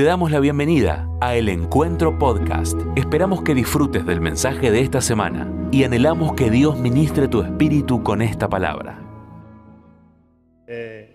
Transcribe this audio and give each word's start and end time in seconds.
Te 0.00 0.06
damos 0.06 0.30
la 0.30 0.40
bienvenida 0.40 1.06
a 1.20 1.36
El 1.36 1.50
Encuentro 1.50 2.18
Podcast. 2.18 2.80
Esperamos 2.96 3.42
que 3.42 3.54
disfrutes 3.54 4.06
del 4.06 4.22
mensaje 4.22 4.70
de 4.70 4.80
esta 4.80 5.02
semana 5.02 5.52
y 5.70 5.84
anhelamos 5.84 6.32
que 6.32 6.50
Dios 6.50 6.78
ministre 6.78 7.28
tu 7.28 7.42
espíritu 7.42 8.02
con 8.02 8.22
esta 8.22 8.48
palabra. 8.48 8.98
Eh, 10.66 11.06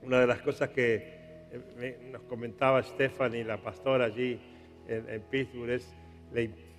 una 0.00 0.20
de 0.20 0.28
las 0.28 0.40
cosas 0.42 0.68
que 0.68 1.48
eh, 1.80 2.08
nos 2.12 2.22
comentaba 2.22 2.80
Stephanie, 2.84 3.42
la 3.42 3.60
pastora 3.60 4.04
allí 4.04 4.38
en, 4.86 5.20
Pittsburgh, 5.22 5.70
es 5.70 5.92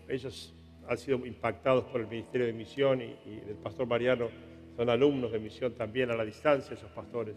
ellos 0.07 0.55
han 0.87 0.97
sido 0.97 1.25
impactados 1.25 1.83
por 1.83 1.99
el 1.99 2.07
Ministerio 2.07 2.47
de 2.47 2.53
Misión 2.53 3.01
y, 3.01 3.13
y 3.25 3.43
el 3.49 3.57
pastor 3.61 3.87
Mariano 3.87 4.29
son 4.77 4.89
alumnos 4.89 5.33
de 5.33 5.39
misión 5.39 5.73
también 5.73 6.11
a 6.11 6.15
la 6.15 6.23
distancia, 6.23 6.75
esos 6.75 6.91
pastores, 6.91 7.35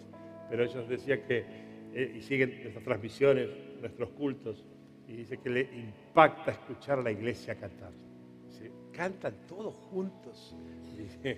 pero 0.49 0.63
ellos 0.63 0.89
decían 0.89 1.23
que 1.27 1.66
eh, 1.95 2.15
y 2.17 2.23
siguen 2.23 2.61
nuestras 2.63 2.85
transmisiones, 2.85 3.49
nuestros 3.81 4.11
cultos, 4.11 4.65
y 5.09 5.17
dice 5.17 5.39
que 5.39 5.51
le 5.51 5.61
impacta 5.63 6.53
escuchar 6.53 6.99
a 6.99 7.03
la 7.03 7.13
iglesia 7.13 7.55
cantar. 7.55 7.93
cantan 8.93 9.35
todos 9.49 9.75
juntos. 9.75 10.57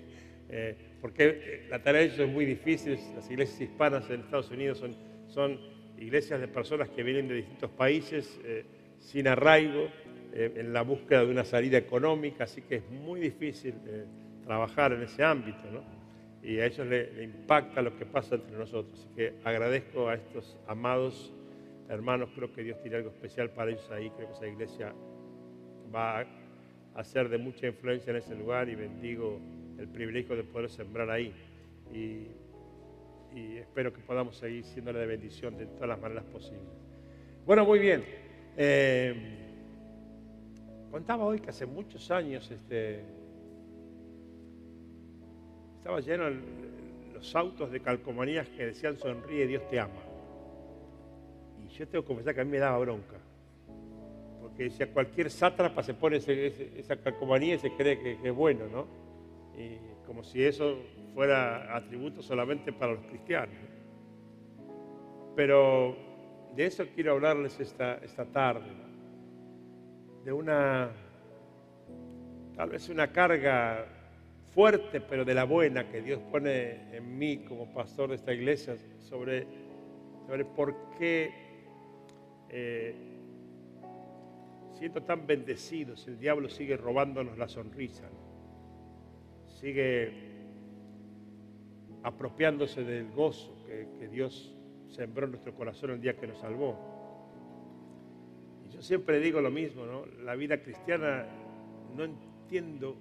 Eh, 0.51 0.75
porque 0.99 1.25
eh, 1.27 1.67
la 1.69 1.83
tarea 1.83 2.01
de 2.01 2.07
ellos 2.07 2.19
es 2.21 2.27
muy 2.27 2.43
difícil. 2.43 2.97
Las 3.13 3.29
iglesias 3.29 3.61
hispanas 3.61 4.09
en 4.09 4.21
Estados 4.21 4.49
Unidos 4.49 4.79
son, 4.79 4.95
son 5.27 5.59
iglesias 5.99 6.41
de 6.41 6.47
personas 6.47 6.89
que 6.89 7.03
vienen 7.03 7.27
de 7.27 7.35
distintos 7.35 7.69
países 7.69 8.39
sin 8.97 9.27
arraigo, 9.27 9.89
en 10.33 10.73
la 10.73 10.81
búsqueda 10.81 11.23
de 11.23 11.29
una 11.29 11.45
salida 11.45 11.77
económica, 11.77 12.45
así 12.45 12.63
que 12.63 12.77
es 12.77 12.89
muy 12.89 13.19
difícil 13.19 13.75
trabajar 14.43 14.91
en 14.93 15.03
ese 15.03 15.23
ámbito. 15.23 15.69
¿no? 15.71 15.98
Y 16.41 16.59
a 16.59 16.65
ellos 16.65 16.87
le, 16.87 17.23
impacta 17.23 17.81
lo 17.81 17.97
que 17.97 18.05
pasa 18.05 18.35
entre 18.35 18.57
nosotros. 18.57 18.99
Así 18.99 19.09
que 19.15 19.33
agradezco 19.43 20.07
a 20.07 20.15
estos 20.15 20.57
amados 20.67 21.33
hermanos, 21.89 22.29
creo 22.35 22.53
que 22.53 22.63
Dios 22.63 22.79
tiene 22.81 22.97
algo 22.97 23.09
especial 23.09 23.49
para 23.49 23.71
ellos 23.71 23.89
ahí, 23.91 24.11
creo 24.11 24.27
que 24.27 24.33
esa 24.33 24.47
iglesia 24.47 24.93
va 25.93 26.23
a 26.93 27.03
ser 27.03 27.29
de 27.29 27.39
mucha 27.39 27.65
influencia 27.65 28.11
en 28.11 28.17
ese 28.17 28.35
lugar 28.35 28.69
y 28.69 28.75
bendigo 28.75 29.39
el 29.79 29.87
privilegio 29.87 30.35
de 30.35 30.43
poder 30.43 30.69
sembrar 30.69 31.09
ahí. 31.09 31.33
Y, 31.93 32.27
espero 33.57 33.93
que 33.93 34.01
podamos 34.01 34.37
seguir 34.37 34.63
siéndole 34.63 34.99
de 34.99 35.05
bendición 35.05 35.55
de 35.55 35.67
todas 35.67 35.89
las 35.89 35.99
maneras 35.99 36.23
posibles. 36.25 36.67
Bueno, 37.45 37.63
muy 37.63 37.77
bien. 37.79 38.03
Eh, 38.57 39.13
contaba 40.91 41.25
hoy 41.25 41.39
que 41.39 41.51
hace 41.51 41.65
muchos 41.65 42.09
años 42.09 42.49
este, 42.49 43.01
estaba 45.79 46.01
lleno 46.01 46.25
los 47.13 47.35
autos 47.35 47.71
de 47.71 47.79
calcomanías 47.79 48.47
que 48.49 48.65
decían 48.65 48.97
sonríe, 48.97 49.47
Dios 49.47 49.65
te 49.69 49.79
ama. 49.79 50.01
Y 51.63 51.69
yo 51.69 51.87
tengo 51.87 52.03
que 52.03 52.07
confesar 52.07 52.35
que 52.35 52.41
a 52.41 52.43
mí 52.43 52.51
me 52.51 52.59
daba 52.59 52.77
bronca. 52.79 53.15
Porque 54.41 54.63
decía, 54.63 54.91
cualquier 54.91 55.31
sátrapa 55.31 55.81
se 55.81 55.93
pone 55.93 56.17
esa 56.17 56.97
calcomanía 56.97 57.55
y 57.55 57.59
se 57.59 57.71
cree 57.75 57.97
que, 57.97 58.17
es 58.21 58.35
bueno, 58.35 58.65
¿no? 58.67 58.87
Como 60.05 60.21
si 60.23 60.43
eso 60.43 60.79
fuera 61.13 61.75
atributo 61.75 62.21
solamente 62.21 62.73
para 62.73 62.93
los 62.93 63.05
cristianos. 63.05 63.55
Pero 65.37 65.95
de 66.57 66.65
eso 66.65 66.85
quiero 66.93 67.13
hablarles 67.13 67.57
esta, 67.59 67.99
esta 67.99 68.25
tarde. 68.25 68.69
De 70.25 70.33
una, 70.33 70.89
tal 72.57 72.69
vez 72.69 72.89
una 72.89 73.13
carga 73.13 73.98
fuerte, 74.59 74.99
pero 74.99 75.23
de 75.23 75.33
la 75.33 75.45
buena 75.45 75.89
que 75.89 76.01
Dios 76.01 76.19
pone 76.29 76.93
en 76.93 77.17
mí 77.17 77.45
como 77.47 77.73
pastor 77.73 78.09
de 78.09 78.15
esta 78.15 78.33
iglesia 78.33 78.75
sobre, 78.99 79.47
sobre 80.27 80.43
por 80.43 80.75
qué 80.97 81.31
eh, 82.49 82.93
siento 84.77 85.01
tan 85.03 85.25
bendecido 85.25 85.95
si 85.95 86.09
el 86.09 86.19
diablo 86.19 86.49
sigue 86.49 86.75
robándonos 86.75 87.37
la 87.37 87.47
sonrisa, 87.47 88.03
sigue 89.61 90.11
apropiándose 92.03 92.83
del 92.83 93.09
gozo 93.11 93.63
que, 93.65 93.87
que 93.97 94.09
Dios 94.09 94.57
sembró 94.89 95.23
en 95.23 95.31
nuestro 95.31 95.55
corazón 95.55 95.91
el 95.91 96.01
día 96.01 96.17
que 96.17 96.27
nos 96.27 96.37
salvó. 96.37 96.77
Y 98.67 98.73
yo 98.73 98.81
siempre 98.81 99.21
digo 99.21 99.39
lo 99.39 99.51
mismo, 99.51 99.85
¿no? 99.85 100.05
La 100.25 100.35
vida 100.35 100.61
cristiana 100.61 101.27
no 101.95 102.03
entiendo 102.03 102.97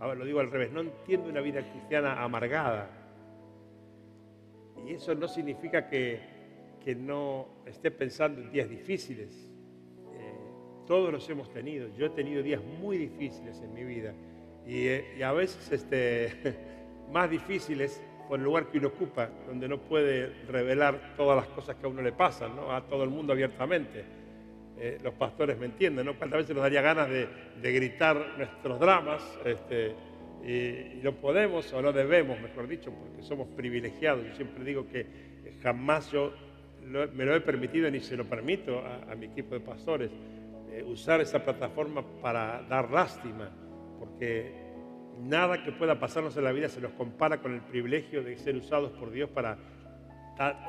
Ahora 0.00 0.14
lo 0.14 0.24
digo 0.24 0.40
al 0.40 0.50
revés, 0.50 0.72
no 0.72 0.80
entiendo 0.80 1.28
una 1.28 1.42
vida 1.42 1.60
cristiana 1.60 2.22
amargada. 2.22 2.88
Y 4.86 4.94
eso 4.94 5.14
no 5.14 5.28
significa 5.28 5.88
que, 5.88 6.40
no 6.96 7.46
esté 7.66 7.90
pensando 7.90 8.40
en 8.40 8.50
días 8.50 8.68
difíciles. 8.68 9.48
Eh, 10.14 10.34
todos 10.86 11.12
los 11.12 11.28
hemos 11.28 11.52
tenido. 11.52 11.88
Yo 11.96 12.06
he 12.06 12.10
tenido 12.10 12.42
días 12.42 12.62
muy 12.80 12.96
difíciles 12.96 13.60
en 13.60 13.74
mi 13.74 13.84
vida. 13.84 14.14
Y, 14.66 14.86
eh, 14.86 15.22
a 15.22 15.32
veces 15.32 15.70
este, 15.70 16.56
más 17.12 17.30
difíciles 17.30 18.02
por 18.26 18.38
el 18.38 18.44
lugar 18.44 18.68
que 18.68 18.78
uno 18.78 18.88
ocupa, 18.88 19.28
donde 19.46 19.68
no 19.68 19.78
puede 19.78 20.28
revelar 20.46 21.14
todas 21.16 21.36
las 21.36 21.46
cosas 21.48 21.76
que 21.76 21.84
a 21.84 21.88
uno 21.90 22.00
le 22.00 22.12
pasan, 22.12 22.56
¿no? 22.56 22.72
a 22.72 22.86
todo 22.86 23.04
el 23.04 23.10
mundo 23.10 23.34
abiertamente. 23.34 24.19
Eh, 24.82 24.96
los 25.02 25.12
pastores 25.12 25.58
me 25.58 25.66
entienden, 25.66 26.06
¿no? 26.06 26.16
Cuántas 26.16 26.38
veces 26.38 26.56
nos 26.56 26.62
daría 26.62 26.80
ganas 26.80 27.06
de, 27.10 27.28
gritar 27.60 28.16
nuestros 28.38 28.80
dramas, 28.80 29.22
este, 29.44 29.94
y, 30.42 31.02
no 31.02 31.12
podemos 31.16 31.70
o 31.74 31.82
no 31.82 31.92
debemos, 31.92 32.40
mejor 32.40 32.66
dicho, 32.66 32.90
porque 32.90 33.22
somos 33.22 33.46
privilegiados. 33.48 34.26
Yo 34.26 34.34
siempre 34.36 34.64
digo 34.64 34.88
que 34.88 35.04
jamás 35.62 36.10
yo 36.10 36.32
me 36.82 37.26
lo 37.26 37.36
he 37.36 37.42
permitido 37.42 37.90
ni 37.90 38.00
se 38.00 38.16
lo 38.16 38.24
permito 38.24 38.82
a, 38.82 39.14
mi 39.16 39.26
equipo 39.26 39.54
de 39.54 39.60
pastores 39.60 40.10
eh, 40.72 40.82
usar 40.82 41.20
esa 41.20 41.44
plataforma 41.44 42.02
para 42.22 42.62
dar 42.62 42.90
lástima, 42.90 43.50
porque 43.98 44.50
nada 45.20 45.62
que 45.62 45.72
pueda 45.72 46.00
pasarnos 46.00 46.34
en 46.38 46.44
la 46.44 46.52
vida 46.52 46.70
se 46.70 46.80
nos 46.80 46.92
compara 46.92 47.42
con 47.42 47.52
el 47.52 47.60
privilegio 47.60 48.22
de 48.22 48.34
ser 48.38 48.56
usados 48.56 48.92
por 48.92 49.10
Dios 49.10 49.28
para 49.28 49.58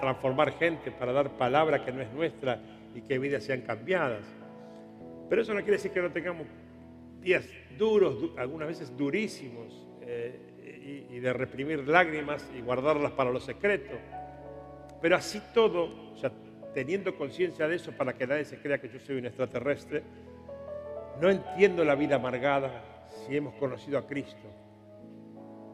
transformar 0.01 0.51
gente, 0.51 0.91
para 0.91 1.13
dar 1.13 1.37
palabra 1.37 1.85
que 1.85 1.93
no 1.93 2.01
es 2.01 2.11
nuestra 2.11 2.61
y 2.95 3.01
que 3.01 3.19
vidas 3.19 3.43
sean 3.43 3.61
cambiadas. 3.61 4.25
Pero 5.29 5.41
eso 5.41 5.53
no 5.53 5.59
quiere 5.61 5.73
decir 5.73 5.91
que 5.91 6.01
no 6.01 6.11
tengamos 6.11 6.47
días 7.21 7.47
duros, 7.77 8.31
algunas 8.37 8.67
veces 8.67 8.95
durísimos, 8.97 9.87
eh, 10.01 11.07
y, 11.09 11.19
de 11.19 11.33
reprimir 11.33 11.87
lágrimas 11.87 12.49
y 12.57 12.61
guardarlas 12.61 13.11
para 13.11 13.31
lo 13.31 13.39
secreto. 13.39 13.95
Pero 15.01 15.15
así 15.15 15.41
todo, 15.53 16.13
o 16.13 16.17
sea, 16.17 16.31
teniendo 16.73 17.15
conciencia 17.15 17.67
de 17.67 17.75
eso 17.75 17.91
para 17.91 18.13
que 18.13 18.25
nadie 18.25 18.45
se 18.45 18.57
crea 18.57 18.79
que 18.79 18.89
yo 18.89 18.99
soy 18.99 19.17
un 19.17 19.25
extraterrestre, 19.25 20.03
no 21.21 21.29
entiendo 21.29 21.85
la 21.85 21.95
vida 21.95 22.15
amargada 22.15 23.05
si 23.07 23.37
hemos 23.37 23.53
conocido 23.55 23.97
a 23.97 24.07
Cristo. 24.07 24.47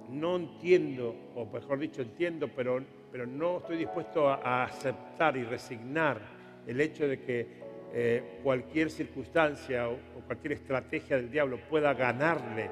No 0.09 0.35
entiendo, 0.35 1.15
o 1.35 1.45
mejor 1.45 1.79
dicho, 1.79 2.01
entiendo, 2.01 2.49
pero, 2.53 2.83
pero 3.11 3.25
no 3.25 3.59
estoy 3.59 3.77
dispuesto 3.77 4.29
a 4.29 4.63
aceptar 4.63 5.37
y 5.37 5.43
resignar 5.43 6.36
el 6.67 6.81
hecho 6.81 7.07
de 7.07 7.19
que 7.21 7.47
eh, 7.93 8.39
cualquier 8.43 8.91
circunstancia 8.91 9.89
o, 9.89 9.97
cualquier 10.27 10.53
estrategia 10.53 11.15
del 11.15 11.31
diablo 11.31 11.57
pueda 11.69 11.93
ganarle 11.93 12.69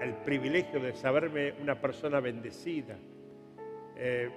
el 0.00 0.12
privilegio 0.16 0.78
de 0.78 0.92
saberme 0.92 1.54
una 1.60 1.80
persona 1.80 2.20
bendecida. 2.20 2.96
Eh, 3.96 4.28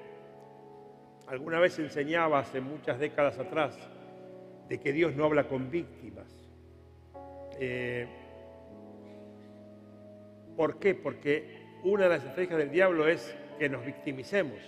alguna 1.28 1.60
vez 1.60 1.78
enseñaba 1.78 2.40
hace 2.40 2.62
muchas 2.62 2.98
décadas 2.98 3.38
atrás 3.38 3.78
de 4.70 4.80
que 4.80 4.94
Dios 4.94 5.16
no 5.16 5.26
habla 5.26 5.48
con 5.48 5.70
víctimas. 5.70 6.28
Eh, 7.60 8.08
¿Por 10.56 10.80
qué? 10.80 10.96
Porque 10.96 11.68
una 11.84 12.04
de 12.04 12.10
las 12.10 12.20
estrategias 12.20 12.58
del 12.58 12.72
diablo 12.72 13.08
es 13.08 13.36
que 13.60 13.68
nos 13.68 13.86
victimicemos. 13.86 14.60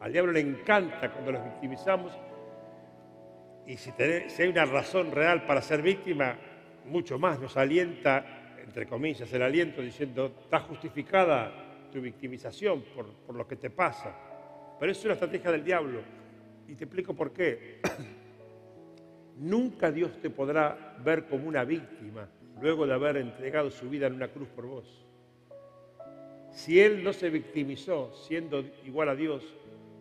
Al 0.00 0.12
diablo 0.12 0.32
le 0.32 0.40
encanta 0.40 1.10
cuando 1.10 1.32
nos 1.32 1.44
victimizamos 1.44 2.12
y 3.68 3.76
si, 3.76 3.92
hay 4.00 4.48
una 4.48 4.64
razón 4.64 5.12
real 5.12 5.44
para 5.44 5.60
ser 5.60 5.82
víctima, 5.82 6.38
mucho 6.86 7.18
más 7.18 7.38
nos 7.38 7.54
alienta, 7.58 8.56
entre 8.64 8.86
comillas, 8.86 9.30
el 9.30 9.42
aliento 9.42 9.82
diciendo, 9.82 10.34
está 10.40 10.60
justificada 10.60 11.90
tu 11.92 12.00
victimización 12.00 12.82
por, 12.94 13.34
lo 13.34 13.46
que 13.46 13.56
te 13.56 13.68
pasa. 13.68 14.16
Pero 14.80 14.90
es 14.90 15.04
una 15.04 15.12
estrategia 15.12 15.52
del 15.52 15.62
diablo. 15.62 16.00
Y 16.66 16.76
te 16.76 16.84
explico 16.84 17.12
por 17.12 17.30
qué. 17.30 17.80
Nunca 19.36 19.92
Dios 19.92 20.18
te 20.22 20.30
podrá 20.30 20.96
ver 21.04 21.26
como 21.26 21.46
una 21.46 21.62
víctima 21.64 22.26
luego 22.62 22.86
de 22.86 22.94
haber 22.94 23.18
entregado 23.18 23.70
su 23.70 23.90
vida 23.90 24.06
en 24.06 24.14
una 24.14 24.28
cruz 24.28 24.48
por 24.48 24.64
vos. 24.64 25.06
Si 26.52 26.80
Él 26.80 27.04
no 27.04 27.12
se 27.12 27.28
victimizó 27.28 28.14
siendo 28.14 28.64
igual 28.86 29.10
a 29.10 29.14
Dios 29.14 29.44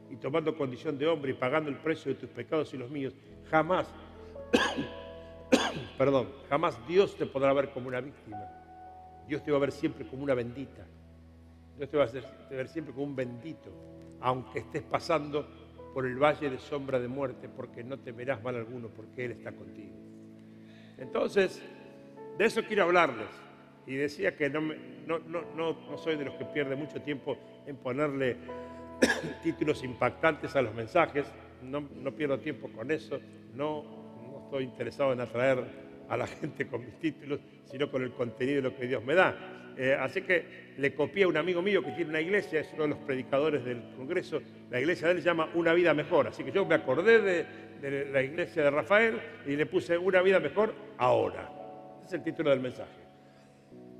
y 0.09 0.15
tomando 0.15 0.55
condición 0.55 0.97
de 0.97 1.05
hombre 1.05 1.31
y 1.31 1.35
pagando 1.35 1.69
el 1.69 1.77
precio 1.77 2.13
de 2.13 2.17
tus 2.17 2.29
pecados 2.29 2.73
y 2.73 2.77
los 2.77 2.89
míos, 2.89 3.13
Jamás, 3.49 3.88
perdón, 5.97 6.29
jamás 6.49 6.77
Dios 6.88 7.15
te 7.15 7.25
podrá 7.25 7.53
ver 7.53 7.71
como 7.71 7.88
una 7.88 8.01
víctima. 8.01 8.44
Dios 9.27 9.44
te 9.44 9.51
va 9.51 9.57
a 9.57 9.61
ver 9.61 9.71
siempre 9.71 10.05
como 10.05 10.23
una 10.23 10.33
bendita. 10.33 10.85
Dios 11.77 11.89
te 11.89 11.97
va 11.97 12.05
a 12.05 12.09
ver 12.49 12.67
siempre 12.67 12.94
como 12.94 13.05
un 13.05 13.15
bendito, 13.15 13.71
aunque 14.21 14.59
estés 14.59 14.83
pasando 14.83 15.47
por 15.94 16.05
el 16.05 16.17
valle 16.17 16.49
de 16.49 16.59
sombra 16.59 16.99
de 16.99 17.07
muerte, 17.07 17.49
porque 17.49 17.83
no 17.83 17.99
temerás 17.99 18.41
mal 18.44 18.55
alguno, 18.55 18.89
porque 18.89 19.25
Él 19.25 19.31
está 19.31 19.51
contigo. 19.51 19.95
Entonces, 20.97 21.61
de 22.38 22.45
eso 22.45 22.61
quiero 22.63 22.83
hablarles. 22.83 23.29
Y 23.85 23.95
decía 23.95 24.35
que 24.35 24.49
no, 24.49 24.61
no, 25.07 25.19
no, 25.55 25.97
soy 25.97 26.17
de 26.17 26.25
los 26.25 26.35
que 26.35 26.45
pierde 26.45 26.75
mucho 26.75 27.01
tiempo 27.01 27.38
en 27.65 27.77
ponerle 27.77 28.35
títulos 29.44 29.83
impactantes 29.83 30.55
a 30.55 30.61
los 30.61 30.75
mensajes, 30.75 31.25
no, 31.63 32.15
pierdo 32.15 32.39
tiempo 32.39 32.69
con 32.69 32.92
eso, 32.92 33.19
no, 33.54 33.83
no 34.31 34.44
estoy 34.45 34.63
interesado 34.63 35.13
en 35.13 35.21
atraer 35.21 35.63
a 36.09 36.18
la 36.18 36.27
gente 36.27 36.68
con 36.68 36.86
mis 36.86 37.00
títulos, 37.00 37.39
sino 37.65 37.89
con 37.92 38.04
el 38.04 38.12
contenido 38.12 38.57
de 38.57 38.69
lo 38.69 38.75
que 38.75 38.88
Dios 38.88 39.04
me 39.04 39.15
da. 39.15 39.74
Eh, 39.77 39.94
así 39.94 40.24
que 40.24 40.74
le 40.77 40.95
copié 40.95 41.25
a 41.25 41.27
un 41.27 41.38
amigo 41.38 41.62
mío 41.62 41.83
que 41.83 41.92
tiene 41.92 42.09
una 42.09 42.21
iglesia, 42.21 42.62
es 42.62 42.74
uno 42.74 42.83
de 42.83 42.89
los 42.89 42.98
predicadores 43.00 43.63
del 43.63 43.83
Congreso, 43.95 44.42
la 44.71 44.80
iglesia 44.80 45.07
de 45.07 45.13
él 45.13 45.19
se 45.19 45.25
llama 45.25 45.50
Una 45.54 45.74
Vida 45.74 45.94
Mejor. 45.94 46.27
Así 46.27 46.44
que 46.44 46.51
yo 46.51 46.65
me 46.65 46.75
acordé 46.75 47.21
de, 47.21 47.45
de 47.81 48.12
la 48.12 48.24
iglesia 48.24 48.63
de 48.63 48.71
Rafael 48.71 49.19
y 49.45 49.56
le 49.56 49.65
puse 49.68 49.98
Una 49.98 50.21
Vida 50.21 50.39
Mejor 50.39 50.74
ahora. 50.98 51.51
Ese 52.00 52.07
es 52.07 52.13
el 52.13 52.24
título 52.24 52.50
del 52.50 52.59
mensaje. 52.59 53.01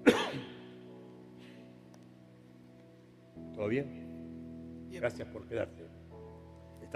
¿Todo 3.54 3.68
bien? 3.68 4.88
Gracias 4.90 5.28
por 5.28 5.48
quedarte. 5.48 5.87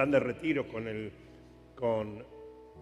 Están 0.01 0.13
de 0.13 0.19
retiro 0.19 0.67
con, 0.67 0.87
el, 0.87 1.11
con 1.75 2.25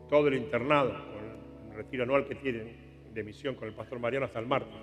todo 0.07 0.29
el 0.29 0.35
internado, 0.35 0.91
con 1.11 1.69
el 1.69 1.75
retiro 1.75 2.03
anual 2.03 2.25
que 2.25 2.35
tienen 2.35 3.11
de 3.13 3.23
misión 3.25 3.55
con 3.55 3.67
el 3.67 3.73
pastor 3.73 3.99
Mariano 3.99 4.25
hasta 4.25 4.39
el 4.39 4.45
martes 4.45 4.77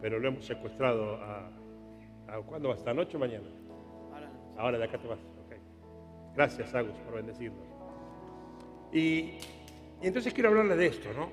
pero 0.00 0.20
lo 0.20 0.28
hemos 0.28 0.44
secuestrado 0.44 1.16
a... 1.16 1.50
a 2.28 2.36
¿Cuándo 2.46 2.68
va? 2.68 2.76
¿Esta 2.76 2.94
noche 2.94 3.16
o 3.16 3.20
mañana? 3.20 3.48
Ahora. 4.56 4.78
De 4.78 4.84
acá 4.84 4.96
te 4.96 5.08
vas. 5.08 5.18
Gracias, 6.36 6.72
Agus, 6.72 6.94
por 6.98 7.14
bendecirnos. 7.14 7.66
Y, 8.92 9.38
y 10.00 10.06
entonces 10.06 10.32
quiero 10.32 10.50
hablarle 10.50 10.76
de 10.76 10.86
esto, 10.86 11.12
¿no? 11.12 11.32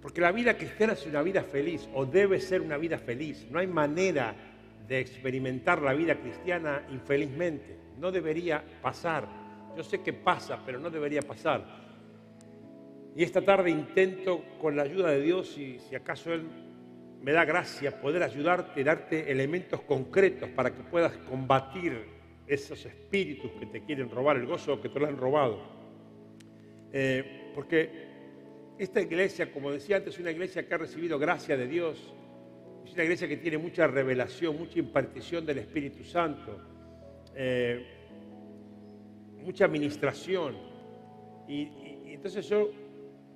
Porque 0.00 0.22
la 0.22 0.32
vida 0.32 0.56
cristiana 0.56 0.94
es 0.94 1.06
una 1.06 1.20
vida 1.20 1.42
feliz, 1.42 1.86
o 1.92 2.06
debe 2.06 2.40
ser 2.40 2.62
una 2.62 2.78
vida 2.78 2.96
feliz. 2.96 3.46
No 3.50 3.58
hay 3.58 3.66
manera 3.66 4.34
de 4.88 5.00
experimentar 5.00 5.82
la 5.82 5.92
vida 5.92 6.14
cristiana 6.14 6.82
infelizmente. 6.90 7.76
No 7.98 8.10
debería 8.10 8.64
pasar. 8.80 9.41
Yo 9.76 9.82
sé 9.82 10.00
que 10.00 10.12
pasa, 10.12 10.60
pero 10.64 10.78
no 10.78 10.90
debería 10.90 11.22
pasar. 11.22 11.64
Y 13.14 13.22
esta 13.22 13.42
tarde 13.42 13.70
intento, 13.70 14.42
con 14.60 14.76
la 14.76 14.82
ayuda 14.82 15.10
de 15.10 15.20
Dios, 15.20 15.56
y 15.58 15.78
si 15.78 15.94
acaso 15.94 16.32
Él 16.32 16.46
me 17.22 17.32
da 17.32 17.44
gracia 17.44 18.00
poder 18.00 18.22
ayudarte, 18.22 18.82
darte 18.82 19.30
elementos 19.30 19.80
concretos 19.82 20.48
para 20.50 20.74
que 20.74 20.82
puedas 20.82 21.12
combatir 21.28 22.04
esos 22.46 22.84
espíritus 22.84 23.52
que 23.52 23.66
te 23.66 23.84
quieren 23.84 24.10
robar 24.10 24.36
el 24.36 24.46
gozo 24.46 24.74
o 24.74 24.80
que 24.80 24.88
te 24.88 24.98
lo 24.98 25.06
han 25.06 25.16
robado. 25.16 25.60
Eh, 26.92 27.52
porque 27.54 28.12
esta 28.78 29.00
iglesia, 29.00 29.52
como 29.52 29.70
decía 29.70 29.96
antes, 29.96 30.14
es 30.14 30.20
una 30.20 30.30
iglesia 30.30 30.66
que 30.66 30.74
ha 30.74 30.78
recibido 30.78 31.18
gracia 31.18 31.56
de 31.56 31.66
Dios, 31.66 32.12
es 32.84 32.92
una 32.94 33.04
iglesia 33.04 33.28
que 33.28 33.36
tiene 33.36 33.58
mucha 33.58 33.86
revelación, 33.86 34.58
mucha 34.58 34.78
impartición 34.78 35.46
del 35.46 35.58
Espíritu 35.58 36.02
Santo, 36.04 36.58
eh, 37.34 38.01
mucha 39.44 39.64
administración. 39.64 40.56
y 41.46 42.14
entonces 42.14 42.48
yo 42.48 42.70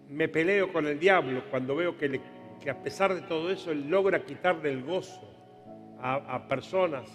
me 0.08 0.28
peleo 0.28 0.72
con 0.72 0.86
el 0.86 0.98
diablo 0.98 1.44
cuando 1.50 1.74
veo 1.74 1.96
que 1.96 2.20
a 2.70 2.82
pesar 2.82 3.14
de 3.14 3.22
todo 3.22 3.50
eso 3.50 3.70
Él 3.70 3.88
logra 3.88 4.24
quitarle 4.24 4.70
el 4.70 4.82
gozo 4.82 5.20
a, 6.00 6.46
personas 6.46 7.08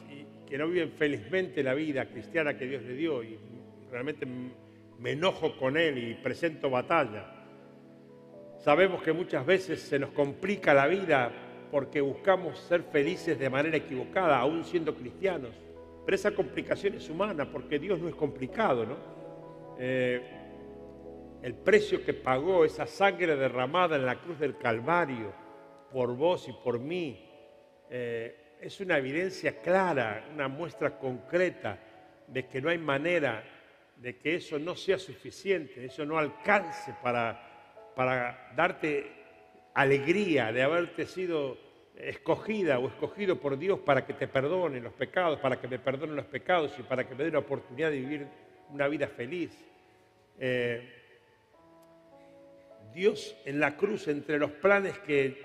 que 0.48 0.58
no 0.58 0.68
viven 0.68 0.92
felizmente 0.92 1.64
la 1.64 1.74
vida 1.74 2.06
cristiana 2.06 2.58
que 2.58 2.66
Dios 2.66 2.84
le 2.84 2.94
dio 2.94 3.24
y 3.24 3.38
realmente 3.90 4.26
me 5.00 5.12
enojo 5.12 5.56
con 5.58 5.78
Él 5.78 5.98
y 5.98 6.14
presento 6.16 6.70
batalla. 6.70 7.26
Sabemos 8.60 9.02
que 9.02 9.14
muchas 9.14 9.46
veces 9.46 9.82
se 9.82 9.98
nos 9.98 10.12
complica 10.12 10.74
la 10.74 10.88
vida 10.88 11.32
porque 11.72 12.02
buscamos 12.02 12.60
ser 12.60 12.84
felices 12.84 13.40
de 13.40 13.50
manera 13.50 13.78
equivocada, 13.78 14.38
aún 14.40 14.64
siendo 14.64 14.94
cristianos. 14.94 15.52
Pero 16.06 16.16
esa 16.16 16.32
complicación 16.32 16.96
es 16.96 17.10
humana 17.10 17.50
porque 17.52 17.80
Dios 17.80 18.00
no 18.00 18.10
es 18.10 18.16
complicado, 18.16 18.86
¿no? 18.86 18.98
Eh, 19.78 20.22
el 21.42 21.56
precio 21.56 22.06
que 22.06 22.14
pagó 22.14 22.66
esa 22.66 22.86
sangre 22.86 23.36
derramada 23.36 23.96
en 23.96 24.06
la 24.06 24.20
cruz 24.20 24.40
del 24.40 24.58
Calvario 24.58 25.34
por 25.92 26.16
vos 26.16 26.48
y 26.48 26.54
por 26.64 26.80
mí, 26.80 27.28
eh, 27.90 28.58
es 28.62 28.80
una 28.80 28.98
evidencia 28.98 29.60
clara, 29.60 30.28
una 30.34 30.48
muestra 30.48 30.98
concreta 30.98 31.80
de 32.28 32.48
que 32.48 32.62
no 32.62 32.70
hay 32.70 32.78
manera 32.78 33.44
de 33.98 34.18
que 34.18 34.36
eso 34.36 34.58
no 34.58 34.76
sea 34.76 34.98
suficiente, 34.98 35.86
eso 35.86 36.06
no 36.06 36.18
alcance 36.18 36.96
para, 37.02 37.92
para 37.96 38.52
darte 38.56 39.12
alegría 39.74 40.52
de 40.52 40.64
haberte 40.64 41.06
sido 41.06 41.58
escogida 42.04 42.80
o 42.80 42.88
escogido 42.88 43.38
por 43.38 43.58
Dios 43.58 43.80
para 43.80 44.06
que 44.06 44.14
te 44.14 44.28
perdone 44.28 44.80
los 44.80 44.94
pecados, 44.94 45.40
para 45.40 45.60
que 45.60 45.68
me 45.68 45.80
perdone 45.80 46.14
los 46.14 46.26
pecados 46.26 46.74
y 46.78 46.84
para 46.84 47.08
que 47.08 47.16
me 47.16 47.24
dé 47.24 47.32
la 47.32 47.40
oportunidad 47.40 47.92
de 47.92 48.00
vivir 48.00 48.28
una 48.70 48.88
vida 48.88 49.08
feliz. 49.08 49.52
Eh, 50.40 50.98
Dios 52.94 53.36
en 53.46 53.60
la 53.60 53.78
cruz, 53.78 54.08
entre 54.08 54.40
los 54.40 54.52
planes 54.52 54.98
que, 55.00 55.42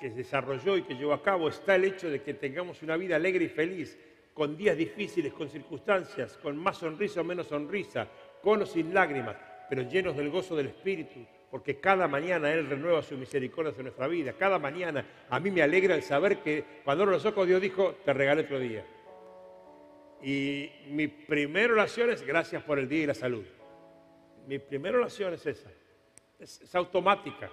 que 0.00 0.10
desarrolló 0.10 0.76
y 0.76 0.82
que 0.82 0.94
llevó 0.94 1.12
a 1.12 1.22
cabo, 1.22 1.48
está 1.48 1.76
el 1.76 1.84
hecho 1.84 2.10
de 2.10 2.20
que 2.22 2.34
tengamos 2.34 2.82
una 2.82 2.96
vida 2.96 3.16
alegre 3.16 3.44
y 3.44 3.48
feliz, 3.48 3.96
con 4.34 4.56
días 4.56 4.76
difíciles, 4.76 5.32
con 5.32 5.48
circunstancias, 5.48 6.36
con 6.42 6.56
más 6.56 6.76
sonrisa 6.76 7.22
o 7.22 7.24
menos 7.24 7.46
sonrisa, 7.46 8.06
con 8.42 8.60
o 8.60 8.66
sin 8.66 8.92
lágrimas, 8.92 9.36
pero 9.70 9.82
llenos 9.82 10.16
del 10.16 10.28
gozo 10.28 10.54
del 10.54 10.66
Espíritu, 10.66 11.20
porque 11.56 11.80
cada 11.80 12.06
mañana 12.06 12.52
Él 12.52 12.68
renueva 12.68 13.02
su 13.02 13.16
misericordia 13.16 13.72
en 13.74 13.84
nuestra 13.84 14.06
vida. 14.08 14.34
Cada 14.34 14.58
mañana 14.58 15.06
a 15.30 15.40
mí 15.40 15.50
me 15.50 15.62
alegra 15.62 15.94
el 15.94 16.02
saber 16.02 16.40
que 16.42 16.62
cuando 16.84 17.04
abro 17.04 17.14
los 17.14 17.24
ojos 17.24 17.46
Dios 17.46 17.62
dijo, 17.62 17.94
te 18.04 18.12
regalé 18.12 18.42
otro 18.42 18.58
día. 18.58 18.84
Y 20.22 20.70
mi 20.88 21.08
primera 21.08 21.72
oración 21.72 22.10
es 22.10 22.20
gracias 22.20 22.62
por 22.62 22.78
el 22.78 22.90
día 22.90 23.04
y 23.04 23.06
la 23.06 23.14
salud. 23.14 23.46
Mi 24.46 24.58
primera 24.58 24.98
oración 24.98 25.32
es 25.32 25.46
esa 25.46 25.70
es, 26.38 26.74
automática. 26.74 27.50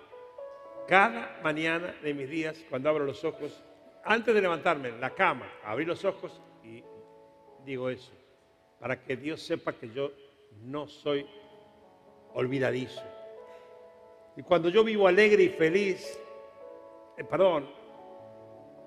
Cada 0.86 1.40
mañana 1.42 1.96
de 2.04 2.14
mis 2.14 2.30
días, 2.30 2.62
cuando 2.70 2.90
abro 2.90 3.06
los 3.06 3.24
ojos, 3.24 3.64
antes 4.04 4.36
de 4.36 4.42
levantarme 4.42 4.90
en 4.90 5.00
la 5.00 5.12
cama, 5.12 5.50
abrir 5.64 5.88
los 5.88 6.04
ojos 6.04 6.42
y 6.62 6.84
digo 7.64 7.90
eso, 7.90 8.12
para 8.82 9.02
que 9.02 9.16
Dios 9.16 9.42
sepa 9.42 9.72
que 9.72 9.90
yo 9.92 10.12
no 10.62 10.90
soy 10.90 11.26
olvidadizo. 12.34 13.23
Y 14.36 14.44
cuando 14.44 14.70
yo 14.70 14.84
vivo 14.84 15.08
alegre 15.08 15.44
y 15.44 15.50
feliz, 15.50 16.20
eh, 17.18 17.24
perdón, 17.24 17.70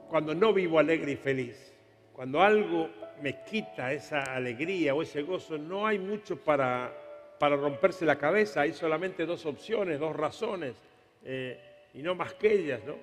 cuando 0.09 0.35
no 0.35 0.53
vivo 0.53 0.79
alegre 0.79 1.12
y 1.12 1.17
feliz, 1.17 1.73
cuando 2.12 2.43
algo 2.43 2.88
me 3.23 3.45
quita 3.45 3.93
esa 3.93 4.23
alegría 4.23 4.95
o 4.95 5.03
ese 5.03 5.23
gozo, 5.23 5.59
no 5.59 5.87
hay 5.87 5.99
mucho 5.99 6.37
para 6.37 6.93
para 7.38 7.57
romperse 7.57 8.05
la 8.05 8.17
cabeza. 8.17 8.62
Hay 8.62 8.73
solamente 8.73 9.26
dos 9.26 9.47
opciones, 9.47 9.99
dos 9.99 10.15
razones, 10.15 10.75
eh, 11.25 11.59
y 11.95 12.03
no 12.03 12.15
más 12.15 12.35
que 12.35 12.53
ellas, 12.53 12.81
¿no? 12.85 12.95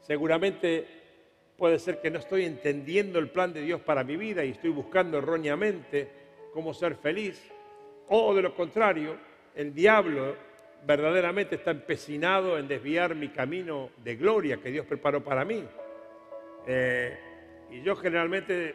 Seguramente 0.00 0.86
puede 1.56 1.78
ser 1.78 2.00
que 2.00 2.10
no 2.10 2.18
estoy 2.18 2.44
entendiendo 2.44 3.18
el 3.18 3.30
plan 3.30 3.52
de 3.52 3.62
Dios 3.62 3.80
para 3.80 4.04
mi 4.04 4.16
vida 4.16 4.44
y 4.44 4.50
estoy 4.50 4.70
buscando 4.70 5.18
erróneamente 5.18 6.08
cómo 6.52 6.72
ser 6.72 6.94
feliz. 6.96 7.50
O 8.08 8.34
de 8.34 8.42
lo 8.42 8.54
contrario, 8.54 9.16
el 9.54 9.74
diablo 9.74 10.36
verdaderamente 10.86 11.56
está 11.56 11.70
empecinado 11.70 12.58
en 12.58 12.68
desviar 12.68 13.14
mi 13.14 13.28
camino 13.28 13.90
de 14.02 14.16
gloria 14.16 14.58
que 14.58 14.70
Dios 14.70 14.86
preparó 14.86 15.22
para 15.22 15.44
mí. 15.44 15.64
Eh, 16.66 17.18
y 17.70 17.82
yo 17.82 17.96
generalmente 17.96 18.74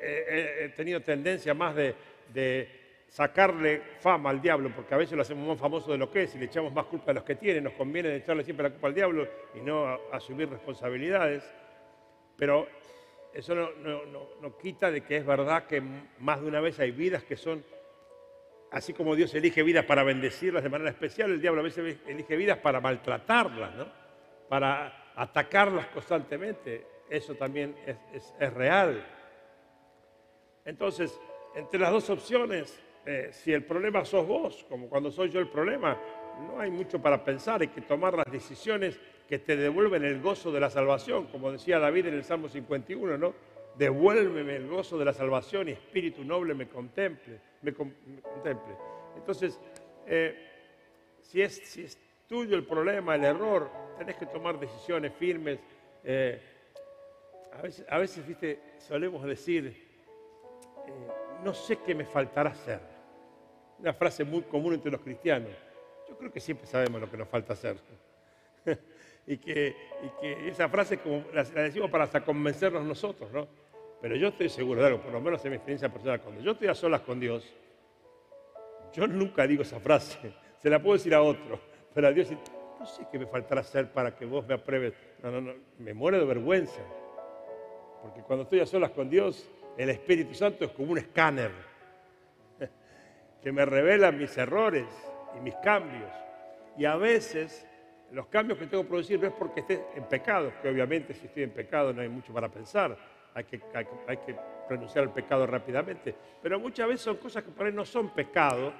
he, 0.00 0.72
tenido 0.76 1.00
tendencia 1.00 1.54
más 1.54 1.74
de 1.74 2.84
sacarle 3.14 3.80
fama 4.00 4.30
al 4.30 4.42
diablo, 4.42 4.72
porque 4.74 4.92
a 4.92 4.96
veces 4.96 5.14
lo 5.14 5.22
hacemos 5.22 5.46
más 5.46 5.56
famoso 5.56 5.92
de 5.92 5.98
lo 5.98 6.10
que 6.10 6.24
es 6.24 6.34
y 6.34 6.38
le 6.38 6.46
echamos 6.46 6.72
más 6.72 6.86
culpa 6.86 7.12
a 7.12 7.14
los 7.14 7.22
que 7.22 7.36
tienen, 7.36 7.62
nos 7.62 7.74
conviene 7.74 8.16
echarle 8.16 8.42
siempre 8.42 8.64
la 8.64 8.70
culpa 8.70 8.88
al 8.88 8.94
diablo 8.94 9.28
y 9.54 9.60
no 9.60 9.86
asumir 10.10 10.50
responsabilidades, 10.50 11.44
pero 12.36 12.66
eso 13.32 13.54
no, 13.54 14.58
quita 14.58 14.90
de 14.90 15.02
que 15.02 15.18
es 15.18 15.24
verdad 15.24 15.68
que 15.68 15.80
más 16.18 16.40
de 16.40 16.48
una 16.48 16.60
vez 16.60 16.80
hay 16.80 16.90
vidas 16.90 17.22
que 17.22 17.36
son, 17.36 17.64
así 18.74 18.92
como 18.92 19.14
Dios 19.14 19.34
elige 19.34 19.62
vidas 19.62 19.84
para 19.84 20.02
bendecirlas 20.02 20.62
de 20.62 20.68
manera 20.68 20.90
especial, 20.90 21.30
el 21.30 21.40
diablo 21.40 21.60
a 21.60 21.64
veces 21.64 21.98
elige 22.06 22.36
vidas 22.36 22.58
para 22.58 22.80
maltratarlas, 22.80 23.74
¿no? 23.74 23.86
para 24.48 25.12
atacarlas 25.16 25.86
constantemente, 25.86 26.84
eso 27.08 27.34
también 27.36 27.76
es 27.86 28.52
real. 28.52 29.06
Entonces, 30.64 31.18
entre 31.54 31.78
las 31.78 31.92
dos 31.92 32.10
opciones, 32.10 32.82
eh, 33.06 33.28
si 33.32 33.52
el 33.52 33.64
problema 33.64 34.04
sos 34.04 34.26
vos, 34.26 34.66
como 34.68 34.88
cuando 34.88 35.10
soy 35.10 35.30
yo 35.30 35.38
el 35.38 35.48
problema, 35.48 35.96
no 36.40 36.58
hay 36.58 36.70
mucho 36.70 37.00
para 37.00 37.22
pensar, 37.22 37.60
hay 37.60 37.68
que 37.68 37.82
tomar 37.82 38.14
las 38.14 38.30
decisiones 38.32 38.98
que 39.28 39.38
te 39.38 39.56
devuelven 39.56 40.04
el 40.04 40.20
gozo 40.20 40.50
de 40.50 40.58
la 40.58 40.68
salvación, 40.68 41.26
como 41.26 41.52
decía 41.52 41.78
David 41.78 42.06
en 42.06 42.14
el 42.14 42.24
Salmo 42.24 42.48
51, 42.48 43.18
¿no? 43.18 43.34
Devuélveme 43.78 44.56
el 44.56 44.68
gozo 44.68 44.98
de 44.98 45.04
la 45.04 45.12
salvación 45.12 45.68
y 45.68 45.72
espíritu 45.72 46.24
noble 46.24 46.54
me 46.54 46.68
contemple. 46.68 47.40
Me, 47.64 47.72
contemple. 47.72 48.76
Entonces, 49.16 49.58
eh, 50.06 50.36
si, 51.22 51.40
es, 51.40 51.56
si 51.64 51.84
es 51.84 51.98
tuyo 52.28 52.56
el 52.56 52.64
problema, 52.64 53.14
el 53.14 53.24
error, 53.24 53.70
tenés 53.98 54.16
que 54.16 54.26
tomar 54.26 54.58
decisiones 54.58 55.12
firmes. 55.14 55.58
Eh, 56.04 56.40
a 57.52 57.62
veces, 57.62 57.86
a 57.88 57.98
veces 57.98 58.26
¿viste? 58.26 58.60
solemos 58.78 59.24
decir, 59.24 59.66
eh, 59.66 60.92
no 61.42 61.54
sé 61.54 61.78
qué 61.78 61.94
me 61.94 62.04
faltará 62.04 62.50
hacer. 62.50 62.80
Una 63.78 63.92
frase 63.92 64.24
muy 64.24 64.42
común 64.42 64.74
entre 64.74 64.90
los 64.90 65.00
cristianos. 65.00 65.50
Yo 66.08 66.16
creo 66.16 66.30
que 66.30 66.40
siempre 66.40 66.66
sabemos 66.66 67.00
lo 67.00 67.10
que 67.10 67.16
nos 67.16 67.28
falta 67.28 67.54
hacer. 67.54 67.76
y, 69.26 69.38
que, 69.38 69.74
esa 70.46 70.68
frase 70.68 70.98
como 70.98 71.24
la, 71.32 71.44
decimos 71.44 71.90
para 71.90 72.04
hasta 72.04 72.24
convencernos 72.24 72.84
nosotros, 72.84 73.32
¿no? 73.32 73.48
Pero 74.04 74.16
yo 74.16 74.28
estoy 74.28 74.50
seguro 74.50 74.82
de 74.82 74.88
algo, 74.88 75.00
por 75.00 75.12
lo 75.12 75.18
menos 75.18 75.42
en 75.46 75.52
mi 75.52 75.56
experiencia 75.56 75.88
personal, 75.88 76.20
cuando 76.20 76.42
yo 76.42 76.50
estoy 76.50 76.68
a 76.68 76.74
solas 76.74 77.00
con 77.00 77.18
Dios, 77.18 77.50
yo 78.92 79.06
nunca 79.06 79.46
digo 79.46 79.62
esa 79.62 79.80
frase, 79.80 80.30
se 80.58 80.68
la 80.68 80.78
puedo 80.78 80.92
decir 80.92 81.14
a 81.14 81.22
otro, 81.22 81.58
pero 81.94 82.08
a 82.08 82.12
Dios 82.12 82.28
no 82.78 82.84
sé 82.84 83.06
qué 83.10 83.18
me 83.18 83.24
faltará 83.24 83.62
hacer 83.62 83.90
para 83.90 84.14
que 84.14 84.26
vos 84.26 84.46
me 84.46 84.52
apruebes. 84.52 84.92
No, 85.22 85.30
no, 85.30 85.40
no, 85.40 85.54
me 85.78 85.94
muero 85.94 86.18
de 86.18 86.26
vergüenza. 86.26 86.82
Porque 88.02 88.20
cuando 88.20 88.42
estoy 88.42 88.60
a 88.60 88.66
solas 88.66 88.90
con 88.90 89.08
Dios, 89.08 89.50
el 89.78 89.88
Espíritu 89.88 90.34
Santo 90.34 90.66
es 90.66 90.72
como 90.72 90.92
un 90.92 90.98
escáner 90.98 91.52
que 93.42 93.52
me 93.52 93.64
revela 93.64 94.12
mis 94.12 94.36
errores 94.36 94.84
y 95.34 95.40
mis 95.40 95.54
cambios. 95.56 96.12
Y 96.76 96.84
a 96.84 96.96
veces 96.96 97.66
los 98.12 98.26
cambios 98.26 98.58
que 98.58 98.66
tengo 98.66 98.82
que 98.82 98.88
producir 98.90 99.18
no 99.18 99.28
es 99.28 99.32
porque 99.32 99.60
esté 99.60 99.82
en 99.94 100.04
pecado, 100.04 100.52
que 100.60 100.68
obviamente 100.68 101.14
si 101.14 101.24
estoy 101.24 101.44
en 101.44 101.52
pecado 101.52 101.94
no 101.94 102.02
hay 102.02 102.10
mucho 102.10 102.34
para 102.34 102.50
pensar, 102.50 103.13
hay 103.34 103.44
que, 103.44 103.60
hay, 103.74 103.86
renunciar 104.68 105.04
al 105.04 105.12
pecado 105.12 105.46
rápidamente, 105.46 106.14
pero 106.42 106.58
muchas 106.58 106.88
veces 106.88 107.02
son 107.02 107.16
cosas 107.16 107.42
que 107.42 107.50
por 107.50 107.66
ahí 107.66 107.72
no 107.72 107.84
son 107.84 108.10
pecado, 108.10 108.72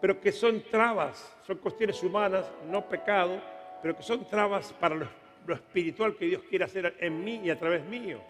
pero 0.00 0.20
que 0.20 0.30
son 0.30 0.62
trabas, 0.70 1.36
son 1.46 1.58
cuestiones 1.58 2.02
humanas, 2.02 2.50
no 2.68 2.88
pecado, 2.88 3.40
pero 3.80 3.96
que 3.96 4.02
son 4.02 4.26
trabas 4.26 4.72
para 4.74 4.94
lo, 4.94 5.54
espiritual 5.54 6.16
que 6.16 6.26
Dios 6.26 6.42
quiere 6.48 6.64
hacer 6.64 6.96
en 7.00 7.24
mí 7.24 7.40
y 7.44 7.50
a 7.50 7.58
través 7.58 7.84
mío. 7.84 8.20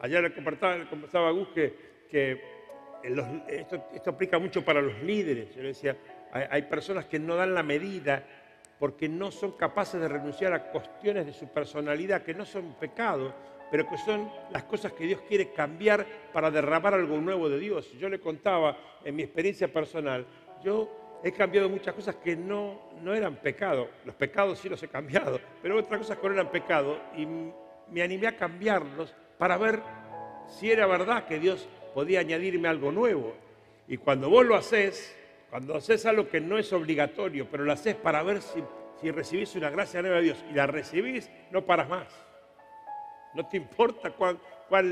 Ayer 0.00 0.22
le 0.22 0.34
conversaba, 0.34 1.28
a 1.28 1.30
Gus 1.30 1.48
que, 1.48 2.40
esto, 3.48 4.10
aplica 4.10 4.38
mucho 4.38 4.64
para 4.64 4.82
los 4.82 5.00
líderes. 5.02 5.54
Yo 5.54 5.62
le 5.62 5.68
decía, 5.68 5.96
hay, 6.32 6.62
personas 6.62 7.06
que 7.06 7.18
no 7.18 7.36
dan 7.36 7.54
la 7.54 7.62
medida 7.62 8.24
porque 8.78 9.08
no 9.08 9.30
son 9.30 9.52
capaces 9.52 10.00
de 10.00 10.08
renunciar 10.08 10.52
a 10.52 10.70
cuestiones 10.70 11.24
de 11.24 11.32
su 11.32 11.48
personalidad 11.48 12.22
que 12.22 12.34
no 12.34 12.44
son 12.44 12.74
pecado, 12.74 13.32
pero 13.72 13.88
que 13.88 13.96
son 13.96 14.30
las 14.50 14.64
cosas 14.64 14.92
que 14.92 15.06
Dios 15.06 15.22
quiere 15.26 15.50
cambiar 15.50 16.06
para 16.30 16.50
derramar 16.50 16.92
algo 16.92 17.16
nuevo 17.16 17.48
de 17.48 17.58
Dios. 17.58 17.90
Yo 17.98 18.10
le 18.10 18.20
contaba 18.20 18.76
en 19.02 19.16
mi 19.16 19.22
experiencia 19.22 19.72
personal, 19.72 20.26
yo 20.62 21.18
he 21.24 21.32
cambiado 21.32 21.70
muchas 21.70 21.94
cosas 21.94 22.16
que 22.16 22.36
no, 22.36 22.90
no 23.00 23.14
eran 23.14 23.36
pecado. 23.36 23.88
Los 24.04 24.14
pecados 24.14 24.58
sí 24.58 24.68
los 24.68 24.82
he 24.82 24.88
cambiado, 24.88 25.40
pero 25.62 25.78
otras 25.78 26.00
cosas 26.00 26.18
que 26.18 26.26
no 26.26 26.34
eran 26.34 26.50
pecado 26.50 27.00
y 27.16 27.24
me 27.24 28.02
animé 28.02 28.26
a 28.26 28.36
cambiarlos 28.36 29.14
para 29.38 29.56
ver 29.56 29.80
si 30.48 30.70
era 30.70 30.86
verdad 30.86 31.24
que 31.24 31.38
Dios 31.38 31.66
podía 31.94 32.20
añadirme 32.20 32.68
algo 32.68 32.92
nuevo. 32.92 33.34
Y 33.88 33.96
cuando 33.96 34.28
vos 34.28 34.44
lo 34.44 34.54
haces, 34.54 35.16
cuando 35.48 35.76
haces 35.76 36.04
algo 36.04 36.28
que 36.28 36.42
no 36.42 36.58
es 36.58 36.70
obligatorio, 36.74 37.48
pero 37.50 37.64
lo 37.64 37.72
haces 37.72 37.94
para 37.94 38.22
ver 38.22 38.42
si, 38.42 38.62
si 39.00 39.10
recibís 39.10 39.56
una 39.56 39.70
gracia 39.70 40.02
nueva 40.02 40.16
de 40.16 40.24
Dios 40.24 40.44
y 40.50 40.52
la 40.52 40.66
recibís, 40.66 41.30
no 41.50 41.64
paras 41.64 41.88
más. 41.88 42.31
No 43.34 43.46
te 43.46 43.56
importa 43.56 44.10
cuán, 44.10 44.38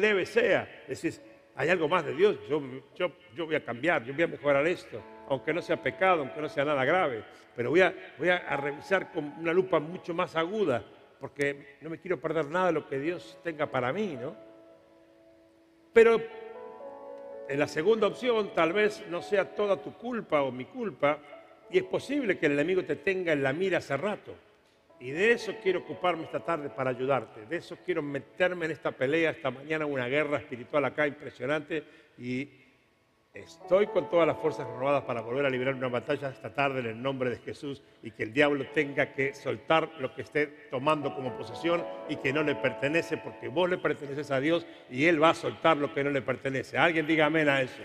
leve 0.01 0.27
sea. 0.27 0.85
Decís, 0.87 1.21
hay 1.55 1.69
algo 1.69 1.89
más 1.89 2.05
de 2.05 2.15
Dios, 2.15 2.37
yo, 2.49 2.63
yo, 2.95 3.13
yo, 3.35 3.47
voy 3.47 3.55
a 3.55 3.65
cambiar, 3.65 4.05
yo 4.05 4.15
voy 4.15 4.23
a 4.23 4.29
mejorar 4.29 4.67
esto, 4.67 5.03
aunque 5.29 5.53
no 5.53 5.61
sea 5.61 5.83
pecado, 5.83 6.23
aunque 6.23 6.41
no 6.41 6.49
sea 6.49 6.65
nada 6.65 6.85
grave. 6.85 7.25
Pero 7.55 7.71
voy 7.71 7.81
a, 7.81 7.95
voy 8.19 8.29
a 8.29 8.57
revisar 8.57 9.13
con 9.13 9.25
una 9.39 9.53
lupa 9.53 9.79
mucho 9.79 10.15
más 10.15 10.37
aguda, 10.37 10.83
porque 11.19 11.77
no 11.83 11.91
me 11.91 11.99
quiero 11.99 12.19
perder 12.21 12.47
nada 12.47 12.67
de 12.67 12.73
lo 12.73 12.89
que 12.89 12.99
Dios 12.99 13.39
tenga 13.43 13.67
para 13.67 13.93
mí, 13.93 14.17
¿no? 14.21 14.35
Pero 15.93 16.21
en 17.49 17.59
la 17.59 17.67
segunda 17.67 18.07
opción 18.07 18.55
tal 18.55 18.73
vez 18.73 19.05
no 19.09 19.21
sea 19.21 19.55
toda 19.55 19.77
tu 19.77 19.93
culpa 19.95 20.43
o 20.43 20.53
mi 20.53 20.67
culpa, 20.67 21.19
y 21.69 21.79
es 21.79 21.85
posible 21.85 22.39
que 22.39 22.47
el 22.47 22.53
enemigo 22.53 22.85
te 22.85 22.97
tenga 22.97 23.33
en 23.33 23.43
la 23.43 23.53
mira 23.53 23.79
hace 23.79 23.97
rato. 23.97 24.35
Y 25.01 25.11
de 25.11 25.33
eso 25.33 25.55
quiero 25.63 25.81
ocuparme 25.81 26.25
esta 26.25 26.41
tarde 26.41 26.69
para 26.71 26.91
ayudarte. 26.91 27.47
De 27.47 27.57
eso 27.57 27.77
quiero 27.85 28.03
meterme 28.03 28.67
en 28.67 28.73
esta 28.73 28.93
pelea 28.93 29.31
esta 29.31 29.51
mañana, 29.51 29.87
una 29.87 30.07
guerra 30.07 30.39
espiritual 30.39 30.85
acá 30.85 31.07
impresionante. 31.07 31.83
Y 32.19 32.49
Estoy 33.33 33.87
con 33.87 34.11
todas 34.11 34.27
las 34.27 34.39
fuerzas 34.39 34.67
renovadas 34.67 35.05
para 35.05 35.21
volver 35.21 35.47
a 35.47 35.51
liberar 35.51 35.77
una 35.77 35.87
batalla 35.87 36.31
esta 36.31 36.53
tarde 36.53 36.81
en 36.81 36.87
el 36.87 37.01
nombre 37.01 37.31
de 37.31 37.39
Jesús 37.39 37.81
y 38.03 38.11
que 38.11 38.25
el 38.25 38.33
diablo 38.33 38.67
tenga 38.75 39.13
que 39.13 39.35
soltar 39.35 39.89
lo 40.01 40.13
que 40.13 40.23
esté 40.23 40.49
tomando 40.69 41.15
como 41.15 41.37
posesión 41.37 41.85
y 42.09 42.17
que 42.17 42.33
no 42.33 42.43
le 42.43 42.57
pertenece 42.57 43.19
porque 43.19 43.47
vos 43.47 43.71
le 43.71 43.79
perteneces 43.79 44.33
a 44.33 44.41
Dios 44.41 44.67
y 44.91 45.05
Él 45.05 45.23
va 45.23 45.31
a 45.31 45.35
soltar 45.35 45.77
lo 45.77 45.95
que 45.95 46.03
no 46.03 46.11
le 46.11 46.23
pertenece. 46.23 46.77
Alguien 46.77 47.07
diga 47.07 47.27
amén 47.27 47.49
a 47.49 47.63
eso. 47.63 47.81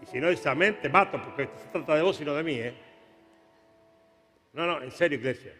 Y 0.00 0.06
si 0.06 0.20
no 0.20 0.30
dice 0.30 0.48
amén, 0.48 0.78
te 0.80 0.88
mato 0.88 1.20
porque 1.20 1.48
se 1.56 1.68
trata 1.72 1.96
de 1.96 2.02
vos 2.02 2.20
y 2.20 2.24
no 2.24 2.34
de 2.34 2.44
mí. 2.44 2.54
¿eh? 2.54 2.74
No, 4.52 4.66
no, 4.66 4.82
en 4.82 4.90
serio, 4.90 5.18
iglesia. 5.18 5.52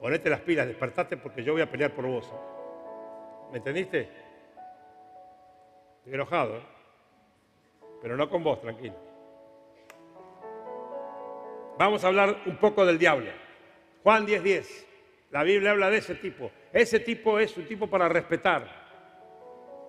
Ponete 0.00 0.30
las 0.30 0.40
pilas, 0.40 0.66
despertate 0.66 1.16
porque 1.16 1.42
yo 1.42 1.52
voy 1.52 1.62
a 1.62 1.70
pelear 1.70 1.94
por 1.94 2.06
vos. 2.06 2.26
¿eh? 2.26 3.50
¿Me 3.52 3.58
entendiste? 3.58 4.08
Estoy 5.98 6.14
enojado. 6.14 6.56
¿eh? 6.58 6.78
pero 8.00 8.16
no 8.16 8.28
con 8.28 8.42
vos, 8.42 8.60
tranquilo. 8.60 8.96
Vamos 11.78 12.02
a 12.04 12.08
hablar 12.08 12.42
un 12.46 12.56
poco 12.56 12.84
del 12.84 12.98
diablo. 12.98 13.30
Juan 14.02 14.26
10:10. 14.26 14.42
10. 14.42 14.88
La 15.30 15.42
Biblia 15.42 15.72
habla 15.72 15.90
de 15.90 15.98
ese 15.98 16.14
tipo. 16.14 16.50
Ese 16.72 17.00
tipo 17.00 17.38
es 17.38 17.56
un 17.56 17.66
tipo 17.66 17.88
para 17.88 18.08
respetar. 18.08 18.88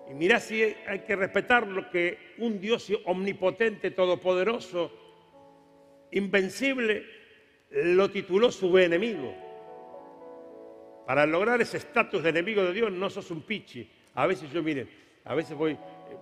Y 0.08 0.14
mira 0.14 0.40
si 0.40 0.62
hay 0.62 1.00
que 1.00 1.16
respetar 1.16 1.66
lo 1.66 1.90
que 1.90 2.34
un 2.38 2.60
Dios 2.60 2.92
omnipotente, 3.06 3.92
todopoderoso, 3.92 4.92
invencible, 6.10 7.19
lo 7.70 8.10
tituló 8.10 8.50
su 8.50 8.76
enemigo. 8.78 9.34
Para 11.06 11.26
lograr 11.26 11.60
ese 11.60 11.78
estatus 11.78 12.22
de 12.22 12.30
enemigo 12.30 12.62
de 12.62 12.72
Dios 12.72 12.92
no 12.92 13.10
sos 13.10 13.30
un 13.30 13.42
pichi. 13.42 13.90
A 14.14 14.26
veces 14.26 14.50
yo, 14.52 14.62
miren, 14.62 14.88
a 15.24 15.34
veces 15.34 15.56
voy 15.56 15.76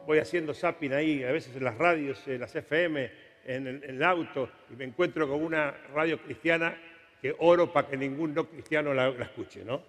voy 0.07 0.19
haciendo 0.19 0.55
zapping 0.55 0.93
ahí, 0.93 1.23
a 1.23 1.33
veces 1.33 1.55
en 1.57 1.65
las 1.65 1.77
radios, 1.77 2.27
en 2.27 2.41
las 2.41 2.55
FM, 2.55 3.11
en 3.45 3.67
el, 3.67 4.03
auto, 4.03 4.51
y 4.71 4.77
me 4.77 4.85
encuentro 4.85 5.29
con 5.29 5.43
una 5.43 5.71
radio 5.95 6.21
cristiana 6.21 6.77
que 7.21 7.35
oro 7.39 7.73
para 7.73 7.89
que 7.89 7.97
ningún 7.97 8.35
no 8.35 8.49
cristiano 8.49 8.93
la, 8.95 9.09
escuche, 9.09 9.65
¿no? 9.65 9.83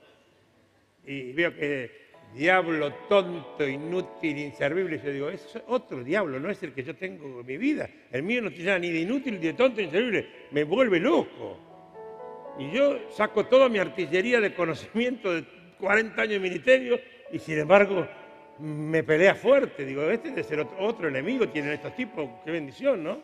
Y 1.06 1.34
veo 1.34 1.54
que 1.56 2.09
diablo 2.34 2.94
tonto, 3.08 3.68
inútil, 3.68 4.38
inservible, 4.38 5.02
yo 5.04 5.12
digo, 5.12 5.30
es 5.30 5.58
otro 5.68 6.04
diablo, 6.04 6.40
no 6.40 6.50
es 6.50 6.62
el 6.64 6.74
que 6.74 6.84
yo 6.84 6.96
tengo 6.96 7.40
en 7.40 7.46
mi 7.46 7.58
vida. 7.58 7.90
El 8.12 8.24
mío 8.24 8.42
no 8.42 8.52
tiene 8.52 8.80
ni 8.80 8.92
de 8.92 9.00
inútil, 9.00 9.36
ni 9.36 9.48
de 9.48 9.54
tonto, 9.54 9.82
inservible, 9.82 10.28
me 10.52 10.64
vuelve 10.64 11.00
loco. 11.00 11.58
Y 12.60 12.72
yo 12.72 13.10
saco 13.10 13.46
toda 13.46 13.70
mi 13.70 13.80
artillería 13.80 14.40
de 14.40 14.54
conocimiento 14.54 15.34
de 15.34 15.46
40 15.80 16.22
años 16.22 16.34
de 16.34 16.40
ministerio 16.40 17.00
y 17.32 17.40
sin 17.40 17.60
embargo 17.60 18.08
me 18.60 19.04
pelea 19.04 19.36
fuerte. 19.36 19.86
Digo, 19.86 20.04
este 20.04 20.30
debe 20.30 20.44
ser 20.44 20.68
otro, 20.80 21.08
enemigo, 21.08 21.48
tienen 21.48 21.74
estos 21.74 21.96
tipos, 21.96 22.30
qué 22.44 22.52
bendición, 22.52 23.04
¿no? 23.04 23.22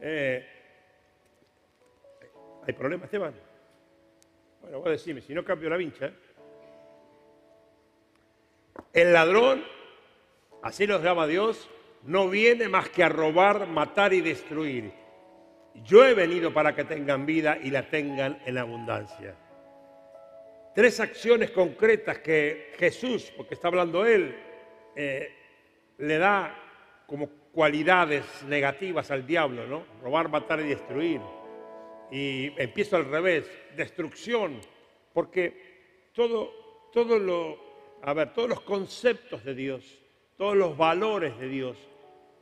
Eh, 0.00 0.46
¿Hay 2.66 2.72
problema, 2.74 3.04
Esteban? 3.04 3.34
Bueno, 4.60 4.80
voy 4.80 4.88
a 4.88 4.92
decirme, 4.92 5.20
si 5.20 5.34
no 5.34 5.44
cambio 5.44 5.68
la 5.68 5.76
vincha. 5.76 6.12
El 8.94 9.12
ladrón, 9.12 9.64
así 10.62 10.86
los 10.86 11.02
llama 11.02 11.26
Dios, 11.26 11.68
no 12.04 12.28
viene 12.28 12.68
más 12.68 12.88
que 12.90 13.02
a 13.02 13.08
robar, 13.08 13.66
matar 13.66 14.12
y 14.12 14.20
destruir. 14.20 14.92
Yo 15.82 16.06
he 16.06 16.14
venido 16.14 16.54
para 16.54 16.76
que 16.76 16.84
tengan 16.84 17.26
vida 17.26 17.58
y 17.60 17.70
la 17.70 17.90
tengan 17.90 18.40
en 18.46 18.56
abundancia. 18.56 19.34
Tres 20.76 21.00
acciones 21.00 21.50
concretas 21.50 22.18
que 22.18 22.72
Jesús, 22.78 23.32
porque 23.36 23.54
está 23.54 23.66
hablando 23.66 24.06
Él, 24.06 24.36
eh, 24.94 25.28
le 25.98 26.18
da 26.18 26.56
como 27.08 27.28
cualidades 27.50 28.24
negativas 28.44 29.10
al 29.10 29.26
diablo, 29.26 29.66
¿no? 29.66 29.86
Robar, 30.02 30.28
matar 30.28 30.60
y 30.60 30.68
destruir. 30.68 31.20
Y 32.12 32.52
empiezo 32.62 32.96
al 32.96 33.06
revés, 33.06 33.50
destrucción, 33.76 34.60
porque 35.12 36.10
todo, 36.12 36.90
todo 36.92 37.18
lo, 37.18 37.63
a 38.06 38.12
ver, 38.12 38.34
todos 38.34 38.50
los 38.50 38.60
conceptos 38.60 39.42
de 39.44 39.54
Dios, 39.54 39.98
todos 40.36 40.54
los 40.54 40.76
valores 40.76 41.38
de 41.38 41.48
Dios 41.48 41.78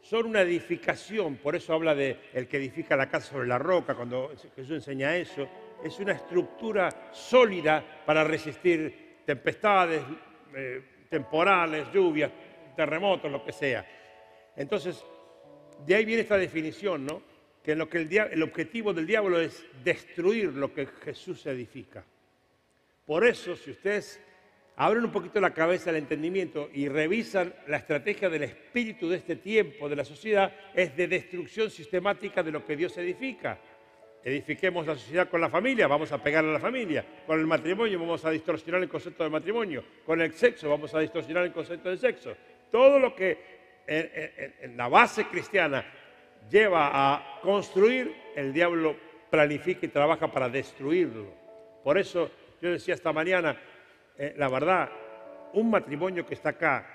son 0.00 0.26
una 0.26 0.40
edificación, 0.40 1.36
por 1.36 1.54
eso 1.54 1.72
habla 1.72 1.94
de 1.94 2.18
el 2.32 2.48
que 2.48 2.56
edifica 2.56 2.96
la 2.96 3.08
casa 3.08 3.30
sobre 3.30 3.46
la 3.46 3.58
roca, 3.58 3.94
cuando 3.94 4.32
Jesús 4.56 4.72
enseña 4.72 5.16
eso, 5.16 5.48
es 5.84 6.00
una 6.00 6.14
estructura 6.14 7.10
sólida 7.12 8.02
para 8.04 8.24
resistir 8.24 9.20
tempestades, 9.24 10.02
eh, 10.56 10.82
temporales, 11.08 11.86
lluvias, 11.92 12.32
terremotos, 12.74 13.30
lo 13.30 13.44
que 13.44 13.52
sea. 13.52 13.86
Entonces, 14.56 15.04
de 15.86 15.94
ahí 15.94 16.04
viene 16.04 16.22
esta 16.22 16.38
definición, 16.38 17.06
¿no? 17.06 17.22
Que, 17.62 17.76
lo 17.76 17.88
que 17.88 17.98
el, 17.98 18.12
el 18.12 18.42
objetivo 18.42 18.92
del 18.92 19.06
diablo 19.06 19.38
es 19.38 19.64
destruir 19.84 20.52
lo 20.54 20.74
que 20.74 20.86
Jesús 20.86 21.46
edifica. 21.46 22.04
Por 23.06 23.24
eso, 23.24 23.54
si 23.54 23.70
ustedes 23.70 24.20
abren 24.76 25.04
un 25.04 25.12
poquito 25.12 25.40
la 25.40 25.52
cabeza 25.52 25.90
al 25.90 25.96
entendimiento 25.96 26.70
y 26.72 26.88
revisan 26.88 27.54
la 27.66 27.78
estrategia 27.78 28.28
del 28.28 28.44
espíritu 28.44 29.08
de 29.08 29.16
este 29.16 29.36
tiempo, 29.36 29.88
de 29.88 29.96
la 29.96 30.04
sociedad, 30.04 30.52
es 30.74 30.96
de 30.96 31.08
destrucción 31.08 31.70
sistemática 31.70 32.42
de 32.42 32.52
lo 32.52 32.64
que 32.64 32.76
Dios 32.76 32.96
edifica. 32.98 33.58
Edifiquemos 34.24 34.86
la 34.86 34.94
sociedad 34.94 35.28
con 35.28 35.40
la 35.40 35.48
familia, 35.48 35.88
vamos 35.88 36.12
a 36.12 36.22
pegarle 36.22 36.50
a 36.50 36.54
la 36.54 36.60
familia. 36.60 37.04
Con 37.26 37.40
el 37.40 37.46
matrimonio 37.46 37.98
vamos 37.98 38.24
a 38.24 38.30
distorsionar 38.30 38.80
el 38.82 38.88
concepto 38.88 39.24
de 39.24 39.30
matrimonio. 39.30 39.84
Con 40.06 40.20
el 40.20 40.32
sexo 40.32 40.70
vamos 40.70 40.94
a 40.94 41.00
distorsionar 41.00 41.44
el 41.44 41.52
concepto 41.52 41.90
de 41.90 41.96
sexo. 41.96 42.36
Todo 42.70 43.00
lo 43.00 43.16
que 43.16 43.38
en, 43.86 44.76
la 44.76 44.88
base 44.88 45.26
cristiana 45.26 45.84
lleva 46.48 46.90
a 46.92 47.40
construir, 47.42 48.14
el 48.36 48.52
diablo 48.52 48.96
planifica 49.28 49.86
y 49.86 49.88
trabaja 49.88 50.30
para 50.30 50.48
destruirlo. 50.48 51.26
Por 51.82 51.98
eso 51.98 52.30
yo 52.60 52.70
decía 52.70 52.94
esta 52.94 53.12
mañana, 53.12 53.58
eh, 54.22 54.34
la 54.36 54.48
verdad, 54.48 54.88
un 55.54 55.68
matrimonio 55.68 56.24
que 56.24 56.34
está 56.34 56.50
acá 56.50 56.86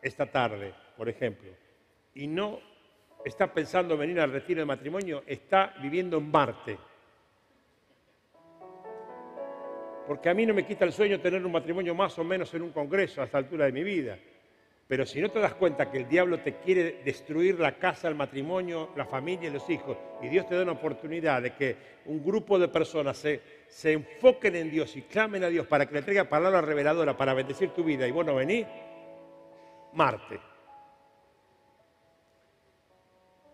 esta 0.00 0.24
tarde, 0.24 0.72
por 0.96 1.06
ejemplo, 1.06 1.50
y 2.14 2.26
no 2.26 2.60
está 3.22 3.52
pensando 3.52 3.94
venir 3.94 4.18
al 4.18 4.32
retiro 4.32 4.60
de 4.60 4.64
matrimonio, 4.64 5.22
está 5.26 5.74
viviendo 5.82 6.16
en 6.16 6.30
Marte. 6.30 6.78
Porque 10.06 10.30
a 10.30 10.34
mí 10.34 10.46
no 10.46 10.54
me 10.54 10.64
quita 10.64 10.86
el 10.86 10.92
sueño 10.92 11.20
tener 11.20 11.44
un 11.44 11.52
matrimonio 11.52 11.94
más 11.94 12.18
o 12.18 12.24
menos 12.24 12.54
en 12.54 12.62
un 12.62 12.72
congreso 12.72 13.20
a 13.20 13.24
esta 13.24 13.36
altura 13.36 13.66
de 13.66 13.72
mi 13.72 13.84
vida. 13.84 14.18
Pero 14.92 15.06
si 15.06 15.22
no 15.22 15.30
te 15.30 15.40
das 15.40 15.54
cuenta 15.54 15.90
que 15.90 15.96
el 15.96 16.06
diablo 16.06 16.40
te 16.40 16.56
quiere 16.56 17.00
destruir 17.02 17.58
la 17.58 17.78
casa, 17.78 18.08
el 18.08 18.14
matrimonio, 18.14 18.90
la 18.94 19.06
familia 19.06 19.48
y 19.48 19.50
los 19.50 19.70
hijos, 19.70 19.96
y 20.20 20.28
Dios 20.28 20.46
te 20.46 20.54
da 20.54 20.64
una 20.64 20.72
oportunidad 20.72 21.40
de 21.40 21.54
que 21.54 21.76
un 22.04 22.22
grupo 22.22 22.58
de 22.58 22.68
personas 22.68 23.16
se, 23.16 23.40
se 23.68 23.92
enfoquen 23.94 24.54
en 24.54 24.70
Dios 24.70 24.94
y 24.94 25.00
clamen 25.00 25.44
a 25.44 25.48
Dios 25.48 25.66
para 25.66 25.86
que 25.86 25.94
le 25.94 26.02
traiga 26.02 26.24
palabra 26.24 26.60
reveladora 26.60 27.16
para 27.16 27.32
bendecir 27.32 27.70
tu 27.70 27.82
vida, 27.82 28.06
y 28.06 28.10
bueno, 28.10 28.34
vení, 28.34 28.66
Marte. 29.94 30.38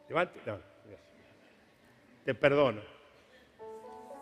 Levante, 0.08 0.40
no, 0.44 0.58
te 2.24 2.34
perdono. 2.34 2.80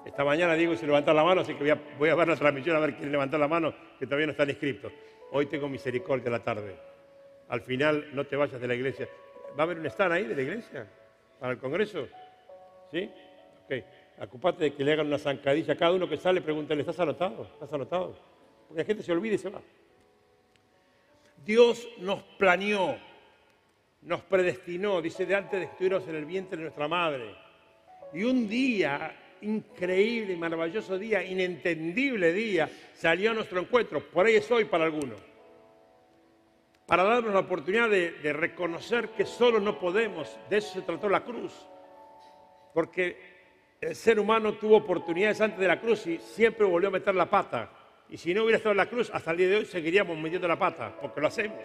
Esta 0.04 0.22
mañana 0.22 0.52
digo 0.52 0.76
si 0.76 0.84
levanta 0.84 1.14
la 1.14 1.24
mano, 1.24 1.40
así 1.40 1.54
que 1.54 1.78
voy 1.98 2.10
a, 2.10 2.14
ver 2.14 2.28
la 2.28 2.36
transmisión 2.36 2.76
a 2.76 2.80
ver 2.80 2.94
quién 2.94 3.10
levanta 3.10 3.38
la 3.38 3.48
mano, 3.48 3.74
que 3.98 4.04
todavía 4.04 4.26
no 4.26 4.32
están 4.32 4.50
inscritos. 4.50 4.92
Hoy 5.32 5.46
tengo 5.46 5.66
misericordia 5.66 6.30
la 6.30 6.44
tarde 6.44 6.95
al 7.48 7.60
final 7.60 8.08
no 8.12 8.26
te 8.26 8.36
vayas 8.36 8.60
de 8.60 8.66
la 8.66 8.74
iglesia. 8.74 9.08
¿Va 9.58 9.62
a 9.62 9.66
haber 9.66 9.78
un 9.78 9.86
stand 9.86 10.12
ahí 10.12 10.24
de 10.24 10.34
la 10.34 10.42
iglesia? 10.42 10.86
¿Para 11.38 11.52
el 11.52 11.58
Congreso? 11.58 12.08
¿Sí? 12.90 13.10
Ok. 13.64 13.84
Ocupate 14.22 14.64
de 14.64 14.74
que 14.74 14.82
le 14.82 14.92
hagan 14.92 15.06
una 15.06 15.18
zancadilla 15.18 15.74
a 15.74 15.76
cada 15.76 15.92
uno 15.92 16.08
que 16.08 16.16
sale, 16.16 16.40
pregúntale, 16.40 16.80
¿estás 16.80 16.98
anotado? 17.00 17.48
¿Estás 17.54 17.72
anotado? 17.72 18.16
Porque 18.66 18.82
la 18.82 18.86
gente 18.86 19.02
se 19.02 19.12
olvida 19.12 19.34
y 19.34 19.38
se 19.38 19.50
va. 19.50 19.60
Dios 21.44 21.86
nos 21.98 22.22
planeó, 22.38 22.96
nos 24.02 24.22
predestinó, 24.22 25.00
dice, 25.02 25.26
de 25.26 25.34
antes 25.34 25.60
de 25.60 25.66
estuviéramos 25.66 26.08
en 26.08 26.16
el 26.16 26.24
vientre 26.24 26.56
de 26.56 26.62
nuestra 26.62 26.88
madre. 26.88 27.34
Y 28.14 28.24
un 28.24 28.48
día, 28.48 29.14
increíble 29.42 30.36
maravilloso 30.36 30.98
día, 30.98 31.22
inentendible 31.22 32.32
día, 32.32 32.68
salió 32.94 33.30
a 33.30 33.34
nuestro 33.34 33.60
encuentro. 33.60 34.00
Por 34.00 34.26
ahí 34.26 34.36
es 34.36 34.50
hoy 34.50 34.64
para 34.64 34.84
algunos 34.84 35.35
para 36.86 37.02
darnos 37.02 37.34
la 37.34 37.40
oportunidad 37.40 37.90
de, 37.90 38.32
reconocer 38.32 39.10
que 39.10 39.26
solo 39.26 39.58
no 39.60 39.78
podemos. 39.78 40.38
De 40.48 40.58
eso 40.58 40.72
se 40.72 40.82
trató 40.82 41.08
la 41.08 41.24
cruz. 41.24 41.52
Porque 42.72 43.16
el 43.80 43.96
ser 43.96 44.20
humano 44.20 44.54
tuvo 44.54 44.76
oportunidades 44.76 45.40
antes 45.40 45.58
de 45.58 45.66
la 45.66 45.80
cruz 45.80 46.06
y 46.06 46.18
siempre 46.18 46.64
volvió 46.64 46.88
a 46.88 46.92
meter 46.92 47.14
la 47.14 47.28
pata. 47.28 47.70
Y 48.08 48.16
si 48.16 48.32
no 48.32 48.42
hubiera 48.42 48.58
estado 48.58 48.70
en 48.70 48.76
la 48.76 48.88
cruz, 48.88 49.10
hasta 49.12 49.32
el 49.32 49.36
día 49.36 49.48
de 49.48 49.56
hoy 49.56 49.64
seguiríamos 49.64 50.16
metiendo 50.16 50.46
la 50.46 50.58
pata, 50.58 50.96
porque 51.00 51.20
lo 51.20 51.26
hacemos. 51.26 51.64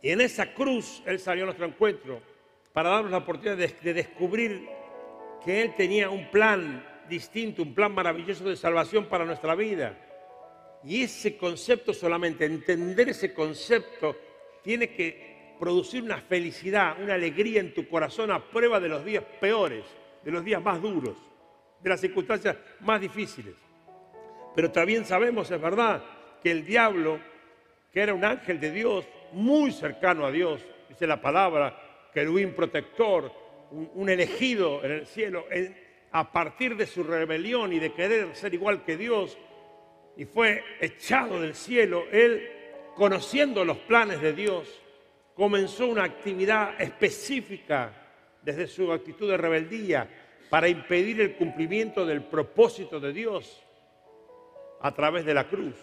Y 0.00 0.10
en 0.10 0.20
esa 0.20 0.54
cruz 0.54 1.02
Él 1.04 1.18
salió 1.18 1.42
a 1.42 1.46
nuestro 1.46 1.66
encuentro 1.66 2.20
para 2.72 2.90
darnos 2.90 3.10
la 3.10 3.18
oportunidad 3.18 3.56
de 3.56 3.94
descubrir 3.94 4.68
que 5.44 5.62
Él 5.62 5.74
tenía 5.74 6.08
un 6.08 6.30
plan 6.30 6.86
distinto, 7.08 7.62
un 7.62 7.74
plan 7.74 7.92
maravilloso 7.92 8.48
de 8.48 8.54
salvación 8.54 9.06
para 9.06 9.24
nuestra 9.24 9.56
vida 9.56 9.98
y 10.84 11.02
ese 11.02 11.36
concepto 11.36 11.94
solamente, 11.94 12.44
entender 12.44 13.10
ese 13.10 13.32
concepto, 13.32 14.16
tiene 14.62 14.88
que 14.90 15.54
producir 15.58 16.02
una 16.02 16.18
felicidad, 16.18 17.00
una 17.00 17.14
alegría 17.14 17.60
en 17.60 17.72
tu 17.72 17.88
corazón 17.88 18.30
a 18.30 18.44
prueba 18.50 18.80
de 18.80 18.88
los 18.88 19.04
días 19.04 19.24
peores, 19.40 19.84
de 20.24 20.30
los 20.30 20.44
días 20.44 20.62
más 20.62 20.80
duros, 20.82 21.16
de 21.80 21.90
las 21.90 22.00
circunstancias 22.00 22.56
más 22.80 23.00
difíciles. 23.00 23.54
Pero 24.54 24.70
también 24.70 25.04
sabemos, 25.04 25.50
es 25.50 25.60
verdad, 25.60 26.02
que 26.42 26.50
el 26.50 26.64
diablo, 26.64 27.20
que 27.92 28.00
era 28.00 28.14
un 28.14 28.24
ángel 28.24 28.58
de 28.58 28.72
Dios, 28.72 29.06
muy 29.32 29.72
cercano 29.72 30.26
a 30.26 30.32
Dios, 30.32 30.60
dice 30.88 31.06
la 31.06 31.20
palabra, 31.20 32.10
querubín 32.12 32.54
protector, 32.54 33.32
un, 33.70 34.10
elegido 34.10 34.84
en 34.84 34.90
el 34.90 35.06
cielo, 35.06 35.46
a 36.10 36.30
partir 36.30 36.76
de 36.76 36.86
su 36.86 37.02
rebelión 37.02 37.72
y 37.72 37.78
de 37.78 37.92
querer 37.92 38.34
ser 38.34 38.52
igual 38.52 38.84
que 38.84 38.96
Dios, 38.96 39.38
y 40.16 40.24
fue 40.24 40.62
echado 40.80 41.40
del 41.40 41.54
cielo, 41.54 42.04
él, 42.10 42.48
conociendo 42.94 43.64
los 43.64 43.78
planes 43.78 44.20
de 44.20 44.32
Dios, 44.32 44.80
comenzó 45.34 45.86
una 45.86 46.04
actividad 46.04 46.80
específica 46.80 47.92
desde 48.42 48.66
su 48.66 48.92
actitud 48.92 49.30
de 49.30 49.36
rebeldía 49.36 50.08
para 50.50 50.68
impedir 50.68 51.20
el 51.20 51.36
cumplimiento 51.36 52.04
del 52.04 52.22
propósito 52.22 53.00
de 53.00 53.12
Dios 53.12 53.62
a 54.80 54.92
través 54.92 55.24
de 55.24 55.34
la 55.34 55.48
cruz. 55.48 55.76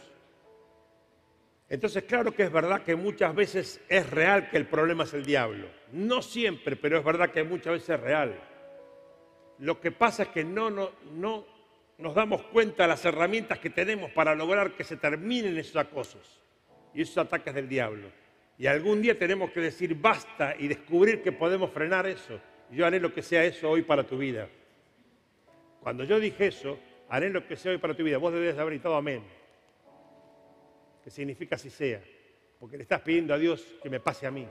Entonces, 1.69 2.03
claro 2.03 2.31
que 2.33 2.43
es 2.43 2.51
verdad 2.51 2.83
que 2.83 2.95
muchas 2.95 3.33
veces 3.33 3.81
es 3.87 4.09
real 4.09 4.49
que 4.49 4.57
el 4.57 4.67
problema 4.67 5.03
es 5.03 5.13
el 5.13 5.25
diablo. 5.25 5.67
No 5.91 6.21
siempre, 6.21 6.75
pero 6.75 6.97
es 6.97 7.03
verdad 7.03 7.31
que 7.31 7.43
muchas 7.43 7.73
veces 7.73 7.89
es 7.89 7.99
real. 7.99 8.39
Lo 9.59 9.79
que 9.79 9.91
pasa 9.91 10.23
es 10.23 10.29
que 10.29 10.43
no, 10.43 10.69
no, 10.69 10.91
no 11.13 11.45
nos 11.99 12.15
damos 12.15 12.41
cuenta 12.43 12.83
de 12.83 12.89
las 12.89 13.03
herramientas 13.03 13.59
que 13.59 13.69
tenemos 13.69 14.09
para 14.11 14.33
lograr 14.33 14.71
que 14.71 14.85
se 14.85 14.95
terminen 14.95 15.57
esos 15.57 15.75
acosos 15.75 16.41
y 16.93 17.01
esos 17.01 17.17
ataques 17.17 17.53
del 17.53 17.67
diablo. 17.67 18.07
Y 18.57 18.67
algún 18.67 19.01
día 19.01 19.17
tenemos 19.17 19.51
que 19.51 19.59
decir 19.59 19.95
basta 19.95 20.55
y 20.57 20.67
descubrir 20.67 21.21
que 21.21 21.33
podemos 21.33 21.71
frenar 21.71 22.07
eso. 22.07 22.39
Yo 22.71 22.85
haré 22.85 22.99
lo 22.99 23.13
que 23.13 23.21
sea 23.21 23.43
eso 23.43 23.69
hoy 23.69 23.83
para 23.83 24.05
tu 24.05 24.17
vida. 24.17 24.47
Cuando 25.81 26.05
yo 26.05 26.19
dije 26.19 26.47
eso, 26.47 26.79
haré 27.09 27.29
lo 27.29 27.45
que 27.45 27.57
sea 27.57 27.73
hoy 27.73 27.77
para 27.77 27.93
tu 27.93 28.03
vida. 28.03 28.17
Vos 28.17 28.33
debes 28.33 28.57
haber 28.57 28.73
gritado 28.73 28.95
amén. 28.95 29.23
Que 31.03 31.09
significa 31.09 31.55
así 31.55 31.69
sea. 31.69 32.01
Porque 32.59 32.77
le 32.77 32.83
estás 32.83 33.01
pidiendo 33.01 33.33
a 33.33 33.37
Dios 33.37 33.65
que 33.81 33.89
me 33.89 33.99
pase 33.99 34.25
a 34.25 34.31
mí. 34.31 34.47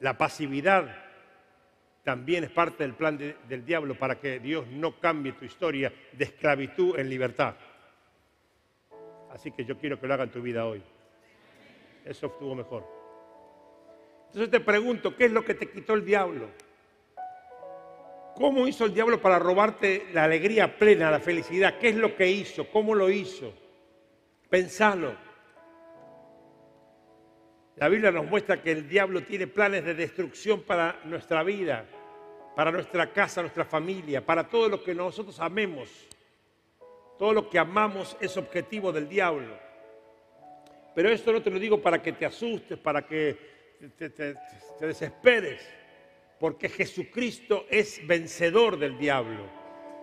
La 0.00 0.18
pasividad 0.18 1.04
también 2.04 2.44
es 2.44 2.50
parte 2.50 2.84
del 2.84 2.94
plan 2.94 3.18
del 3.18 3.64
diablo 3.64 3.98
para 3.98 4.20
que 4.20 4.38
Dios 4.38 4.66
no 4.68 5.00
cambie 5.00 5.32
tu 5.32 5.46
historia 5.46 5.92
de 6.12 6.24
esclavitud 6.24 6.98
en 6.98 7.08
libertad. 7.08 7.54
Así 9.30 9.50
que 9.50 9.64
yo 9.64 9.78
quiero 9.78 9.98
que 9.98 10.06
lo 10.06 10.14
haga 10.14 10.24
en 10.24 10.30
tu 10.30 10.42
vida 10.42 10.66
hoy. 10.66 10.82
Eso 12.04 12.26
estuvo 12.26 12.54
mejor. 12.54 12.86
Entonces 14.26 14.50
te 14.50 14.60
pregunto, 14.60 15.16
¿qué 15.16 15.24
es 15.24 15.32
lo 15.32 15.44
que 15.44 15.54
te 15.54 15.70
quitó 15.70 15.94
el 15.94 16.04
diablo? 16.04 16.50
¿Cómo 18.36 18.68
hizo 18.68 18.84
el 18.84 18.92
diablo 18.92 19.20
para 19.20 19.38
robarte 19.38 20.08
la 20.12 20.24
alegría 20.24 20.76
plena, 20.76 21.10
la 21.10 21.20
felicidad? 21.20 21.78
¿Qué 21.78 21.88
es 21.88 21.96
lo 21.96 22.14
que 22.14 22.30
hizo? 22.30 22.68
¿Cómo 22.68 22.94
lo 22.94 23.08
hizo? 23.10 23.54
Pensalo. 24.50 25.23
La 27.76 27.88
Biblia 27.88 28.12
nos 28.12 28.26
muestra 28.26 28.62
que 28.62 28.70
el 28.70 28.88
diablo 28.88 29.22
tiene 29.22 29.48
planes 29.48 29.84
de 29.84 29.94
destrucción 29.94 30.62
para 30.62 31.00
nuestra 31.04 31.42
vida, 31.42 31.84
para 32.54 32.70
nuestra 32.70 33.12
casa, 33.12 33.40
nuestra 33.40 33.64
familia, 33.64 34.24
para 34.24 34.48
todo 34.48 34.68
lo 34.68 34.82
que 34.82 34.94
nosotros 34.94 35.40
amemos. 35.40 35.88
Todo 37.18 37.32
lo 37.32 37.48
que 37.48 37.58
amamos 37.58 38.16
es 38.20 38.36
objetivo 38.36 38.92
del 38.92 39.08
diablo. 39.08 39.56
Pero 40.94 41.08
esto 41.10 41.32
no 41.32 41.42
te 41.42 41.50
lo 41.50 41.58
digo 41.58 41.80
para 41.82 42.00
que 42.00 42.12
te 42.12 42.26
asustes, 42.26 42.78
para 42.78 43.04
que 43.04 43.36
te, 43.96 44.36
desesperes, 44.80 45.68
porque 46.38 46.68
Jesucristo 46.68 47.66
es 47.68 48.06
vencedor 48.06 48.78
del 48.78 48.96
diablo. 48.96 49.48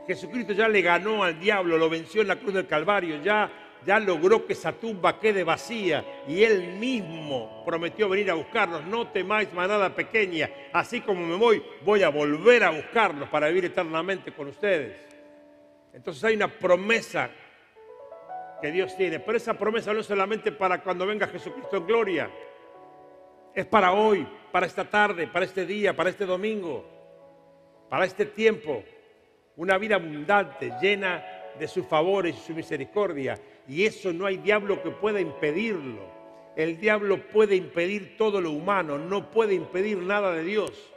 Jesucristo 0.07 0.51
ya 0.51 0.67
le 0.67 0.81
ganó 0.81 1.23
al 1.23 1.39
diablo, 1.39 1.77
lo 1.77 1.89
venció 1.89 2.21
en 2.21 2.27
la 2.27 2.37
cruz 2.37 2.53
del 2.53 2.67
Calvario, 2.67 3.21
ya 3.21 3.49
ya 3.85 3.99
logró 3.99 4.45
que 4.45 4.53
esa 4.53 4.71
tumba 4.73 5.19
quede 5.19 5.43
vacía 5.43 6.23
y 6.27 6.43
él 6.43 6.73
mismo 6.73 7.63
prometió 7.65 8.07
venir 8.09 8.29
a 8.31 8.35
buscarnos. 8.35 8.85
No 8.85 9.07
temáis 9.07 9.51
manada 9.53 9.95
pequeña, 9.95 10.49
así 10.73 11.01
como 11.01 11.25
me 11.25 11.35
voy, 11.35 11.63
voy 11.83 12.03
a 12.03 12.09
volver 12.09 12.63
a 12.63 12.69
buscarlos 12.69 13.29
para 13.29 13.47
vivir 13.47 13.65
eternamente 13.65 14.31
con 14.31 14.47
ustedes. 14.47 15.07
Entonces 15.93 16.23
hay 16.23 16.35
una 16.35 16.47
promesa 16.47 17.29
que 18.61 18.71
Dios 18.71 18.95
tiene. 18.95 19.19
Pero 19.19 19.37
esa 19.37 19.55
promesa 19.55 19.93
no 19.93 19.99
es 19.99 20.05
solamente 20.05 20.51
para 20.51 20.81
cuando 20.81 21.05
venga 21.05 21.27
Jesucristo 21.27 21.77
en 21.77 21.87
gloria. 21.87 22.29
Es 23.53 23.65
para 23.65 23.91
hoy, 23.91 24.25
para 24.51 24.65
esta 24.65 24.89
tarde, 24.89 25.27
para 25.27 25.43
este 25.43 25.65
día, 25.65 25.95
para 25.95 26.09
este 26.09 26.25
domingo, 26.25 26.85
para 27.89 28.05
este 28.05 28.27
tiempo. 28.27 28.83
Una 29.57 29.77
vida 29.77 29.95
abundante, 29.95 30.71
llena 30.81 31.25
de 31.59 31.67
sus 31.67 31.85
favores 31.85 32.37
y 32.37 32.39
su 32.39 32.53
misericordia. 32.53 33.37
Y 33.71 33.85
eso 33.85 34.11
no 34.11 34.25
hay 34.25 34.35
diablo 34.35 34.83
que 34.83 34.91
pueda 34.91 35.21
impedirlo. 35.21 36.01
El 36.57 36.77
diablo 36.77 37.25
puede 37.29 37.55
impedir 37.55 38.17
todo 38.17 38.41
lo 38.41 38.51
humano, 38.51 38.97
no 38.97 39.31
puede 39.31 39.53
impedir 39.53 39.97
nada 39.99 40.33
de 40.33 40.43
Dios. 40.43 40.91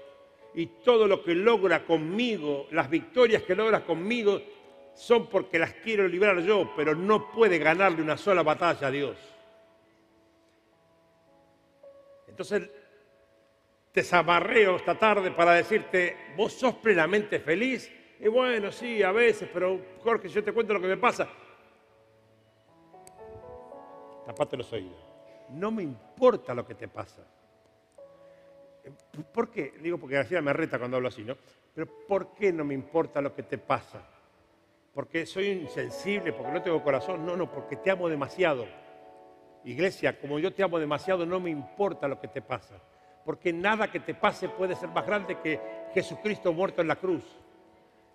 Y 0.55 0.67
todo 0.67 1.07
lo 1.07 1.23
que 1.23 1.37
logra 1.37 1.85
conmigo, 1.85 2.67
las 2.73 2.91
victorias 2.91 3.45
que 3.45 3.55
logra 3.55 3.85
conmigo, 3.85 4.43
son 4.93 5.29
porque 5.29 5.61
las 5.61 5.73
quiero 5.75 6.09
librar 6.09 6.41
yo, 6.41 6.73
pero 6.75 6.97
no 6.97 7.31
puede 7.31 7.59
ganarle 7.59 8.03
una 8.03 8.17
sola 8.17 8.43
batalla 8.43 8.89
a 8.89 8.91
Dios. 8.91 9.17
Entonces, 12.27 12.69
te 13.93 14.03
zamarreo 14.03 14.75
esta 14.75 14.99
tarde 14.99 15.31
para 15.31 15.53
decirte, 15.53 16.17
vos 16.37 16.53
sos 16.53 16.75
plenamente 16.75 17.39
feliz. 17.39 17.89
Y 18.19 18.27
bueno, 18.27 18.73
sí, 18.73 19.01
a 19.05 19.13
veces, 19.13 19.49
pero 19.55 19.81
Jorge, 20.01 20.29
yo 20.29 20.43
te 20.43 20.51
cuento 20.51 20.73
lo 20.73 20.81
que 20.81 20.89
me 20.89 20.97
pasa. 20.97 21.29
Tapate 24.27 24.57
los 24.57 24.73
oídos. 24.73 24.99
No 25.51 25.71
me 25.71 25.83
importa 25.83 26.55
lo 26.55 26.67
que 26.67 26.75
te 26.75 26.89
pasa. 26.89 27.23
¿Por 29.33 29.51
qué? 29.51 29.75
Digo 29.81 29.99
porque 29.99 30.17
García 30.17 30.43
me 30.43 30.53
reta 30.53 30.79
cuando 30.79 30.97
hablo 30.97 31.09
así, 31.09 31.23
¿no? 31.23 31.37
Pero 31.75 31.89
¿por 32.07 32.35
qué 32.35 32.53
no 32.53 32.65
me 32.65 32.75
importa 32.75 33.21
lo 33.21 33.35
que 33.35 33.43
te 33.43 33.59
pasa? 33.59 34.15
porque 34.95 35.27
soy 35.27 35.49
insensible, 35.49 36.33
porque 36.33 36.53
no 36.53 36.63
tengo 36.63 36.83
corazón. 36.83 37.27
No, 37.27 37.37
no, 37.37 37.51
porque 37.51 37.77
te 37.77 37.91
amo 37.91 38.09
demasiado. 38.09 38.67
Iglesia, 39.65 40.19
como 40.21 40.39
yo 40.39 40.55
te 40.55 40.63
amo 40.63 40.79
demasiado, 40.79 41.27
no 41.27 41.41
me 41.41 41.51
importa 41.51 42.07
lo 42.07 42.21
que 42.21 42.29
te 42.29 42.41
pasa. 42.41 42.77
Porque 43.25 43.53
nada 43.53 43.91
que 43.91 44.01
te 44.01 44.15
pase 44.15 44.49
puede 44.49 44.77
ser 44.77 44.91
más 44.91 45.05
grande 45.05 45.39
que 45.41 45.61
Jesucristo 45.93 46.53
muerto 46.53 46.81
en 46.81 46.89
la 46.89 46.97
cruz. 46.97 47.25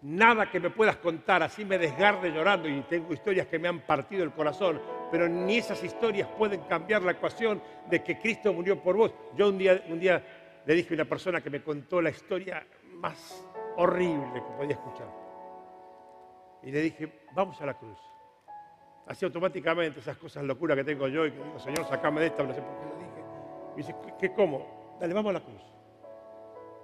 Nada 0.01 0.49
que 0.49 0.61
me 0.61 0.69
puedas 0.69 0.95
contar, 0.97 1.43
así 1.43 1.65
me 1.65 1.77
desgarde 1.77 2.31
llorando 2.31 2.69
y 2.69 2.81
tengo 2.83 3.13
historias 3.13 3.47
que 3.47 3.59
me 3.59 3.67
han 3.67 3.81
partido 3.81 4.23
el 4.23 4.31
corazón, 4.31 4.79
pero 5.11 5.27
ni 5.27 5.57
esas 5.57 5.83
historias 5.83 6.27
pueden 6.37 6.61
cambiar 6.61 7.01
la 7.01 7.11
ecuación 7.11 7.61
de 7.89 8.03
que 8.03 8.19
Cristo 8.19 8.53
murió 8.53 8.81
por 8.81 8.95
vos. 8.95 9.13
Yo 9.35 9.49
un 9.49 9.57
día, 9.57 9.83
un 9.87 9.99
día 9.99 10.23
le 10.65 10.73
dije 10.73 10.93
a 10.93 10.95
una 10.95 11.05
persona 11.05 11.41
que 11.41 11.49
me 11.49 11.63
contó 11.63 12.01
la 12.01 12.09
historia 12.09 12.65
más 12.93 13.45
horrible 13.77 14.33
que 14.33 14.51
podía 14.57 14.73
escuchar 14.73 15.29
y 16.63 16.71
le 16.71 16.81
dije, 16.81 17.21
vamos 17.33 17.59
a 17.61 17.65
la 17.65 17.73
cruz. 17.73 17.99
Así 19.07 19.25
automáticamente, 19.25 19.99
esas 19.99 20.17
cosas 20.17 20.43
locuras 20.43 20.77
que 20.77 20.83
tengo 20.83 21.07
yo 21.07 21.25
y 21.25 21.31
que 21.31 21.43
digo, 21.43 21.59
Señor, 21.59 21.87
sacame 21.87 22.21
de 22.21 22.27
esta, 22.27 22.43
no 22.43 22.53
sé 22.53 22.61
por 22.61 22.77
qué 22.77 22.85
lo 22.85 22.95
dije. 22.95 23.23
Y 23.73 23.77
dice, 23.77 23.95
¿qué, 24.19 24.33
cómo? 24.33 24.97
Dale, 24.99 25.13
vamos 25.13 25.31
a 25.31 25.33
la 25.33 25.39
cruz. 25.39 25.61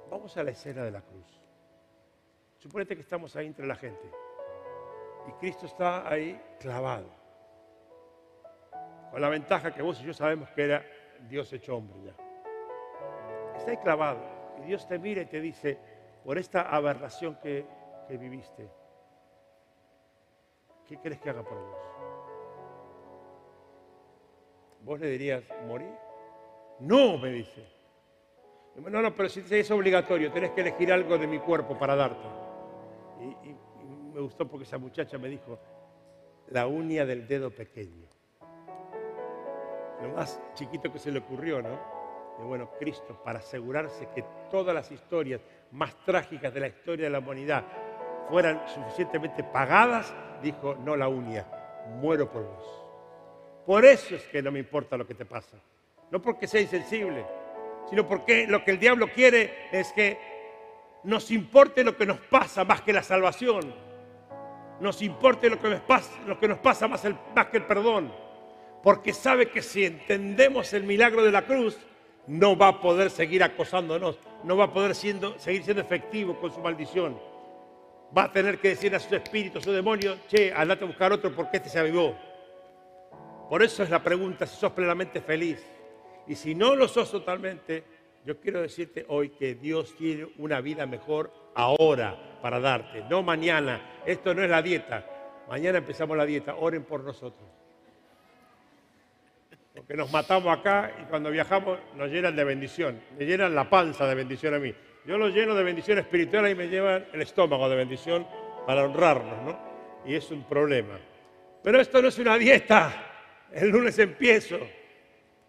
Vamos 0.09 0.35
a 0.38 0.43
la 0.43 0.51
escena 0.51 0.83
de 0.83 0.91
la 0.91 1.01
cruz. 1.01 1.41
Suponete 2.57 2.95
que 2.95 3.01
estamos 3.01 3.35
ahí 3.35 3.47
entre 3.47 3.67
la 3.67 3.75
gente 3.75 4.09
y 5.27 5.31
Cristo 5.33 5.65
está 5.65 6.07
ahí 6.09 6.39
clavado. 6.59 7.24
Con 9.15 9.21
la 9.21 9.30
ventaja 9.30 9.73
que 9.73 9.82
vos 9.82 10.01
y 10.01 10.04
yo 10.04 10.13
sabemos 10.13 10.49
que 10.49 10.65
era 10.65 10.86
Dios 11.30 11.54
hecho 11.54 11.78
hombre 11.78 11.95
ya. 12.04 12.13
Está 13.56 13.71
ahí 13.71 13.78
clavado 13.78 14.19
y 14.60 14.67
Dios 14.67 14.86
te 14.89 14.99
mira 14.99 15.21
y 15.21 15.25
te 15.28 15.39
dice, 15.39 15.80
por 16.25 16.38
esta 16.38 16.63
aberración 16.63 17.39
que, 17.41 17.65
viviste, 18.10 18.69
¿qué 20.86 20.97
crees 20.97 21.21
que 21.21 21.30
haga 21.30 21.43
por 21.43 21.58
vos? 21.58 21.80
¿Vos 24.82 24.99
le 24.99 25.08
dirías 25.12 25.45
morir? 25.65 25.95
No, 26.82 27.17
me 27.17 27.30
dice. 27.30 27.65
No, 28.75 29.01
no, 29.01 29.15
pero 29.15 29.30
si 29.30 29.45
es 29.49 29.71
obligatorio, 29.71 30.30
tenés 30.30 30.51
que 30.51 30.60
elegir 30.60 30.91
algo 30.91 31.17
de 31.17 31.25
mi 31.25 31.39
cuerpo 31.39 31.80
para 31.80 31.95
darte. 31.95 32.28
Y, 33.21 33.51
y 33.51 33.56
me 34.13 34.19
gustó 34.19 34.45
porque 34.45 34.65
esa 34.65 34.78
muchacha 34.78 35.17
me 35.17 35.30
dijo, 35.30 35.58
la 36.49 36.67
uña 36.67 37.06
del 37.06 37.25
dedo 37.30 37.49
pequeño. 37.49 38.10
Lo 40.05 40.11
más 40.11 40.39
chiquito 40.53 40.93
que 40.93 40.99
se 40.99 41.11
le 41.11 41.17
ocurrió, 41.17 41.63
¿no? 41.63 41.79
Y 42.39 42.43
bueno, 42.43 42.69
Cristo, 42.77 43.19
para 43.23 43.39
asegurarse 43.39 44.07
que 44.13 44.23
todas 44.51 44.75
las 44.75 44.91
historias 44.91 45.41
más 45.71 45.95
trágicas 46.05 46.53
de 46.53 46.59
la 46.59 46.67
historia 46.67 47.05
de 47.05 47.09
la 47.09 47.19
humanidad 47.19 47.63
fueran 48.29 48.61
suficientemente 48.67 49.43
pagadas, 49.43 50.13
dijo, 50.43 50.75
no 50.75 50.95
la 50.95 51.07
uña, 51.07 51.47
muero 51.99 52.29
por 52.29 52.43
vos. 52.43 52.85
Por 53.65 53.83
eso 53.83 54.13
es 54.13 54.23
que 54.27 54.43
no 54.43 54.51
me 54.51 54.59
importa 54.59 54.95
lo 54.95 55.07
que 55.07 55.15
te 55.15 55.25
pasa. 55.25 55.57
No 56.11 56.21
porque 56.21 56.45
sea 56.45 56.61
insensible, 56.61 57.25
sino 57.89 58.07
porque 58.07 58.45
lo 58.45 58.63
que 58.63 58.71
el 58.71 58.79
diablo 58.79 59.07
quiere 59.07 59.69
es 59.71 59.91
que 59.93 60.19
nos 61.03 61.31
importe 61.31 61.83
lo 61.83 61.97
que 61.97 62.05
nos 62.05 62.19
pasa 62.19 62.63
más 62.63 62.81
que 62.81 62.93
la 62.93 63.01
salvación. 63.01 63.73
Nos 64.79 65.01
importe 65.01 65.49
lo 65.49 65.59
que 65.59 65.69
nos 65.69 66.59
pasa, 66.59 66.87
más 66.87 67.01
que 67.01 67.57
el 67.57 67.65
perdón. 67.65 68.24
Porque 68.85 69.11
sabe 69.11 69.49
que 69.49 69.61
si 69.61 69.83
entendemos 69.83 70.71
el 70.71 70.83
milagro 70.83 71.25
de 71.25 71.33
la 71.33 71.45
cruz, 71.45 71.75
no 72.27 72.55
va 72.55 72.69
a 72.69 72.79
poder 72.79 73.09
seguir 73.09 73.43
acosándonos, 73.43 74.17
no 74.45 74.55
va 74.55 74.65
a 74.65 74.73
poder 74.73 74.95
seguir 74.95 75.63
siendo 75.63 75.81
efectivo 75.81 76.39
con 76.39 76.53
su 76.53 76.61
maldición 76.61 77.17
va 78.15 78.25
a 78.25 78.31
tener 78.31 78.59
que 78.59 78.69
decir 78.69 78.95
a 78.95 78.99
su 78.99 79.13
espíritu, 79.15 79.59
a 79.59 79.61
su 79.61 79.71
demonio, 79.71 80.17
che, 80.29 80.53
andate 80.53 80.83
a 80.83 80.87
buscar 80.87 81.11
otro 81.11 81.33
porque 81.33 81.57
este 81.57 81.69
se 81.69 81.79
avivó. 81.79 82.15
Por 83.49 83.61
eso 83.61 83.83
es 83.83 83.89
la 83.89 84.03
pregunta 84.03 84.45
si 84.45 84.57
sos 84.57 84.71
plenamente 84.71 85.21
feliz. 85.21 85.63
Y 86.27 86.35
si 86.35 86.55
no 86.55 86.75
lo 86.75 86.87
sos 86.87 87.11
totalmente, 87.11 87.83
yo 88.25 88.39
quiero 88.39 88.61
decirte 88.61 89.05
hoy 89.09 89.29
que 89.29 89.55
Dios 89.55 89.95
tiene 89.97 90.27
una 90.37 90.61
vida 90.61 90.85
mejor 90.85 91.31
ahora 91.53 92.39
para 92.41 92.59
darte, 92.59 93.03
no 93.09 93.21
mañana. 93.21 94.01
Esto 94.05 94.33
no 94.33 94.43
es 94.43 94.49
la 94.49 94.61
dieta. 94.61 95.05
Mañana 95.47 95.77
empezamos 95.77 96.17
la 96.17 96.25
dieta. 96.25 96.55
Oren 96.55 96.83
por 96.83 97.03
nosotros. 97.03 97.47
Porque 99.85 99.97
nos 99.97 100.11
matamos 100.11 100.51
acá 100.57 100.91
y 100.99 101.05
cuando 101.05 101.29
viajamos 101.29 101.77
nos 101.95 102.09
llenan 102.09 102.35
de 102.35 102.43
bendición. 102.43 102.99
Me 103.19 103.25
llenan 103.25 103.53
la 103.53 103.69
panza 103.69 104.07
de 104.07 104.15
bendición 104.15 104.55
a 104.55 104.59
mí. 104.59 104.73
Yo 105.05 105.15
lo 105.15 105.29
lleno 105.29 105.53
de 105.53 105.63
bendición 105.63 105.99
espiritual 105.99 106.49
y 106.49 106.55
me 106.55 106.67
llevan 106.67 107.05
el 107.13 107.21
estómago 107.21 107.69
de 107.69 107.75
bendición 107.75 108.25
para 108.65 108.83
honrarnos, 108.83 109.43
¿no? 109.43 109.59
Y 110.03 110.15
es 110.15 110.31
un 110.31 110.43
problema. 110.45 110.99
Pero 111.61 111.79
esto 111.79 112.01
no 112.01 112.07
es 112.07 112.17
una 112.17 112.35
dieta. 112.35 112.93
El 113.53 113.69
lunes 113.69 113.99
empiezo. 113.99 114.57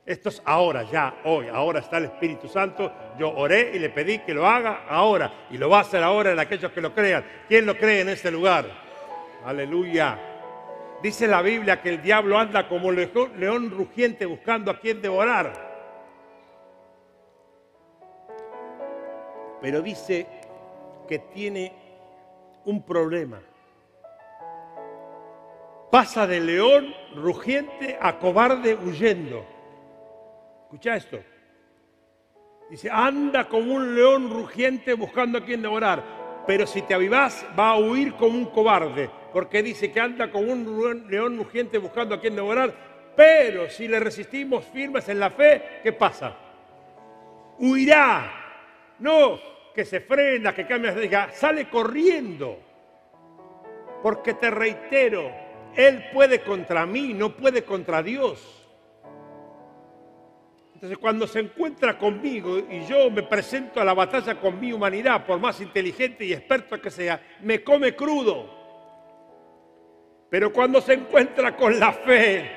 Esto 0.04 0.28
es 0.28 0.42
ahora, 0.44 0.82
ya, 0.82 1.14
hoy. 1.24 1.48
Ahora 1.48 1.80
está 1.80 1.96
el 1.96 2.04
Espíritu 2.04 2.46
Santo. 2.46 2.92
Yo 3.18 3.34
oré 3.34 3.72
y 3.74 3.78
le 3.78 3.88
pedí 3.88 4.18
que 4.18 4.34
lo 4.34 4.46
haga 4.46 4.84
ahora. 4.86 5.46
Y 5.50 5.56
lo 5.56 5.70
va 5.70 5.78
a 5.78 5.80
hacer 5.80 6.02
ahora 6.02 6.32
en 6.32 6.38
aquellos 6.38 6.72
que 6.72 6.82
lo 6.82 6.94
crean. 6.94 7.24
¿Quién 7.48 7.64
lo 7.64 7.74
cree 7.74 8.02
en 8.02 8.10
este 8.10 8.30
lugar? 8.30 8.66
Aleluya. 9.46 10.35
Dice 11.02 11.26
la 11.28 11.42
Biblia 11.42 11.80
que 11.82 11.90
el 11.90 12.02
diablo 12.02 12.38
anda 12.38 12.68
como 12.68 12.90
león 12.90 13.70
rugiente 13.70 14.26
buscando 14.26 14.70
a 14.70 14.80
quien 14.80 15.00
devorar. 15.00 15.66
pero 19.60 19.82
dice 19.82 20.26
que 21.08 21.18
tiene 21.18 21.72
un 22.64 22.82
problema. 22.82 23.40
Pasa 25.90 26.26
de 26.26 26.40
león 26.40 26.94
rugiente 27.14 27.98
a 28.00 28.18
cobarde 28.18 28.74
huyendo. 28.74 29.44
Escucha 30.64 30.96
esto. 30.96 31.18
Dice, 32.70 32.90
anda 32.90 33.48
como 33.48 33.74
un 33.74 33.94
león 33.94 34.30
rugiente 34.30 34.94
buscando 34.94 35.38
a 35.38 35.44
quien 35.44 35.62
devorar, 35.62 36.44
pero 36.46 36.66
si 36.66 36.82
te 36.82 36.94
avivás 36.94 37.46
va 37.58 37.70
a 37.70 37.78
huir 37.78 38.14
como 38.14 38.38
un 38.38 38.46
cobarde, 38.46 39.10
porque 39.36 39.62
dice 39.62 39.92
que 39.92 40.00
anda 40.00 40.30
como 40.30 40.50
un 40.50 41.04
león 41.10 41.36
rugiente 41.36 41.76
buscando 41.76 42.14
a 42.14 42.20
quien 42.22 42.34
devorar, 42.34 42.72
pero 43.14 43.68
si 43.68 43.86
le 43.86 44.00
resistimos 44.00 44.64
firmes 44.64 45.10
en 45.10 45.20
la 45.20 45.28
fe, 45.28 45.80
¿qué 45.82 45.92
pasa? 45.92 46.34
Huirá 47.58 48.32
no 48.98 49.38
que 49.74 49.84
se 49.84 50.00
frena, 50.00 50.54
que 50.54 50.66
cambia, 50.66 50.94
diga, 50.94 51.30
sale 51.32 51.68
corriendo. 51.68 52.58
Porque 54.02 54.32
te 54.32 54.50
reitero, 54.50 55.30
Él 55.74 56.06
puede 56.14 56.40
contra 56.40 56.86
mí, 56.86 57.12
no 57.12 57.36
puede 57.36 57.62
contra 57.62 58.02
Dios. 58.02 58.66
Entonces 60.72 60.96
cuando 60.96 61.26
se 61.26 61.40
encuentra 61.40 61.98
conmigo 61.98 62.58
y 62.58 62.86
yo 62.86 63.10
me 63.10 63.22
presento 63.22 63.82
a 63.82 63.84
la 63.84 63.92
batalla 63.92 64.40
con 64.40 64.58
mi 64.58 64.72
humanidad, 64.72 65.26
por 65.26 65.38
más 65.38 65.60
inteligente 65.60 66.24
y 66.24 66.32
experto 66.32 66.80
que 66.80 66.90
sea, 66.90 67.20
me 67.42 67.62
come 67.62 67.94
crudo. 67.94 68.55
Pero 70.28 70.52
cuando 70.52 70.80
se 70.80 70.94
encuentra 70.94 71.56
con 71.56 71.78
la 71.78 71.92
fe 71.92 72.50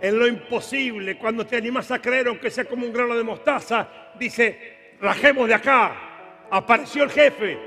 en 0.00 0.18
lo 0.18 0.26
imposible, 0.26 1.18
cuando 1.18 1.46
te 1.46 1.56
animas 1.56 1.90
a 1.90 2.00
creer, 2.00 2.28
aunque 2.28 2.50
sea 2.50 2.64
como 2.64 2.86
un 2.86 2.92
grano 2.92 3.14
de 3.14 3.22
mostaza, 3.22 3.88
dice, 4.18 4.94
rajemos 5.00 5.48
de 5.48 5.54
acá. 5.54 6.46
Apareció 6.50 7.04
el 7.04 7.10
jefe. 7.10 7.58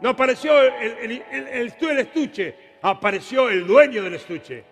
No 0.00 0.10
apareció 0.10 0.60
el, 0.60 1.98
estuche, 1.98 2.54
apareció 2.82 3.48
el 3.48 3.66
dueño 3.66 4.02
del 4.02 4.14
estuche. 4.14 4.64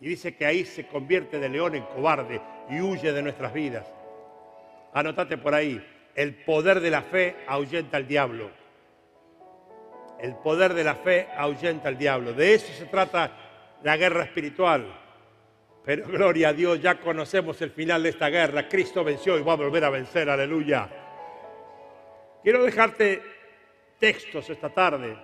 Y 0.00 0.08
dice 0.08 0.34
que 0.34 0.46
ahí 0.46 0.64
se 0.64 0.86
convierte 0.86 1.38
de 1.38 1.48
león 1.48 1.74
en 1.74 1.82
cobarde 1.82 2.40
y 2.70 2.80
huye 2.80 3.12
de 3.12 3.22
nuestras 3.22 3.52
vidas. 3.52 3.86
Anotate 4.94 5.36
por 5.36 5.54
ahí, 5.54 5.84
el 6.14 6.34
poder 6.34 6.80
de 6.80 6.90
la 6.90 7.02
fe 7.02 7.36
ahuyenta 7.46 7.96
al 7.96 8.06
diablo. 8.06 8.50
El 10.20 10.34
poder 10.36 10.74
de 10.74 10.84
la 10.84 10.96
fe 10.96 11.28
ahuyenta 11.36 11.88
al 11.88 11.96
diablo. 11.96 12.32
De 12.32 12.54
eso 12.54 12.72
se 12.72 12.86
trata 12.86 13.30
la 13.82 13.96
guerra 13.96 14.24
espiritual. 14.24 15.00
Pero 15.84 16.06
gloria 16.06 16.50
a 16.50 16.52
Dios, 16.52 16.80
ya 16.80 17.00
conocemos 17.00 17.60
el 17.62 17.70
final 17.70 18.02
de 18.02 18.10
esta 18.10 18.28
guerra. 18.28 18.68
Cristo 18.68 19.02
venció 19.02 19.38
y 19.38 19.42
va 19.42 19.54
a 19.54 19.56
volver 19.56 19.84
a 19.84 19.90
vencer, 19.90 20.28
aleluya. 20.28 20.88
Quiero 22.42 22.62
dejarte 22.62 23.22
textos 23.98 24.48
esta 24.50 24.68
tarde 24.70 25.16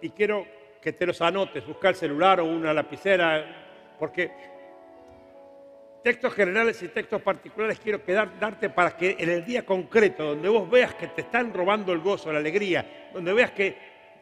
y 0.00 0.10
quiero 0.10 0.46
que 0.80 0.92
te 0.92 1.06
los 1.06 1.20
anotes, 1.20 1.66
busca 1.66 1.88
el 1.88 1.94
celular 1.94 2.40
o 2.40 2.44
una 2.44 2.72
lapicera, 2.72 3.94
porque 3.98 4.30
textos 6.02 6.32
generales 6.34 6.82
y 6.82 6.88
textos 6.88 7.20
particulares 7.20 7.80
quiero 7.80 8.02
quedar, 8.04 8.38
darte 8.38 8.70
para 8.70 8.96
que 8.96 9.16
en 9.18 9.30
el 9.30 9.44
día 9.44 9.66
concreto, 9.66 10.24
donde 10.24 10.48
vos 10.48 10.70
veas 10.70 10.94
que 10.94 11.08
te 11.08 11.22
están 11.22 11.52
robando 11.52 11.92
el 11.92 11.98
gozo, 11.98 12.32
la 12.32 12.38
alegría, 12.38 13.10
donde 13.12 13.32
veas 13.32 13.50
que 13.50 13.76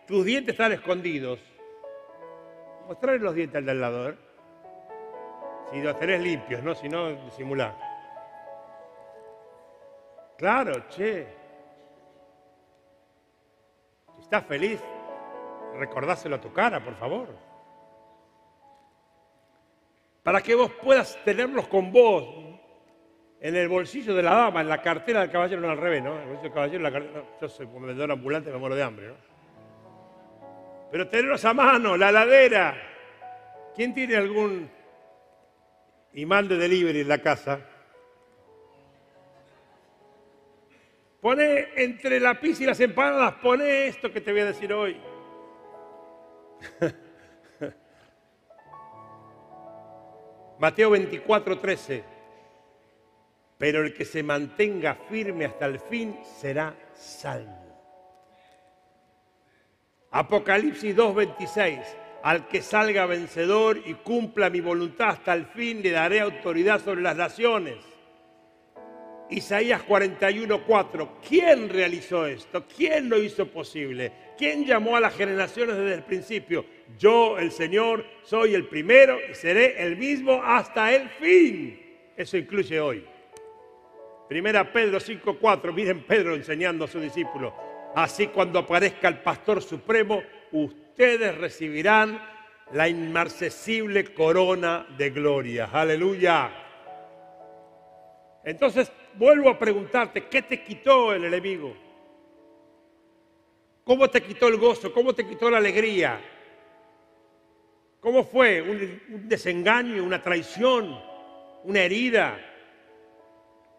tus 0.07 0.25
dientes 0.25 0.53
están 0.53 0.73
escondidos, 0.73 1.40
mostrarle 2.87 3.19
los 3.19 3.35
dientes 3.35 3.57
al 3.57 3.66
del 3.66 3.81
lado, 3.81 4.11
¿eh? 4.11 4.16
Si 5.73 5.83
los 5.83 5.99
tenés 5.99 6.21
limpios, 6.21 6.62
¿no? 6.62 6.75
Si 6.75 6.88
no, 6.88 7.11
disimular. 7.25 7.77
Claro, 10.38 10.88
che. 10.88 11.27
Si 14.14 14.23
estás 14.23 14.45
feliz, 14.47 14.81
recordáselo 15.77 16.37
a 16.37 16.40
tu 16.40 16.53
cara, 16.53 16.83
por 16.83 16.95
favor. 16.95 17.29
Para 20.23 20.40
que 20.40 20.55
vos 20.55 20.71
puedas 20.83 21.19
tenerlos 21.25 21.66
con 21.66 21.92
vos 21.92 22.29
en 23.40 23.57
el 23.57 23.69
bolsillo 23.69 24.14
de 24.14 24.23
la 24.23 24.35
dama, 24.35 24.61
en 24.61 24.69
la 24.69 24.81
cartera 24.81 25.21
del 25.21 25.31
caballero, 25.31 25.61
no 25.61 25.71
al 25.71 25.79
revés, 25.79 26.03
¿no? 26.03 26.14
El 26.14 26.27
bolsillo 26.27 26.42
del 26.42 26.53
caballero, 26.53 26.83
la 26.83 26.92
cartera, 26.92 27.25
yo 27.40 27.49
soy 27.49 27.66
vendedor 27.66 28.12
ambulante, 28.12 28.51
me 28.51 28.59
muero 28.59 28.77
de 28.77 28.83
hambre, 28.83 29.09
¿no? 29.09 29.36
Pero 30.90 31.09
tenerlos 31.09 31.44
a 31.44 31.53
mano, 31.53 31.96
la 31.96 32.12
ladera. 32.12 32.77
¿Quién 33.75 33.92
tiene 33.94 34.16
algún 34.16 34.70
imán 36.12 36.49
de 36.49 36.57
delivery 36.57 37.01
en 37.01 37.09
la 37.09 37.18
casa? 37.18 37.61
Pone 41.20 41.68
entre 41.77 42.20
la 42.20 42.38
pizza 42.38 42.62
y 42.62 42.66
las 42.66 42.79
empanadas, 42.81 43.35
pone 43.42 43.88
esto 43.88 44.12
que 44.12 44.20
te 44.20 44.31
voy 44.31 44.42
a 44.42 44.46
decir 44.46 44.72
hoy. 44.72 44.96
Mateo 50.59 50.90
24, 50.90 51.59
13. 51.59 52.05
Pero 53.59 53.83
el 53.85 53.92
que 53.94 54.05
se 54.05 54.22
mantenga 54.22 54.94
firme 55.09 55.46
hasta 55.46 55.66
el 55.66 55.81
fin 55.81 56.16
será 56.38 56.75
salvo. 56.94 57.65
Apocalipsis 60.11 60.95
2:26. 60.97 61.97
Al 62.23 62.49
que 62.49 62.61
salga 62.61 63.07
vencedor 63.07 63.81
y 63.85 63.95
cumpla 63.95 64.51
mi 64.51 64.61
voluntad 64.61 65.11
hasta 65.11 65.33
el 65.33 65.47
fin, 65.47 65.81
le 65.83 65.90
daré 65.90 66.21
autoridad 66.21 66.81
sobre 66.81 67.03
las 67.03 67.16
naciones. 67.16 67.77
Isaías 69.31 69.83
41:4. 69.83 71.19
¿Quién 71.27 71.69
realizó 71.69 72.27
esto? 72.27 72.64
¿Quién 72.77 73.09
lo 73.09 73.21
hizo 73.21 73.47
posible? 73.47 74.12
¿Quién 74.38 74.64
llamó 74.64 74.97
a 74.97 75.01
las 75.01 75.16
generaciones 75.16 75.77
desde 75.77 75.95
el 75.95 76.03
principio? 76.05 76.64
Yo, 76.99 77.38
el 77.38 77.51
Señor, 77.51 78.05
soy 78.23 78.55
el 78.55 78.66
primero 78.66 79.19
y 79.31 79.35
seré 79.35 79.83
el 79.83 79.97
mismo 79.97 80.40
hasta 80.42 80.95
el 80.95 81.09
fin. 81.09 81.81
Eso 82.16 82.37
incluye 82.37 82.81
hoy. 82.81 83.05
Primera 84.29 84.73
Pedro 84.73 84.99
5:4. 84.99 85.73
Miren 85.73 86.05
Pedro 86.05 86.35
enseñando 86.35 86.85
a 86.85 86.88
su 86.88 87.01
discípulo. 87.01 87.65
Así 87.94 88.27
cuando 88.29 88.59
aparezca 88.59 89.09
el 89.09 89.20
pastor 89.20 89.62
supremo, 89.62 90.22
ustedes 90.53 91.37
recibirán 91.38 92.20
la 92.72 92.88
inmarcesible 92.88 94.12
corona 94.12 94.87
de 94.96 95.11
gloria. 95.11 95.68
Aleluya. 95.72 96.51
Entonces 98.44 98.90
vuelvo 99.14 99.49
a 99.51 99.59
preguntarte, 99.59 100.27
¿qué 100.27 100.42
te 100.42 100.62
quitó 100.62 101.12
el 101.12 101.25
enemigo? 101.25 101.77
¿Cómo 103.85 104.09
te 104.09 104.22
quitó 104.22 104.49
el 104.49 104.57
gozo? 104.57 104.92
¿Cómo 104.92 105.14
te 105.14 105.27
quitó 105.27 105.49
la 105.49 105.59
alegría? 105.59 106.20
¿Cómo 108.01 108.25
fue? 108.25 108.61
¿Un, 108.61 109.03
un 109.14 109.29
desengaño, 109.29 110.03
una 110.03 110.22
traición, 110.22 111.01
una 111.64 111.81
herida, 111.81 112.38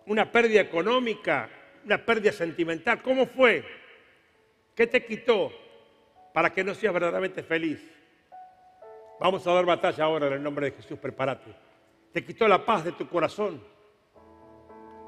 una 0.05 0.31
pérdida 0.31 0.61
económica, 0.61 1.49
una 1.85 1.97
pérdida 1.97 2.31
sentimental? 2.31 3.01
¿Cómo 3.01 3.25
fue? 3.25 3.63
¿Qué 4.77 4.85
te 4.85 5.03
quitó 5.03 5.51
para 6.31 6.53
que 6.53 6.63
no 6.63 6.75
seas 6.75 6.93
verdaderamente 6.93 7.41
feliz? 7.41 7.81
Vamos 9.19 9.47
a 9.47 9.51
dar 9.51 9.65
batalla 9.65 10.03
ahora 10.03 10.27
en 10.27 10.33
el 10.33 10.43
nombre 10.43 10.67
de 10.67 10.75
Jesús, 10.77 10.99
prepárate. 10.99 11.51
Te 12.13 12.23
quitó 12.23 12.47
la 12.47 12.63
paz 12.63 12.85
de 12.85 12.91
tu 12.91 13.09
corazón. 13.09 13.59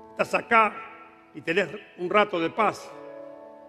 Estás 0.10 0.34
acá 0.34 0.76
y 1.36 1.42
tenés 1.42 1.70
un 2.00 2.10
rato 2.10 2.40
de 2.40 2.50
paz, 2.50 2.92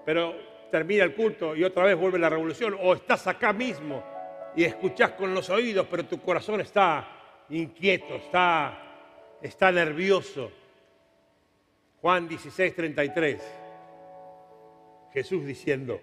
pero 0.06 0.34
termina 0.70 1.04
el 1.04 1.14
culto 1.14 1.54
y 1.54 1.64
otra 1.64 1.84
vez 1.84 1.98
vuelve 1.98 2.18
la 2.18 2.30
revolución. 2.30 2.78
O 2.80 2.94
estás 2.94 3.26
acá 3.26 3.52
mismo 3.52 4.02
y 4.56 4.64
escuchás 4.64 5.10
con 5.10 5.34
los 5.34 5.50
oídos, 5.50 5.86
pero 5.90 6.06
tu 6.06 6.18
corazón 6.22 6.62
está 6.62 7.44
inquieto, 7.50 8.14
está, 8.14 9.36
está 9.42 9.70
nervioso. 9.70 10.50
Juan 12.00 12.26
16, 12.26 12.74
33. 12.74 13.59
Jesús 15.12 15.44
diciendo, 15.44 16.00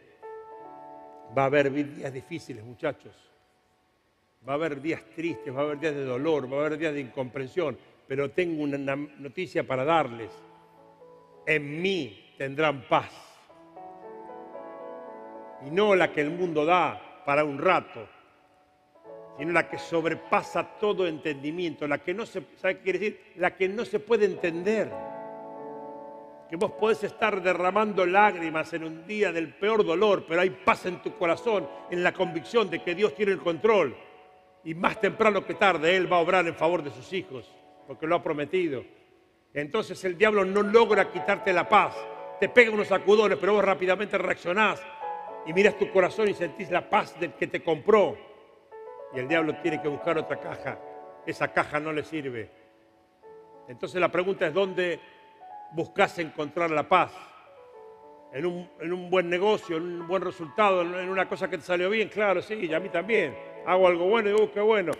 va 1.38 1.44
a 1.44 1.46
haber 1.46 1.72
días 1.72 2.14
difíciles, 2.14 2.64
muchachos. 2.64 3.16
Va 4.48 4.54
a 4.54 4.56
haber 4.56 4.82
días 4.82 5.02
tristes, 5.16 5.54
va 5.54 5.62
a 5.62 5.64
haber 5.64 5.80
días 5.80 5.96
de 5.96 6.06
dolor, 6.06 6.52
va 6.52 6.58
a 6.58 6.60
haber 6.66 6.78
días 6.78 6.94
de 6.94 7.02
incomprensión, 7.02 7.78
pero 8.08 8.32
tengo 8.32 8.64
una 8.64 8.96
noticia 8.96 9.66
para 9.66 9.84
darles. 9.84 10.32
En 11.46 11.82
mí 11.82 12.34
tendrán 12.38 12.88
paz. 12.88 13.12
Y 15.66 15.72
no 15.72 15.96
la 15.96 16.12
que 16.14 16.22
el 16.22 16.30
mundo 16.30 16.66
da 16.66 17.24
para 17.26 17.44
un 17.44 17.58
rato, 17.58 18.08
sino 19.38 19.52
la 19.52 19.70
que 19.70 19.78
sobrepasa 19.78 20.64
todo 20.80 21.08
entendimiento, 21.08 21.88
la 21.88 22.00
que 22.00 22.14
no 22.14 22.26
se, 22.26 22.44
¿sabe 22.56 22.78
qué 22.78 22.84
quiere 22.84 23.00
decir? 23.00 23.22
La 23.38 23.56
que 23.56 23.68
no 23.68 23.86
se 23.86 24.00
puede 24.00 24.26
entender. 24.26 24.92
Que 26.50 26.56
vos 26.56 26.72
podés 26.72 27.04
estar 27.04 27.42
derramando 27.42 28.06
lágrimas 28.06 28.72
en 28.74 28.84
un 28.84 29.06
día 29.06 29.32
del 29.32 29.54
peor 29.56 29.86
dolor, 29.86 30.26
pero 30.28 30.42
hay 30.42 30.50
paz 30.50 30.86
en 30.86 31.02
tu 31.02 31.16
corazón, 31.18 31.68
en 31.92 32.04
la 32.04 32.14
convicción 32.14 32.70
de 32.70 32.82
que 32.82 32.96
Dios 32.96 33.14
tiene 33.16 33.34
el 33.34 33.40
control. 33.40 33.96
Y 34.64 34.74
más 34.74 35.00
temprano 35.02 35.46
que 35.46 35.56
tarde 35.56 35.96
Él 35.96 36.12
va 36.12 36.18
a 36.18 36.22
obrar 36.22 36.48
en 36.48 36.56
favor 36.56 36.84
de 36.84 36.92
sus 36.92 37.12
hijos, 37.14 37.54
porque 37.86 38.08
lo 38.08 38.16
ha 38.16 38.24
prometido. 38.24 38.84
Entonces 39.54 40.04
el 40.06 40.18
diablo 40.18 40.46
no 40.46 40.62
logra 40.62 41.12
quitarte 41.12 41.52
la 41.52 41.68
paz. 41.68 41.96
Te 42.40 42.50
pega 42.50 42.72
unos 42.72 42.88
sacudones, 42.88 43.38
pero 43.40 43.54
vos 43.54 43.66
rápidamente 43.66 44.18
reaccionás 44.18 44.82
y 45.48 45.54
miras 45.54 45.78
tu 45.78 45.90
corazón 45.92 46.28
y 46.28 46.34
sentís 46.34 46.70
la 46.70 46.90
paz 46.90 47.20
del 47.20 47.34
que 47.34 47.48
te 47.48 47.64
compró. 47.64 48.18
Y 49.14 49.20
el 49.20 49.28
diablo 49.28 49.56
tiene 49.62 49.82
que 49.82 49.88
buscar 49.88 50.18
otra 50.18 50.40
caja. 50.40 50.78
Esa 51.26 51.52
caja 51.52 51.80
no 51.80 51.92
le 51.92 52.04
sirve. 52.04 52.50
Entonces 53.68 54.00
la 54.00 54.12
pregunta 54.12 54.48
es, 54.48 54.54
¿dónde 54.54 55.00
buscas 55.72 56.18
encontrar 56.20 56.72
la 56.72 56.88
paz? 56.88 57.12
¿En 58.34 58.46
un, 58.46 58.70
en 58.82 58.94
un, 58.94 59.10
buen 59.10 59.30
negocio, 59.30 59.78
en 59.78 59.84
un 60.02 60.08
buen 60.08 60.22
resultado, 60.22 60.82
en 60.82 61.10
una 61.10 61.28
cosa 61.28 61.50
que 61.50 61.58
te 61.58 61.64
salió 61.64 61.90
bien? 61.90 62.10
Claro, 62.10 62.42
sí, 62.42 62.56
y 62.56 62.74
a 62.74 62.80
mí 62.80 62.90
también. 62.90 63.36
Hago 63.66 63.88
algo 63.88 64.08
bueno 64.08 64.30
y 64.30 64.34
digo, 64.34 64.52
qué 64.52 64.60
bueno. 64.60 64.92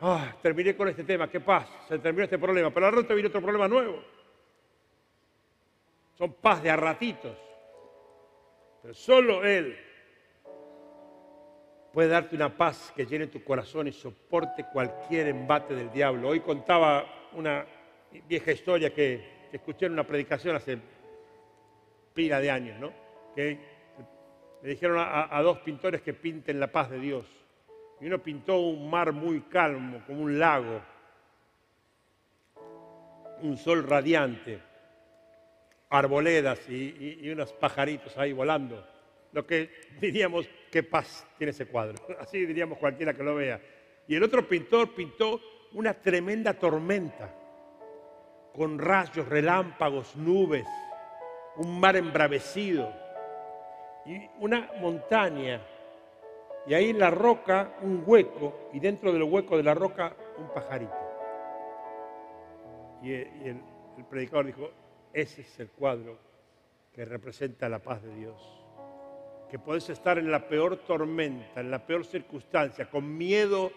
Ah, 0.00 0.32
terminé 0.40 0.76
con 0.76 0.88
este 0.88 1.02
tema, 1.02 1.28
qué 1.28 1.40
paz, 1.40 1.68
se 1.88 1.98
terminó 1.98 2.24
este 2.24 2.38
problema. 2.38 2.70
Pero 2.70 2.86
al 2.86 2.92
rato 2.92 3.14
viene 3.14 3.28
otro 3.28 3.42
problema 3.42 3.66
nuevo. 3.66 4.02
Son 6.14 6.32
paz 6.34 6.62
de 6.62 6.70
a 6.70 6.76
ratitos. 6.76 7.36
Pero 8.82 8.94
solo 8.94 9.44
Él 9.44 9.76
puede 11.92 12.08
darte 12.08 12.36
una 12.36 12.56
paz 12.56 12.92
que 12.94 13.06
llene 13.06 13.26
tu 13.26 13.42
corazón 13.42 13.88
y 13.88 13.92
soporte 13.92 14.66
cualquier 14.72 15.28
embate 15.28 15.74
del 15.74 15.90
diablo. 15.90 16.28
Hoy 16.28 16.40
contaba 16.40 17.04
una 17.32 17.66
vieja 18.28 18.52
historia 18.52 18.94
que, 18.94 19.37
escuché 19.52 19.86
una 19.86 20.04
predicación 20.04 20.56
hace 20.56 20.78
pila 22.14 22.40
de 22.40 22.50
años, 22.50 22.78
¿no? 22.78 22.92
Que 23.34 23.58
le 24.62 24.68
dijeron 24.70 24.98
a, 25.00 25.40
dos 25.42 25.58
pintores 25.58 26.02
que 26.02 26.14
pinten 26.14 26.58
la 26.58 26.72
paz 26.72 26.90
de 26.90 26.98
Dios. 26.98 27.26
Y 28.00 28.06
uno 28.06 28.18
pintó 28.18 28.60
un 28.60 28.88
mar 28.90 29.12
muy 29.12 29.42
calmo, 29.42 30.02
como 30.06 30.22
un 30.22 30.38
lago, 30.38 30.80
un 33.42 33.56
sol 33.56 33.84
radiante, 33.84 34.60
arboledas 35.90 36.68
y 36.68 37.28
unos 37.30 37.52
pajaritos 37.52 38.16
ahí 38.18 38.32
volando. 38.32 38.84
Lo 39.32 39.46
que 39.46 39.70
diríamos, 40.00 40.48
qué 40.70 40.82
paz 40.82 41.26
tiene 41.36 41.50
ese 41.50 41.66
cuadro. 41.66 41.96
Así 42.20 42.44
diríamos 42.46 42.78
cualquiera 42.78 43.14
que 43.14 43.22
lo 43.22 43.34
vea. 43.34 43.60
Y 44.06 44.14
el 44.14 44.22
otro 44.22 44.48
pintor 44.48 44.94
pintó 44.94 45.40
una 45.72 45.94
tremenda 45.94 46.54
tormenta, 46.54 47.34
con 48.58 48.76
rayos, 48.76 49.28
relámpagos, 49.28 50.16
nubes, 50.16 50.66
un 51.58 51.78
mar 51.78 51.94
embravecido 51.94 52.92
y 54.04 54.28
una 54.40 54.68
montaña. 54.80 55.62
Y 56.66 56.74
ahí 56.74 56.90
en 56.90 56.98
la 56.98 57.12
roca 57.12 57.76
un 57.82 58.02
hueco 58.04 58.68
y 58.72 58.80
dentro 58.80 59.12
del 59.12 59.22
hueco 59.22 59.56
de 59.56 59.62
la 59.62 59.74
roca 59.74 60.12
un 60.38 60.48
pajarito. 60.52 60.92
Y, 63.00 63.12
el, 63.12 63.62
predicador 64.10 64.46
dijo, 64.46 64.70
ese 65.12 65.42
es 65.42 65.60
el 65.60 65.68
cuadro 65.68 66.18
que 66.92 67.04
representa 67.04 67.68
la 67.68 67.78
paz 67.78 68.02
de 68.02 68.12
Dios. 68.16 68.64
Que 69.48 69.60
puedes 69.60 69.88
estar 69.88 70.18
en 70.18 70.32
la 70.32 70.48
peor 70.48 70.78
tormenta, 70.78 71.60
en 71.60 71.70
la 71.70 71.86
peor 71.86 72.04
circunstancia, 72.04 72.90
con 72.90 73.16
miedo. 73.16 73.70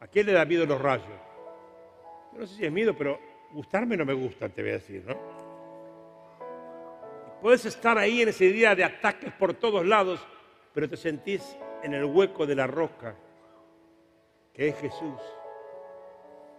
¿A 0.00 0.08
quién 0.08 0.26
le 0.26 0.32
da 0.32 0.44
miedo 0.44 0.66
los 0.66 0.80
rayos? 0.80 1.06
Yo 2.34 2.40
no 2.40 2.46
sé 2.46 2.54
si 2.54 2.66
es 2.66 2.70
miedo, 2.70 2.94
pero 2.94 3.18
gustarme 3.56 3.96
no 3.96 4.04
me 4.04 4.12
gusta, 4.12 4.50
te 4.50 4.60
voy 4.60 4.72
a 4.72 4.74
decir, 4.74 5.02
¿no? 5.06 5.16
Puedes 7.40 7.64
estar 7.64 7.96
ahí 7.96 8.20
en 8.20 8.28
ese 8.28 8.44
día 8.52 8.74
de 8.74 8.84
ataques 8.84 9.32
por 9.32 9.54
todos 9.54 9.84
lados, 9.84 10.20
pero 10.74 10.88
te 10.88 10.96
sentís 10.96 11.56
en 11.82 11.94
el 11.94 12.04
hueco 12.04 12.46
de 12.46 12.54
la 12.54 12.66
roca, 12.66 13.16
que 14.52 14.68
es 14.68 14.76
Jesús, 14.76 15.20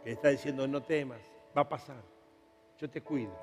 que 0.03 0.11
está 0.11 0.29
diciendo, 0.29 0.67
no 0.67 0.81
temas, 0.81 1.21
va 1.55 1.61
a 1.61 1.69
pasar, 1.69 2.01
yo 2.79 2.89
te 2.89 3.01
cuido. 3.01 3.37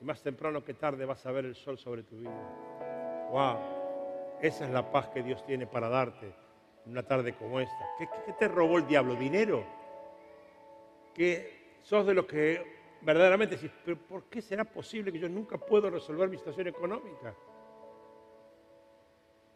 Y 0.00 0.04
más 0.04 0.22
temprano 0.22 0.64
que 0.64 0.72
tarde 0.72 1.04
vas 1.04 1.26
a 1.26 1.30
ver 1.30 1.44
el 1.44 1.54
sol 1.54 1.76
sobre 1.78 2.04
tu 2.04 2.16
vida. 2.16 3.28
¡Wow! 3.30 3.58
Esa 4.40 4.64
es 4.64 4.70
la 4.70 4.90
paz 4.90 5.08
que 5.08 5.22
Dios 5.22 5.44
tiene 5.44 5.66
para 5.66 5.90
darte 5.90 6.34
en 6.86 6.92
una 6.92 7.02
tarde 7.02 7.34
como 7.34 7.60
esta. 7.60 7.86
¿Qué, 7.98 8.08
qué 8.24 8.32
te 8.32 8.48
robó 8.48 8.78
el 8.78 8.86
diablo? 8.86 9.14
¿Dinero? 9.14 9.79
Que 11.20 11.76
sos 11.82 12.06
de 12.06 12.14
los 12.14 12.24
que 12.24 12.96
verdaderamente 13.02 13.56
decís, 13.56 13.70
pero 13.84 13.98
¿por 13.98 14.24
qué 14.30 14.40
será 14.40 14.64
posible 14.64 15.12
que 15.12 15.18
yo 15.18 15.28
nunca 15.28 15.58
puedo 15.58 15.90
resolver 15.90 16.30
mi 16.30 16.38
situación 16.38 16.68
económica? 16.68 17.34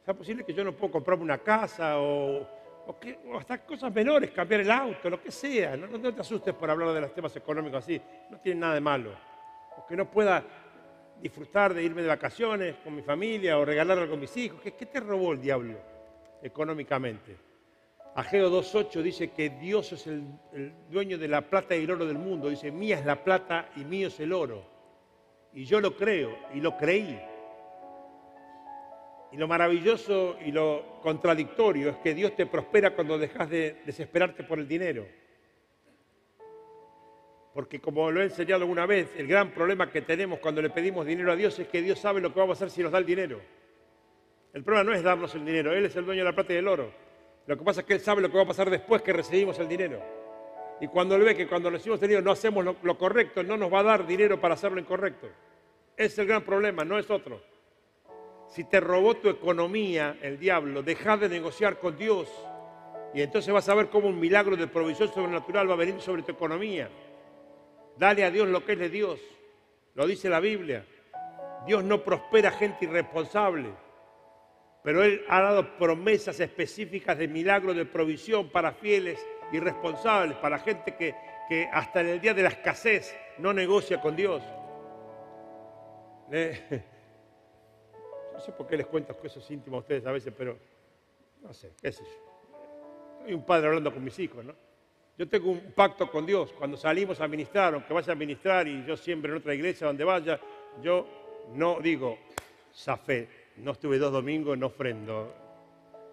¿Será 0.03 0.13
posible 0.13 0.45
que 0.45 0.53
yo 0.53 0.63
no 0.63 0.73
puedo 0.75 0.93
comprarme 0.93 1.25
una 1.25 1.39
casa 1.39 1.99
o, 2.03 2.47
hasta 3.39 3.65
cosas 3.65 3.95
menores, 3.95 4.31
cambiar 4.33 4.61
el 4.61 4.71
auto, 4.71 5.09
lo 5.09 5.23
que 5.23 5.31
sea? 5.31 5.75
No, 5.75 6.13
te 6.13 6.21
asustes 6.21 6.53
por 6.53 6.69
hablar 6.69 6.93
de 6.93 7.01
los 7.01 7.15
temas 7.15 7.35
económicos 7.35 7.83
así, 7.83 7.99
no 8.29 8.39
tiene 8.41 8.61
nada 8.61 8.75
de 8.75 8.83
malo. 8.83 9.13
O 9.79 9.87
que 9.87 9.97
no 9.97 10.11
pueda 10.11 10.45
disfrutar 11.19 11.73
de 11.73 11.83
irme 11.83 12.03
de 12.03 12.09
vacaciones 12.09 12.77
con 12.85 12.95
mi 12.95 13.01
familia 13.01 13.59
o 13.59 13.65
regalar 13.65 14.01
algo 14.01 14.17
a 14.17 14.19
mis 14.19 14.37
hijos. 14.37 14.61
¿Qué, 14.61 14.73
qué 14.73 14.85
te 14.85 15.01
robó 15.01 15.33
el 15.33 15.41
diablo 15.41 15.79
económicamente? 16.43 17.54
Ageo 18.15 18.49
2.8 18.49 19.03
dice 19.03 19.31
que 19.33 19.51
Dios 19.51 19.93
es 19.93 20.07
el, 20.07 20.25
dueño 20.89 21.19
de 21.19 21.27
la 21.27 21.41
plata 21.43 21.75
y 21.75 21.83
el 21.83 21.91
oro 21.91 22.07
del 22.07 22.19
mundo. 22.19 22.49
Dice, 22.49 22.71
mía 22.71 22.99
es 22.99 23.05
la 23.05 23.25
plata 23.25 23.71
y 23.75 23.85
mío 23.85 24.07
es 24.07 24.21
el 24.21 24.33
oro. 24.33 24.65
Y 25.53 25.65
yo 25.65 25.81
lo 25.81 25.97
creo 25.97 26.37
y 26.55 26.61
lo 26.61 26.77
creí. 26.77 27.21
Y 29.33 29.37
lo 29.37 29.49
maravilloso 29.49 30.37
y 30.45 30.53
lo 30.53 31.01
contradictorio 31.03 31.91
es 31.91 31.97
que 31.97 32.15
Dios 32.15 32.37
te 32.37 32.47
prospera 32.47 32.95
cuando 32.95 33.19
dejas 33.19 33.51
de 33.51 33.83
desesperarte 33.85 34.45
por 34.45 34.61
el 34.61 34.69
dinero. 34.69 35.05
Porque 37.53 37.81
como 37.81 38.13
lo 38.13 38.21
he 38.21 38.25
enseñado 38.25 38.63
alguna 38.63 38.87
vez, 38.87 39.13
el 39.17 39.27
gran 39.27 39.51
problema 39.51 39.91
que 39.91 40.03
tenemos 40.03 40.39
cuando 40.39 40.63
le 40.63 40.71
pedimos 40.71 41.05
dinero 41.05 41.33
a 41.33 41.37
Dios 41.37 41.59
es 41.59 41.67
que 41.67 41.83
Dios 41.83 41.99
sabe 41.99 42.21
lo 42.21 42.33
que 42.33 42.39
vamos 42.39 42.61
a 42.61 42.65
hacer 42.65 42.71
si 42.71 42.83
nos 42.83 42.93
da 42.93 42.99
el 42.99 43.07
dinero. 43.07 43.41
El 44.53 44.63
problema 44.63 44.91
no 44.91 44.97
es 44.97 45.03
darnos 45.03 45.35
el 45.35 45.45
dinero, 45.45 45.73
Él 45.73 45.85
es 45.85 45.97
el 45.97 46.05
dueño 46.05 46.21
de 46.21 46.31
la 46.31 46.35
plata 46.35 46.53
y 46.53 46.57
del 46.57 46.69
oro. 46.69 47.04
Lo 47.47 47.59
que 47.59 47.65
pasa 47.65 47.81
es 47.81 47.87
que 47.87 47.95
Él 47.95 48.01
sabe 48.01 48.23
lo 48.23 48.31
que 48.31 48.37
va 48.37 48.45
a 48.45 48.47
pasar 48.47 48.71
después 48.71 49.03
que 49.03 49.13
recibimos 49.13 49.59
el 49.59 49.69
dinero. 49.69 50.01
Y 50.81 50.89
cuando 50.89 51.15
Él 51.15 51.23
ve 51.23 51.37
que 51.37 51.47
cuando 51.47 51.71
recibimos 51.71 52.01
el 52.03 52.09
dinero 52.09 52.25
no 52.25 52.33
hacemos 52.33 52.65
lo, 52.65 52.99
correcto, 52.99 53.43
no 53.43 53.57
nos 53.57 53.73
va 53.73 53.81
a 53.81 53.85
dar 53.85 54.07
dinero 54.07 54.41
para 54.41 54.55
hacer 54.55 54.73
lo 54.73 54.81
incorrecto. 54.81 55.29
Es 55.97 56.19
el 56.19 56.27
gran 56.27 56.43
problema, 56.43 56.85
no 56.85 56.99
es 56.99 57.11
otro. 57.11 57.41
Si 58.49 58.65
te 58.65 58.81
robó 58.81 59.15
tu 59.15 59.29
economía 59.29 60.19
el 60.23 60.39
diablo, 60.39 60.83
deja 60.83 61.17
de 61.17 61.29
negociar 61.29 61.79
con 61.79 61.97
Dios. 61.97 62.29
Y 63.13 63.23
entonces 63.23 63.53
vas 63.53 63.69
a 63.69 63.75
ver 63.75 63.89
cómo 63.89 64.09
un 64.09 64.19
milagro 64.19 64.57
de 64.57 64.67
provisión 64.67 65.13
sobrenatural 65.13 65.69
va 65.69 65.75
a 65.75 65.79
venir 65.79 66.01
sobre 66.01 66.23
tu 66.23 66.33
economía. 66.33 66.89
Dale 67.97 68.25
a 68.25 68.31
Dios 68.31 68.49
lo 68.49 68.65
que 68.65 68.73
es 68.73 68.79
de 68.79 68.89
Dios. 68.89 69.21
Lo 69.95 70.07
dice 70.07 70.29
la 70.29 70.41
Biblia. 70.41 70.85
Dios 71.67 71.85
no 71.85 72.03
prospera 72.03 72.51
gente 72.51 72.85
irresponsable 72.85 73.84
pero 74.85 75.03
Él 75.03 75.25
ha 75.29 75.41
dado 75.41 75.77
promesas 75.79 76.39
específicas 76.39 77.17
de 77.17 77.27
milagro 77.27 77.73
de 77.73 77.87
provisión 77.87 78.51
para 78.51 78.73
fieles 78.73 79.19
y 79.51 79.59
responsables, 79.59 80.37
para 80.37 80.59
gente 80.59 80.95
que, 80.95 81.15
hasta 81.73 82.03
en 82.03 82.09
el 82.09 82.21
día 82.21 82.35
de 82.35 82.43
la 82.43 82.51
escasez 82.51 83.17
no 83.39 83.55
negocia 83.55 83.99
con 83.99 84.15
Dios. 84.15 84.43
no 86.31 86.35
sé 88.41 88.53
por 88.53 88.67
qué 88.67 88.77
les 88.77 88.87
cuento 88.87 89.17
cosas 89.17 89.51
íntimas 89.51 89.79
a 89.79 89.81
ustedes 89.81 90.05
a 90.05 90.13
veces, 90.13 90.35
pero 90.37 90.59
no 91.41 91.55
sé, 91.55 91.73
qué 91.81 91.91
sé 91.91 92.05
yo. 92.05 93.23
Soy 93.23 93.33
un 93.33 93.47
padre 93.47 93.69
hablando 93.69 93.91
con 93.91 94.05
mis 94.05 94.19
hijos, 94.19 94.45
¿no? 94.45 94.55
Yo 95.17 95.27
tengo 95.27 95.51
un 95.51 95.73
pacto 95.73 96.11
con 96.11 96.27
Dios. 96.27 96.53
Cuando 96.53 96.77
salimos 96.77 97.23
a 97.23 97.29
ministrar, 97.29 97.73
aunque 97.73 97.95
vaya 97.95 98.13
a 98.13 98.17
ministrar 98.17 98.69
y 98.69 98.85
yo 98.85 98.99
siempre 98.99 99.31
en 99.31 99.39
otra 99.39 99.55
iglesia 99.55 99.87
donde 99.87 100.05
vaya, 100.05 100.39
yo 100.83 101.07
no 101.55 101.81
digo, 101.81 102.19
fe 103.07 103.44
no 103.57 103.73
estuve 103.73 103.99
dos 103.99 104.13
domingos, 104.13 104.59
no 104.59 104.67
ofrendo. 104.67 105.35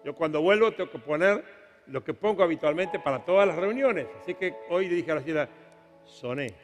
Yo 0.04 0.14
cuando 0.14 0.40
vuelvo 0.40 0.72
tengo 0.72 0.90
que 0.90 0.98
poner 0.98 1.44
lo 1.86 2.02
que 2.04 2.14
pongo 2.14 2.42
habitualmente 2.42 2.98
para 2.98 3.24
todas 3.24 3.46
las 3.46 3.56
reuniones. 3.56 4.06
Así 4.20 4.34
que 4.34 4.54
hoy 4.70 4.88
le 4.88 4.96
dije 4.96 5.10
a 5.12 5.14
la 5.16 5.20
señora, 5.20 5.48
soné. 6.04 6.54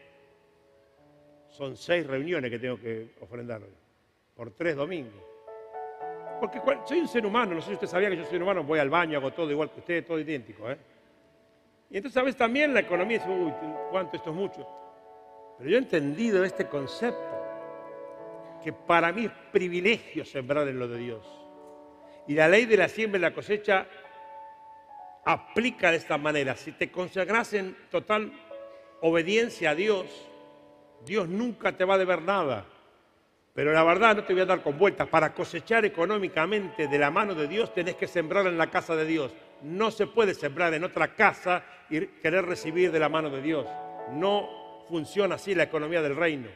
Son 1.48 1.76
seis 1.76 2.06
reuniones 2.06 2.50
que 2.50 2.58
tengo 2.58 2.78
que 2.78 3.14
ofrendar 3.20 3.62
por 4.34 4.52
tres 4.52 4.76
domingos. 4.76 5.20
Porque 6.40 6.60
soy 6.86 7.00
un 7.00 7.08
ser 7.08 7.26
humano, 7.26 7.54
no 7.54 7.60
sé 7.60 7.68
si 7.68 7.74
usted 7.74 7.88
sabía 7.88 8.10
que 8.10 8.16
yo 8.16 8.24
soy 8.24 8.36
un 8.36 8.42
humano, 8.42 8.62
voy 8.62 8.78
al 8.78 8.90
baño, 8.90 9.18
hago 9.18 9.32
todo 9.32 9.50
igual 9.50 9.70
que 9.72 9.80
usted, 9.80 10.06
todo 10.06 10.20
idéntico. 10.20 10.70
¿eh? 10.70 10.78
Y 11.90 11.96
entonces 11.96 12.16
a 12.16 12.22
veces 12.22 12.38
también 12.38 12.72
la 12.72 12.80
economía 12.80 13.18
dice, 13.18 13.30
uy, 13.30 13.52
cuánto 13.90 14.16
esto 14.16 14.30
es 14.30 14.36
mucho. 14.36 14.66
Pero 15.58 15.70
yo 15.70 15.76
he 15.76 15.80
entendido 15.80 16.44
este 16.44 16.68
concepto 16.68 17.27
que 18.62 18.72
para 18.72 19.12
mí 19.12 19.26
es 19.26 19.32
privilegio 19.52 20.24
sembrar 20.24 20.68
en 20.68 20.78
lo 20.78 20.88
de 20.88 20.98
Dios. 20.98 21.26
Y 22.26 22.34
la 22.34 22.48
ley 22.48 22.66
de 22.66 22.76
la 22.76 22.88
siembra 22.88 23.18
y 23.18 23.22
la 23.22 23.34
cosecha 23.34 23.86
aplica 25.24 25.90
de 25.90 25.96
esta 25.96 26.18
manera. 26.18 26.56
Si 26.56 26.72
te 26.72 26.90
consagras 26.90 27.52
en 27.54 27.76
total 27.90 28.32
obediencia 29.00 29.70
a 29.70 29.74
Dios, 29.74 30.06
Dios 31.04 31.28
nunca 31.28 31.76
te 31.76 31.84
va 31.84 31.94
a 31.94 31.98
deber 31.98 32.22
nada. 32.22 32.64
Pero 33.54 33.72
la 33.72 33.82
verdad 33.82 34.16
no 34.16 34.24
te 34.24 34.32
voy 34.32 34.42
a 34.42 34.46
dar 34.46 34.62
con 34.62 34.78
vueltas. 34.78 35.08
Para 35.08 35.34
cosechar 35.34 35.84
económicamente 35.84 36.86
de 36.86 36.98
la 36.98 37.10
mano 37.10 37.34
de 37.34 37.48
Dios 37.48 37.74
tenés 37.74 37.96
que 37.96 38.06
sembrar 38.06 38.46
en 38.46 38.56
la 38.56 38.70
casa 38.70 38.94
de 38.94 39.04
Dios. 39.04 39.34
No 39.62 39.90
se 39.90 40.06
puede 40.06 40.34
sembrar 40.34 40.72
en 40.74 40.84
otra 40.84 41.14
casa 41.14 41.64
y 41.90 42.06
querer 42.06 42.44
recibir 42.44 42.92
de 42.92 43.00
la 43.00 43.08
mano 43.08 43.30
de 43.30 43.42
Dios. 43.42 43.66
No 44.12 44.84
funciona 44.88 45.34
así 45.34 45.54
la 45.54 45.64
economía 45.64 46.02
del 46.02 46.16
reino. 46.16 46.48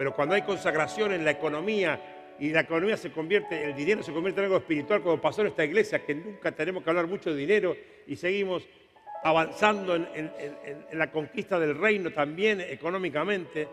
Pero 0.00 0.14
cuando 0.14 0.34
hay 0.34 0.40
consagración 0.40 1.12
en 1.12 1.26
la 1.26 1.32
economía 1.32 2.00
y 2.38 2.48
la 2.48 2.60
economía 2.60 2.96
se 2.96 3.12
convierte, 3.12 3.64
el 3.64 3.74
dinero 3.74 4.02
se 4.02 4.14
convierte 4.14 4.40
en 4.40 4.46
algo 4.46 4.56
espiritual, 4.56 5.02
como 5.02 5.20
pasó 5.20 5.42
en 5.42 5.48
esta 5.48 5.62
iglesia, 5.62 6.06
que 6.06 6.14
nunca 6.14 6.52
tenemos 6.52 6.82
que 6.82 6.88
hablar 6.88 7.06
mucho 7.06 7.28
de 7.28 7.36
dinero 7.36 7.76
y 8.06 8.16
seguimos 8.16 8.66
avanzando 9.22 9.94
en, 9.94 10.32
la 10.92 11.10
conquista 11.12 11.58
del 11.58 11.76
reino 11.76 12.10
también 12.12 12.62
económicamente, 12.62 13.68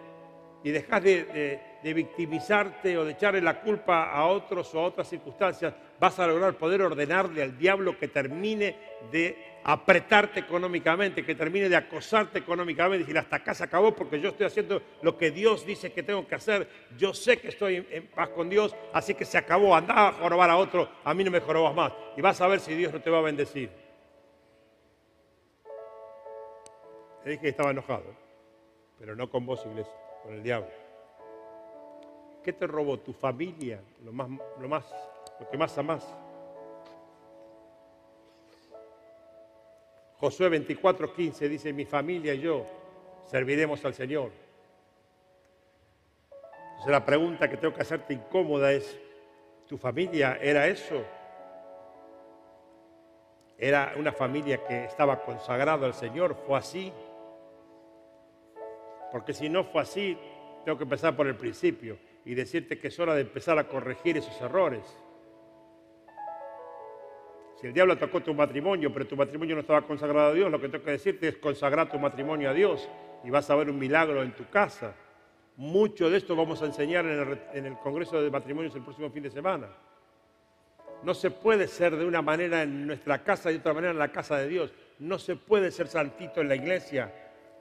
y 0.65 0.71
dejas 0.71 1.01
de, 1.01 1.61
de, 1.81 1.93
victimizarte 1.93 2.97
o 2.97 3.05
de 3.05 3.13
echarle 3.13 3.39
la 3.39 3.61
culpa 3.61 4.11
a 4.11 4.25
otros 4.25 4.75
o 4.75 4.79
a 4.81 4.83
otras 4.83 5.07
circunstancias, 5.07 5.73
vas 5.97 6.19
a 6.19 6.27
lograr 6.27 6.55
poder 6.55 6.81
ordenarle 6.81 7.41
al 7.41 7.57
diablo 7.57 7.97
que 7.97 8.09
termine 8.09 8.75
de 9.09 9.56
apretarte 9.67 10.39
económicamente, 10.39 11.25
que 11.25 11.35
termine 11.35 11.67
de 11.67 11.75
acosarte 11.75 12.39
económicamente 12.39 12.99
decir, 12.99 13.17
hasta 13.17 13.35
acá 13.35 13.53
se 13.53 13.65
acabó 13.65 13.93
porque 13.93 14.21
yo 14.21 14.29
estoy 14.29 14.45
haciendo 14.45 14.81
lo 15.01 15.17
que 15.17 15.29
Dios 15.29 15.65
dice 15.65 15.91
que 15.91 16.03
tengo 16.03 16.25
que 16.25 16.35
hacer, 16.35 16.69
yo 16.97 17.13
sé 17.13 17.37
que 17.37 17.49
estoy 17.49 17.85
en 17.91 18.07
paz 18.07 18.29
con 18.29 18.49
Dios, 18.49 18.73
así 18.93 19.13
que 19.13 19.25
se 19.25 19.37
acabó, 19.37 19.75
anda 19.75 20.07
a 20.07 20.11
jorobar 20.13 20.49
a 20.49 20.55
otro, 20.55 20.89
a 21.03 21.13
mí 21.13 21.21
no 21.21 21.31
me 21.31 21.41
jorobas 21.41 21.75
más. 21.75 21.91
Y 22.15 22.21
vas 22.21 22.39
a 22.39 22.47
ver 22.47 22.61
si 22.61 22.75
Dios 22.75 22.93
no 22.93 23.01
te 23.01 23.09
va 23.09 23.17
a 23.19 23.23
bendecir. 23.23 23.69
Te 27.25 27.31
dije 27.31 27.41
que 27.41 27.49
estaba 27.49 27.71
enojado, 27.71 28.15
pero 28.97 29.17
no 29.17 29.29
con 29.29 29.45
vos, 29.45 29.65
iglesia, 29.65 29.93
con 30.23 30.33
el 30.33 30.43
diablo. 30.43 30.71
¿Qué 32.41 32.53
te 32.53 32.67
robó? 32.67 32.99
Tu 32.99 33.11
familia, 33.11 33.81
lo, 34.05 34.13
más, 34.13 34.29
lo, 34.61 34.69
más, 34.69 34.85
lo 35.41 35.49
que 35.49 35.57
más 35.57 35.77
amás. 35.77 36.07
Josué 40.19 40.49
24, 40.49 41.13
15 41.13 41.49
dice, 41.49 41.73
mi 41.73 41.85
familia 41.85 42.33
y 42.33 42.41
yo 42.41 42.65
serviremos 43.29 43.83
al 43.85 43.93
Señor. 43.93 44.31
Entonces 46.69 46.91
la 46.91 47.05
pregunta 47.05 47.49
que 47.49 47.57
tengo 47.57 47.73
que 47.73 47.81
hacerte 47.81 48.13
incómoda 48.13 48.71
es, 48.71 48.99
¿tu 49.67 49.77
familia 49.77 50.37
era 50.41 50.67
eso? 50.67 51.03
era 53.57 53.93
una 53.97 54.11
familia 54.11 54.63
que 54.63 54.85
estaba 54.85 55.23
consagrada 55.23 55.85
al 55.85 55.93
Señor, 55.93 56.35
fue 56.45 56.57
así. 56.57 56.93
Porque 59.11 59.33
si 59.33 59.49
no 59.49 59.63
fue 59.63 59.81
así, 59.81 60.17
tengo 60.63 60.77
que 60.77 60.83
empezar 60.83 61.15
por 61.15 61.27
el 61.27 61.35
principio 61.35 61.97
y 62.23 62.35
decirte 62.35 62.79
que 62.79 62.89
es 62.89 62.99
hora 62.99 63.15
de 63.15 63.21
empezar 63.21 63.57
a 63.57 63.67
corregir 63.67 64.17
esos 64.17 64.39
errores. 64.41 64.83
Si 67.59 67.65
el 67.65 67.73
diablo 67.73 67.93
atacó 67.93 68.21
tu 68.21 68.35
matrimonio, 68.35 68.93
pero 68.93 69.07
tu 69.07 69.15
matrimonio 69.15 69.55
no 69.55 69.61
estaba 69.61 69.81
consagrado 69.81 70.29
a 70.29 70.33
Dios, 70.33 70.51
lo 70.51 70.61
que 70.61 70.69
tengo 70.69 70.83
que 70.83 70.91
decirte 70.91 71.27
es 71.27 71.37
consagrar 71.37 71.89
tu 71.89 71.97
matrimonio 71.97 72.51
a 72.51 72.53
Dios 72.53 72.87
y 73.23 73.31
vas 73.31 73.49
a 73.49 73.55
ver 73.55 73.69
un 73.69 73.79
milagro 73.79 74.21
en 74.21 74.31
tu 74.33 74.47
casa. 74.47 74.93
Mucho 75.55 76.07
de 76.07 76.17
esto 76.17 76.35
vamos 76.35 76.61
a 76.61 76.67
enseñar 76.67 77.05
en 77.05 77.65
el, 77.65 77.77
Congreso 77.79 78.21
de 78.21 78.29
Matrimonios 78.29 78.75
el 78.75 78.83
próximo 78.83 79.09
fin 79.09 79.23
de 79.23 79.31
semana. 79.31 79.69
No 81.01 81.15
se 81.15 81.31
puede 81.31 81.67
ser 81.67 81.95
de 81.95 82.05
una 82.05 82.21
manera 82.21 82.61
en 82.61 82.85
nuestra 82.85 83.23
casa 83.23 83.49
y 83.49 83.53
de 83.53 83.59
otra 83.59 83.73
manera 83.73 83.91
en 83.91 83.97
la 83.97 84.11
casa 84.11 84.37
de 84.37 84.47
Dios. 84.47 84.71
No 84.99 85.17
se 85.17 85.35
puede 85.35 85.71
ser 85.71 85.87
santito 85.87 86.41
en 86.41 86.49
la 86.49 86.55
iglesia, 86.55 87.11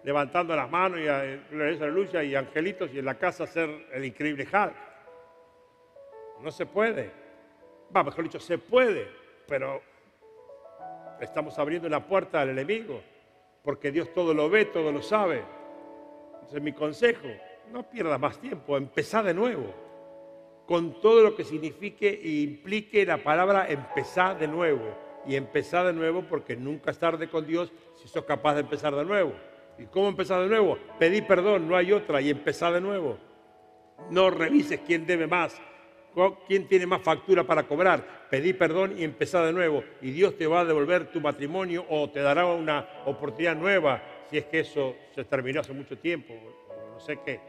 levantando 0.05 0.55
las 0.55 0.71
manos 0.71 1.01
y 1.01 1.09
aleluya 1.09 2.23
y 2.23 2.35
angelitos 2.35 2.91
y 2.93 2.99
en 2.99 3.07
la 3.07 3.15
casa 3.15 3.47
ser 3.47 3.71
el 3.93 4.05
increíble 4.05 4.45
Hulk. 4.45 4.77
No 6.43 6.51
se 6.51 6.67
puede. 6.67 7.11
Va, 7.95 8.05
mejor 8.05 8.25
dicho, 8.25 8.41
se 8.41 8.59
puede, 8.59 9.26
pero 9.47 9.81
estamos 11.21 11.59
abriendo 11.59 11.89
la 11.89 12.07
puerta 12.07 12.41
al 12.41 12.51
enemigo, 12.51 13.01
porque 13.63 13.91
Dios 13.91 14.13
todo 14.13 14.35
lo 14.35 14.49
ve, 14.49 14.67
todo 14.67 14.93
lo 14.93 15.03
sabe. 15.03 15.43
Entonces 16.35 16.63
mi 16.63 16.73
consejo, 16.73 17.29
no 17.73 17.89
pierdas 17.89 18.21
más 18.21 18.39
tiempo, 18.39 18.77
empezá 18.77 19.23
de 19.23 19.35
nuevo, 19.35 19.75
con 20.67 21.01
todo 21.01 21.23
lo 21.23 21.35
que 21.35 21.45
signifique 21.45 22.09
e 22.09 22.43
implique 22.43 23.07
la 23.07 23.19
palabra 23.19 23.69
empezar 23.69 24.39
de 24.39 24.49
nuevo. 24.49 25.07
Y 25.29 25.35
empezar 25.35 25.85
de 25.87 25.93
nuevo 25.93 26.23
porque 26.23 26.55
nunca 26.55 26.93
es 26.93 26.99
tarde 27.01 27.29
con 27.29 27.45
Dios 27.45 27.73
si 27.97 28.07
sos 28.07 28.25
capaz 28.25 28.55
de 28.55 28.61
empezar 28.61 28.95
de 28.95 29.05
nuevo. 29.05 29.33
¿Y 29.77 29.87
cómo 29.87 30.09
empezar 30.09 30.41
de 30.41 30.47
nuevo? 30.47 30.79
Pedí 31.01 31.21
perdón, 31.21 31.69
no 31.69 31.77
hay 31.77 31.93
otra, 31.93 32.21
y 32.21 32.31
empezar 32.31 32.73
de 32.73 32.81
nuevo. 32.81 33.19
No 34.11 34.31
revises 34.31 34.81
quién 34.87 35.05
debe 35.05 35.27
más, 35.27 35.61
quién 36.47 36.67
tiene 36.67 36.87
más 36.87 37.03
factura 37.03 37.45
para 37.45 37.65
cobrar. 37.65 38.27
Pedí 38.31 38.53
perdón 38.53 38.99
y 38.99 39.05
empezar 39.05 39.45
de 39.45 39.53
nuevo. 39.53 39.85
Y 40.01 40.11
Dios 40.11 40.37
te 40.37 40.47
va 40.47 40.61
a 40.61 40.65
devolver 40.65 41.11
tu 41.13 41.21
matrimonio 41.21 41.85
o 41.89 42.11
te 42.11 42.21
dará 42.21 42.47
una 42.47 42.87
oportunidad 43.05 43.57
nueva 43.57 44.03
si 44.29 44.39
es 44.39 44.47
que 44.47 44.61
eso 44.61 44.97
se 45.15 45.25
terminó 45.25 45.61
hace 45.61 45.73
mucho 45.73 45.99
tiempo, 45.99 46.35
no 46.93 46.99
sé 47.01 47.19
qué. 47.25 47.41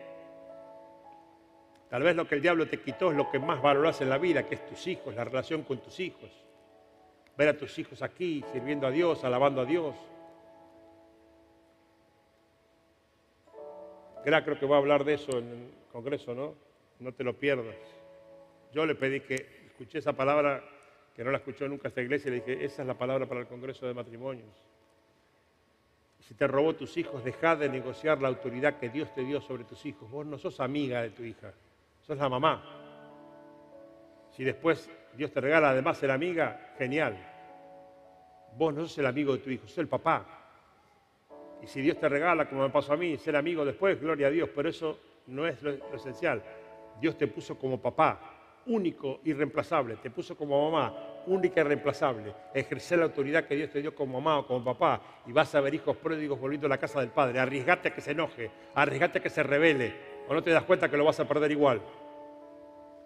Tal 1.89 2.03
vez 2.03 2.15
lo 2.15 2.28
que 2.28 2.36
el 2.36 2.41
diablo 2.41 2.68
te 2.68 2.82
quitó 2.82 3.11
es 3.11 3.18
lo 3.18 3.32
que 3.32 3.39
más 3.39 3.61
valoras 3.61 4.01
en 4.01 4.09
la 4.09 4.18
vida, 4.18 4.45
que 4.45 4.55
es 4.55 4.65
tus 4.65 4.86
hijos, 4.88 5.15
la 5.15 5.24
relación 5.24 5.63
con 5.63 5.80
tus 5.80 5.99
hijos. 5.99 6.30
Ver 7.38 7.49
a 7.49 7.57
tus 7.57 7.80
hijos 7.80 8.01
aquí, 8.01 8.43
sirviendo 8.51 8.86
a 8.86 8.91
Dios, 8.91 9.24
alabando 9.24 9.61
a 9.61 9.65
Dios. 9.65 9.95
creo 14.43 14.59
que 14.59 14.65
va 14.65 14.76
a 14.76 14.80
hablar 14.80 15.05
de 15.05 15.13
eso 15.13 15.39
en 15.39 15.49
el 15.49 15.70
Congreso, 15.91 16.36
¿no? 16.36 16.53
No 16.99 17.13
te 17.13 17.24
lo 17.24 17.38
pierdas. 17.38 17.97
Yo 18.78 18.86
le 18.86 18.93
pedí 18.93 19.21
que 19.21 19.34
escuché 19.65 19.97
esa 19.97 20.13
palabra, 20.13 20.63
que 21.15 21.23
no 21.23 21.32
la 21.32 21.39
escuchó 21.39 21.67
nunca 21.67 21.88
esta 21.88 21.99
iglesia, 21.99 22.30
y 22.30 22.36
le 22.36 22.41
dije, 22.41 22.63
esa 22.63 22.84
es 22.84 22.88
la 22.88 22.93
palabra 22.93 23.25
para 23.25 23.39
el 23.39 23.47
Congreso 23.47 23.88
de 23.88 23.95
Matrimonios. 23.95 24.55
Si 26.19 26.36
te 26.36 26.45
robó 26.45 26.75
tus 26.75 26.95
hijos, 26.95 27.23
deja 27.23 27.55
de 27.55 27.69
negociar 27.69 28.21
la 28.21 28.28
autoridad 28.28 28.78
que 28.78 28.89
Dios 28.89 29.11
te 29.15 29.23
dio 29.23 29.41
sobre 29.41 29.63
tus 29.63 29.84
hijos. 29.88 30.11
Vos 30.11 30.28
no 30.28 30.38
sos 30.38 30.59
amiga 30.59 31.01
de 31.01 31.09
tu 31.09 31.23
hija 31.23 31.51
sos 32.05 32.19
la 32.19 32.30
mamá. 32.30 32.63
Si 34.30 34.43
después 34.43 34.91
Dios 35.15 35.32
te 35.32 35.41
regala 35.41 35.71
además 35.71 35.97
ser 35.97 36.11
amiga, 36.11 36.75
genial. 36.78 37.17
Vos 38.55 38.75
no 38.75 38.82
sos 38.82 38.95
el 38.99 39.07
amigo 39.07 39.34
de 39.34 39.39
tu 39.39 39.49
hijo, 39.49 39.67
sos 39.67 39.80
el 39.80 39.88
papá. 39.88 40.23
Y 41.63 41.65
si 41.65 41.82
Dios 41.82 41.99
te 41.99 42.07
regala, 42.07 42.47
como 42.47 42.61
me 42.61 42.69
pasó 42.69 42.93
a 42.93 42.97
mí, 42.97 43.17
ser 43.17 43.36
amigo 43.36 43.65
después, 43.65 43.99
gloria 43.99 44.28
a 44.28 44.30
Dios, 44.30 44.51
pero 44.55 44.69
eso 44.69 44.99
no 45.25 45.47
es 45.47 45.63
lo, 45.63 45.71
esencial. 45.95 46.43
Dios 47.01 47.17
te 47.17 47.25
puso 47.25 47.57
como 47.57 47.82
papá, 47.82 48.36
único, 48.68 49.20
irreemplazable. 49.24 49.97
Te 49.97 50.09
puso 50.09 50.36
como 50.36 50.70
mamá, 50.70 50.93
única 51.28 51.59
y 51.59 51.63
irreemplazable. 51.63 52.34
Ejercer 52.53 52.99
la 52.99 53.05
autoridad 53.05 53.45
que 53.45 53.55
Dios 53.55 53.70
te 53.70 53.82
dio 53.82 53.93
como 53.95 54.20
mamá 54.20 54.39
o 54.39 54.47
como 54.47 54.63
papá. 54.63 55.01
Y 55.26 55.32
vas 55.32 55.53
a 55.55 55.61
ver 55.61 55.74
hijos 55.74 55.97
pródigos 55.97 56.39
volviendo 56.39 56.68
a 56.68 56.70
la 56.70 56.78
casa 56.78 56.99
del 56.99 57.09
Padre. 57.09 57.39
Arriesgate 57.39 57.89
a 57.89 57.93
que 57.93 58.01
se 58.01 58.11
enoje, 58.11 58.51
arriesgate 58.76 59.20
a 59.20 59.22
que 59.22 59.30
se 59.30 59.43
revele, 59.43 60.18
¿O 60.28 60.34
no 60.34 60.43
te 60.43 60.51
das 60.51 60.63
cuenta 60.63 60.89
que 60.89 60.97
lo 60.97 61.05
vas 61.05 61.20
a 61.20 61.28
perder 61.28 61.51
igual? 61.51 61.82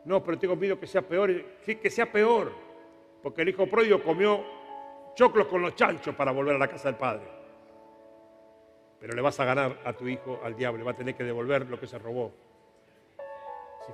No, 0.05 0.23
pero 0.23 0.39
tengo 0.39 0.55
miedo 0.55 0.79
que 0.79 0.87
sea 0.87 1.03
peor. 1.03 1.31
Que 1.63 1.89
sea 1.89 2.11
peor. 2.11 2.51
Porque 3.21 3.43
el 3.43 3.49
hijo 3.49 3.67
pródigo 3.67 4.01
comió 4.01 4.43
choclos 5.13 5.45
con 5.47 5.61
los 5.61 5.75
chanchos 5.75 6.15
para 6.15 6.31
volver 6.31 6.55
a 6.55 6.57
la 6.57 6.67
casa 6.67 6.87
del 6.87 6.97
padre. 6.97 7.27
Pero 8.99 9.13
le 9.13 9.21
vas 9.21 9.39
a 9.39 9.45
ganar 9.45 9.79
a 9.85 9.93
tu 9.93 10.07
hijo 10.07 10.39
al 10.43 10.55
diablo. 10.55 10.83
Va 10.83 10.91
a 10.91 10.95
tener 10.95 11.15
que 11.15 11.23
devolver 11.23 11.67
lo 11.67 11.79
que 11.79 11.85
se 11.85 11.99
robó. 11.99 12.31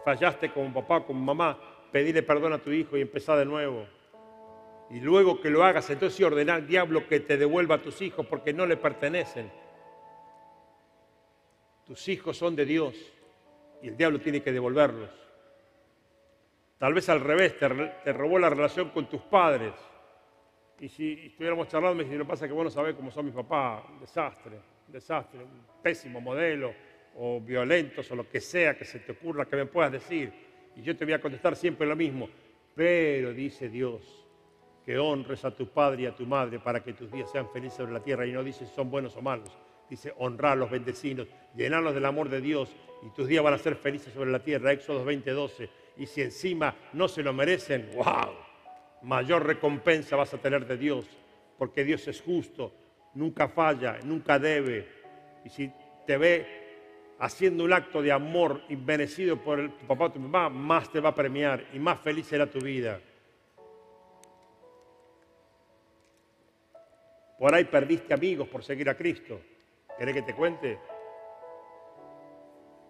Fallaste 0.04 0.52
como 0.52 0.74
papá, 0.74 1.06
como 1.06 1.20
mamá, 1.20 1.58
pedile 1.92 2.24
perdón 2.24 2.54
a 2.54 2.60
tu 2.60 2.72
hijo 2.72 2.98
y 2.98 3.02
empezá 3.02 3.36
de 3.36 3.46
nuevo. 3.46 3.86
Y 4.90 5.00
luego 5.00 5.42
que 5.42 5.50
lo 5.50 5.64
hagas, 5.64 5.90
entonces 5.90 6.24
ordena 6.26 6.56
al 6.56 6.68
diablo 6.68 7.08
que 7.08 7.20
te 7.20 7.38
devuelva 7.38 7.76
a 7.76 7.82
tus 7.82 8.02
hijos 8.02 8.26
porque 8.26 8.54
no 8.54 8.66
le 8.66 8.78
pertenecen. 8.78 9.52
Tus 11.86 12.08
hijos 12.08 12.38
son 12.38 12.56
de 12.56 12.66
Dios 12.66 12.96
y 13.82 13.90
el 13.90 13.98
diablo 13.98 14.20
tiene 14.20 14.42
que 14.42 14.52
devolverlos. 14.52 15.10
Tal 16.78 16.94
vez 16.94 17.10
al 17.10 17.22
revés, 17.22 17.58
te, 17.58 18.14
robó 18.14 18.38
la 18.38 18.50
relación 18.50 18.90
con 18.90 19.10
tus 19.10 19.22
padres. 19.22 19.74
Y 20.80 20.90
si 20.90 21.28
estuviéramos 21.28 21.68
charlando, 21.68 21.96
me 21.96 22.04
dice, 22.04 22.16
lo 22.18 22.28
pasa 22.28 22.48
que 22.48 22.54
vos 22.54 22.64
no 22.64 22.70
sabés 22.70 22.96
cómo 22.96 23.10
son 23.10 23.26
mis 23.26 23.34
papás, 23.34 23.84
desastre, 24.00 24.60
desastre, 24.88 25.44
un 25.44 25.82
pésimo 25.82 26.22
modelo, 26.22 26.74
o 27.20 27.42
violentos, 27.42 28.10
o 28.12 28.16
lo 28.16 28.30
que 28.30 28.40
sea 28.40 28.78
que 28.78 28.86
se 28.86 29.00
te 29.00 29.12
ocurra 29.12 29.46
que 29.46 29.56
me 29.56 29.66
puedas 29.66 29.92
decir. 29.92 30.32
Y 30.76 30.82
yo 30.82 30.96
te 30.96 31.06
voy 31.06 31.14
a 31.14 31.22
contestar 31.22 31.56
siempre 31.56 31.88
lo 31.88 31.96
mismo. 31.96 32.30
Pero 32.76 33.34
dice 33.34 33.70
Dios, 33.70 34.26
que 34.86 34.98
honres 35.00 35.44
a 35.44 35.52
tu 35.52 35.68
padre 35.68 36.04
y 36.04 36.06
a 36.06 36.16
tu 36.16 36.26
madre 36.26 36.60
para 36.60 36.84
que 36.84 36.94
tus 36.94 37.12
días 37.12 37.32
sean 37.32 37.50
felices 37.50 37.78
sobre 37.78 37.92
la 37.92 38.02
tierra. 38.02 38.26
Y 38.26 38.32
no 38.32 38.44
dice 38.44 38.66
si 38.66 38.74
son 38.74 38.92
buenos 38.92 39.16
o 39.16 39.22
malos. 39.22 39.52
Dice 39.90 40.14
honrarlos, 40.18 40.70
bendecinos, 40.70 41.28
llenarlos 41.56 41.94
del 41.94 42.06
amor 42.06 42.30
de 42.30 42.42
Dios 42.42 42.76
y 43.02 43.10
tus 43.10 43.28
días 43.28 43.44
van 43.44 43.54
a 43.54 43.58
ser 43.58 43.76
felices 43.76 44.14
sobre 44.14 44.32
la 44.32 44.40
tierra. 44.40 44.72
Éxodo 44.72 45.04
20:12. 45.06 45.70
Y 45.98 46.06
si 46.06 46.22
encima 46.22 46.76
no 46.94 47.08
se 47.08 47.24
lo 47.24 47.34
merecen, 47.34 47.90
wow, 47.96 48.34
mayor 49.02 49.46
recompensa 49.46 50.16
vas 50.16 50.34
a 50.34 50.38
tener 50.38 50.68
de 50.68 50.78
Dios, 50.78 51.06
porque 51.58 51.84
Dios 51.84 52.08
es 52.08 52.22
justo, 52.22 52.74
nunca 53.16 53.48
falla, 53.48 53.98
nunca 54.04 54.38
debe. 54.38 54.88
Y 55.44 55.50
si 55.50 55.72
te 56.06 56.18
ve 56.18 56.67
haciendo 57.20 57.64
un 57.64 57.74
acto 57.74 58.02
de 58.02 58.12
amor 58.12 58.62
inmerecido 58.70 59.38
por 59.38 59.78
tu 59.78 59.88
papá 59.88 60.06
o 60.06 60.12
tu 60.12 60.20
mamá, 60.20 60.50
más 60.50 60.92
te 60.92 61.00
va 61.00 61.10
a 61.10 61.16
premiar 61.16 61.66
y 61.74 61.80
más 61.80 62.00
feliz 62.00 62.28
será 62.28 62.50
tu 62.50 62.60
vida. 62.60 63.00
Por 67.40 67.54
ahí 67.54 67.66
perdiste 67.66 68.14
amigos 68.14 68.48
por 68.48 68.64
seguir 68.64 68.90
a 68.90 68.96
Cristo. 68.96 69.40
¿Querés 69.98 70.16
que 70.16 70.22
te 70.24 70.34
cuente? 70.34 70.80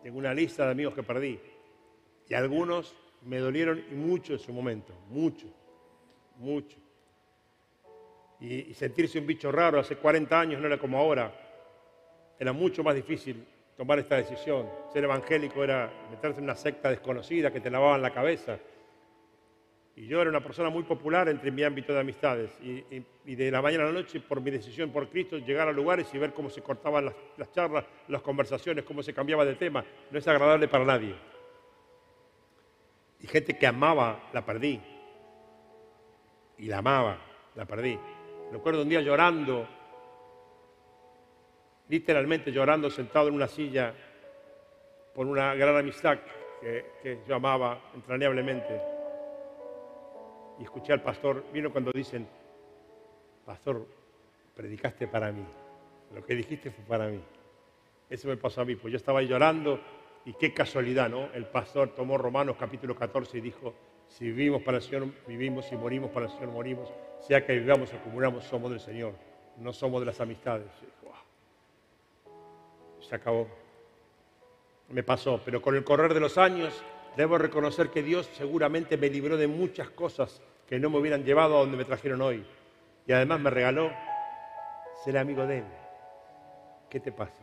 Tengo 0.04 0.18
una 0.18 0.34
lista 0.34 0.66
de 0.66 0.72
amigos 0.72 0.94
que 0.94 1.04
perdí. 1.04 1.40
Y 2.30 2.34
algunos 2.34 2.96
me 3.24 3.40
dolieron 3.40 3.84
y 3.92 3.96
mucho 3.96 4.34
en 4.34 4.40
su 4.40 4.54
momento. 4.54 4.94
Mucho. 5.10 5.48
Mucho. 6.38 6.78
Y, 8.40 8.74
sentirse 8.74 9.20
un 9.20 9.26
bicho 9.26 9.52
raro 9.52 9.80
hace 9.80 9.96
40 9.98 10.40
años 10.40 10.62
no 10.62 10.68
era 10.68 10.78
como 10.78 10.98
ahora. 10.98 11.34
Era 12.40 12.54
mucho 12.54 12.84
más 12.84 12.96
difícil 12.96 13.46
tomar 13.78 14.00
esta 14.00 14.18
decisión. 14.18 14.68
Ser 14.92 15.04
evangélico 15.04 15.64
era 15.64 15.90
meterse 16.10 16.40
en 16.40 16.46
una 16.46 16.56
secta 16.56 16.90
desconocida 16.90 17.52
que 17.52 17.62
te 17.62 17.70
lavaban 17.70 18.02
la 18.02 18.12
cabeza 18.12 18.60
y 19.98 20.06
yo 20.06 20.22
era 20.22 20.30
una 20.30 20.42
persona 20.42 20.70
muy 20.70 20.84
popular 20.84 21.28
entre 21.28 21.50
mi 21.50 21.64
ámbito 21.64 21.92
de 21.92 22.00
amistades. 22.00 22.52
Y, 22.62 23.36
de 23.36 23.50
la 23.50 23.64
mañana 23.64 23.86
a 23.86 23.88
la 23.88 23.94
noche, 23.94 24.20
por 24.20 24.40
mi 24.40 24.52
decisión 24.52 24.92
por 24.92 25.10
Cristo, 25.10 25.40
llegar 25.40 25.68
a 25.68 25.72
lugares 25.72 26.08
y 26.14 26.20
ver 26.20 26.36
cómo 26.36 26.52
se 26.52 26.62
cortaban 26.62 27.12
las, 27.36 27.52
charlas, 27.52 27.84
las 28.08 28.22
conversaciones, 28.22 28.86
cómo 28.86 29.02
se 29.02 29.12
cambiaba 29.12 29.44
de 29.44 29.56
tema, 29.56 29.84
no 30.12 30.20
es 30.20 30.28
agradable 30.28 30.68
para 30.68 30.86
nadie. 30.86 31.16
Y 33.22 33.26
gente 33.26 33.58
que 33.58 33.66
amaba, 33.66 34.30
la 34.34 34.46
perdí. 34.46 34.80
Y 36.60 36.68
la 36.68 36.78
amaba, 36.78 37.18
la 37.56 37.66
perdí. 37.66 37.98
Recuerdo 38.52 38.84
un 38.84 38.90
día 38.90 39.02
llorando, 39.02 39.68
literalmente 41.90 42.52
llorando, 42.52 42.90
sentado 42.90 43.28
en 43.28 43.36
una 43.36 43.48
silla, 43.48 43.94
por 45.14 45.26
una 45.26 45.56
gran 45.56 45.76
amistad 45.76 46.20
que, 46.62 47.20
yo 47.28 47.36
amaba 47.36 47.80
entrañablemente 47.96 48.82
y 50.60 50.64
escuché 50.64 50.94
al 50.94 51.02
pastor, 51.02 51.44
vino 51.52 51.72
cuando 51.72 51.92
dicen, 51.92 52.28
pastor, 53.46 53.88
predicaste 54.56 55.08
para 55.08 55.32
mí, 55.32 55.46
lo 56.14 56.24
que 56.24 56.36
dijiste 56.36 56.72
fue 56.72 56.84
para 56.86 57.08
mí. 57.08 57.20
Eso 58.10 58.28
me 58.28 58.38
pasó 58.38 58.62
a 58.62 58.66
mí, 58.66 58.76
pues 58.76 58.92
yo 58.92 58.98
estaba 58.98 59.22
llorando 59.22 59.80
y 60.26 60.34
qué 60.34 60.54
casualidad, 60.54 61.10
¿no? 61.10 61.30
El 61.34 61.46
pastor 61.46 61.96
tomó 61.96 62.18
Romanos 62.18 62.56
capítulo 62.60 62.96
14 62.96 63.38
y 63.38 63.42
dijo, 63.42 63.74
Si 64.08 64.26
vivimos 64.26 64.62
para 64.62 64.78
el 64.78 64.84
Señor, 64.84 65.08
vivimos. 65.28 65.66
Si 65.66 65.76
morimos 65.76 66.12
para 66.12 66.28
el 66.28 66.32
Señor, 66.32 66.50
morimos. 66.50 66.90
Sea 67.20 67.46
que 67.46 67.54
vivamos 67.54 67.92
o 67.94 68.10
muramos, 68.10 68.44
somos 68.46 68.72
del 68.72 68.80
Señor. 68.80 69.14
No 69.58 69.74
somos 69.74 70.00
de 70.00 70.06
las 70.06 70.22
amistades. 70.22 70.68
Se 73.08 73.16
acabó. 73.16 73.48
Me 74.90 75.04
pasó. 75.04 75.42
Pero 75.44 75.62
con 75.62 75.76
el 75.76 75.84
correr 75.84 76.14
de 76.14 76.20
los 76.20 76.38
años, 76.38 76.74
debo 77.16 77.38
reconocer 77.38 77.90
que 77.90 78.04
Dios 78.04 78.30
seguramente 78.34 78.98
me 78.98 79.10
libró 79.10 79.38
de 79.38 79.48
muchas 79.48 79.90
cosas 79.90 80.42
que 80.68 80.80
no 80.80 80.90
me 80.90 80.98
hubieran 80.98 81.24
llevado 81.24 81.58
a 81.58 81.60
donde 81.62 81.78
me 81.78 81.86
trajeron 81.86 82.22
hoy. 82.22 82.46
Y 83.06 83.14
además 83.14 83.40
me 83.40 83.50
regaló 83.50 83.92
ser 85.04 85.18
amigo 85.18 85.46
de 85.46 85.60
Él. 85.60 85.66
¿Qué 86.90 87.00
te 87.00 87.12
pasa? 87.12 87.42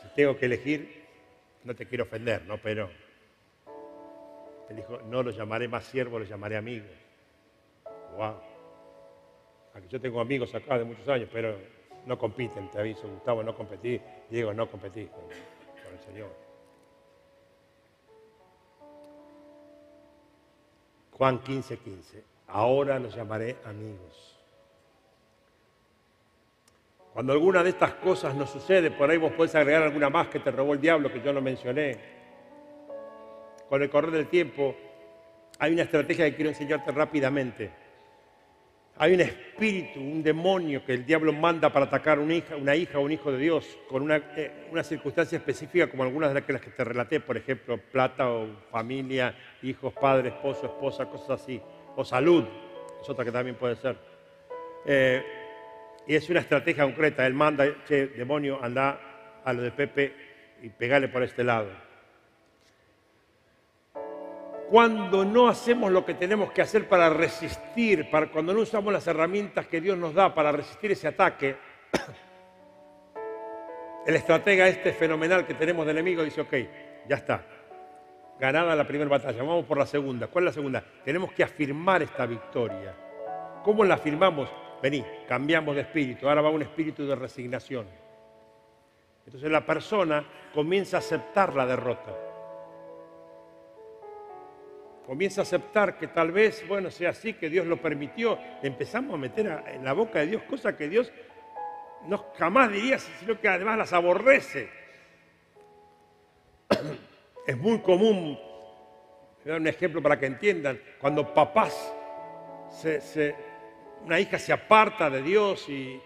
Si 0.00 0.08
tengo 0.14 0.36
que 0.36 0.46
elegir, 0.46 1.04
no 1.64 1.74
te 1.74 1.86
quiero 1.86 2.04
ofender, 2.04 2.44
¿no? 2.44 2.58
Pero 2.58 2.90
él 4.68 4.76
dijo, 4.76 5.00
no 5.02 5.22
lo 5.22 5.30
llamaré 5.30 5.68
más 5.68 5.84
siervo, 5.84 6.18
lo 6.18 6.24
llamaré 6.24 6.56
amigo. 6.56 6.86
Wow. 8.16 8.36
Aquí 9.74 9.88
yo 9.88 10.00
tengo 10.00 10.20
amigos 10.20 10.54
acá 10.54 10.78
de 10.78 10.84
muchos 10.84 11.08
años, 11.08 11.28
pero 11.32 11.58
no 12.06 12.18
compiten, 12.18 12.70
te 12.70 12.78
aviso, 12.78 13.08
Gustavo, 13.08 13.42
no 13.42 13.54
competí, 13.54 14.00
Diego, 14.28 14.52
no 14.52 14.70
competí 14.70 15.06
con, 15.06 15.22
con 15.22 15.92
el 15.92 16.00
Señor. 16.00 16.44
Juan 21.12 21.38
15, 21.38 21.78
15. 21.78 22.24
Ahora 22.48 22.98
los 22.98 23.14
llamaré 23.14 23.56
amigos. 23.64 24.34
Cuando 27.12 27.32
alguna 27.32 27.62
de 27.62 27.70
estas 27.70 27.94
cosas 27.94 28.34
no 28.34 28.44
sucede, 28.44 28.90
por 28.90 29.08
ahí 29.08 29.18
vos 29.18 29.32
podés 29.32 29.54
agregar 29.54 29.84
alguna 29.84 30.10
más 30.10 30.26
que 30.26 30.40
te 30.40 30.50
robó 30.50 30.72
el 30.72 30.80
diablo 30.80 31.12
que 31.12 31.22
yo 31.22 31.32
no 31.32 31.40
mencioné. 31.40 31.96
Con 33.68 33.80
el 33.80 33.88
correr 33.88 34.10
del 34.10 34.26
tiempo, 34.26 34.74
hay 35.60 35.72
una 35.72 35.82
estrategia 35.82 36.24
que 36.24 36.34
quiero 36.34 36.50
enseñarte 36.50 36.90
rápidamente. 36.90 37.83
Hay 38.96 39.12
un 39.12 39.20
espíritu, 39.20 39.98
un 39.98 40.22
demonio 40.22 40.84
que 40.84 40.94
el 40.94 41.04
diablo 41.04 41.32
manda 41.32 41.72
para 41.72 41.86
atacar 41.86 42.20
una 42.20 42.34
hija, 42.34 42.54
una 42.54 42.76
hija 42.76 43.00
o 43.00 43.02
un 43.02 43.10
hijo 43.10 43.32
de 43.32 43.38
Dios 43.38 43.76
con 43.88 44.02
una, 44.02 44.16
eh, 44.36 44.68
una 44.70 44.84
circunstancia 44.84 45.36
específica 45.36 45.88
como 45.88 46.04
algunas 46.04 46.32
de 46.32 46.40
las 46.40 46.60
que 46.60 46.70
te 46.70 46.84
relaté, 46.84 47.18
por 47.18 47.36
ejemplo, 47.36 47.76
plata 47.76 48.30
o 48.30 48.46
familia, 48.70 49.34
hijos, 49.62 49.92
padre, 49.94 50.28
esposo, 50.28 50.66
esposa, 50.66 51.06
cosas 51.06 51.42
así. 51.42 51.60
O 51.96 52.04
salud, 52.04 52.44
es 53.02 53.10
otra 53.10 53.24
que 53.24 53.32
también 53.32 53.56
puede 53.56 53.74
ser. 53.74 53.96
Eh, 54.86 55.24
y 56.06 56.14
es 56.14 56.30
una 56.30 56.40
estrategia 56.40 56.84
concreta. 56.84 57.26
Él 57.26 57.34
manda, 57.34 57.66
che, 57.86 58.06
demonio, 58.08 58.62
anda 58.62 59.40
a 59.44 59.52
lo 59.52 59.62
de 59.62 59.72
Pepe 59.72 60.14
y 60.62 60.68
pegale 60.68 61.08
por 61.08 61.24
este 61.24 61.42
lado. 61.42 61.68
Cuando 64.70 65.24
no 65.24 65.48
hacemos 65.48 65.92
lo 65.92 66.04
que 66.04 66.14
tenemos 66.14 66.52
que 66.52 66.62
hacer 66.62 66.88
para 66.88 67.10
resistir, 67.10 68.10
para, 68.10 68.30
cuando 68.30 68.54
no 68.54 68.60
usamos 68.60 68.92
las 68.92 69.06
herramientas 69.06 69.66
que 69.66 69.80
Dios 69.80 69.98
nos 69.98 70.14
da 70.14 70.34
para 70.34 70.52
resistir 70.52 70.92
ese 70.92 71.08
ataque, 71.08 71.56
el 74.06 74.16
estratega 74.16 74.68
este 74.68 74.92
fenomenal 74.92 75.46
que 75.46 75.54
tenemos 75.54 75.84
de 75.84 75.92
enemigo 75.92 76.22
dice, 76.22 76.40
ok, 76.40 76.54
ya 77.08 77.16
está, 77.16 77.44
ganada 78.38 78.74
la 78.74 78.86
primera 78.86 79.10
batalla, 79.10 79.42
vamos 79.42 79.66
por 79.66 79.78
la 79.78 79.86
segunda. 79.86 80.28
¿Cuál 80.28 80.44
es 80.44 80.50
la 80.50 80.54
segunda? 80.54 80.84
Tenemos 81.04 81.32
que 81.32 81.44
afirmar 81.44 82.02
esta 82.02 82.26
victoria. 82.26 82.94
¿Cómo 83.62 83.84
la 83.84 83.94
afirmamos? 83.94 84.48
vení, 84.84 85.02
cambiamos 85.26 85.74
de 85.74 85.80
espíritu, 85.80 86.28
ahora 86.28 86.42
va 86.42 86.50
un 86.50 86.60
espíritu 86.60 87.06
de 87.06 87.14
resignación. 87.14 87.86
Entonces 89.24 89.50
la 89.50 89.64
persona 89.64 90.22
comienza 90.52 90.98
a 90.98 91.00
aceptar 91.00 91.54
la 91.54 91.64
derrota. 91.64 92.12
Comienza 95.06 95.42
a 95.42 95.44
aceptar 95.44 95.98
que 95.98 96.08
tal 96.08 96.32
vez, 96.32 96.66
bueno, 96.66 96.90
sea 96.90 97.10
así, 97.10 97.34
que 97.34 97.50
Dios 97.50 97.66
lo 97.66 97.80
permitió. 97.80 98.38
Empezamos 98.62 99.14
a 99.14 99.18
meter 99.18 99.64
en 99.66 99.84
la 99.84 99.92
boca 99.92 100.20
de 100.20 100.28
Dios 100.28 100.42
cosas 100.44 100.74
que 100.74 100.88
Dios 100.88 101.12
no 102.06 102.18
jamás 102.36 102.70
diría, 102.70 102.98
sino 102.98 103.38
que 103.40 103.48
además 103.48 103.78
las 103.78 103.92
aborrece. 103.92 104.68
Es 107.46 107.58
muy 107.58 107.80
común, 107.80 108.38
voy 109.44 109.44
a 109.44 109.50
dar 109.50 109.60
un 109.60 109.66
ejemplo 109.66 110.00
para 110.00 110.18
que 110.18 110.24
entiendan, 110.24 110.80
cuando 110.98 111.34
papás 111.34 111.94
se, 112.70 113.34
una 114.02 114.18
hija 114.18 114.38
se 114.38 114.50
aparta 114.52 115.10
de 115.10 115.20
Dios 115.20 115.68
y, 115.68 116.00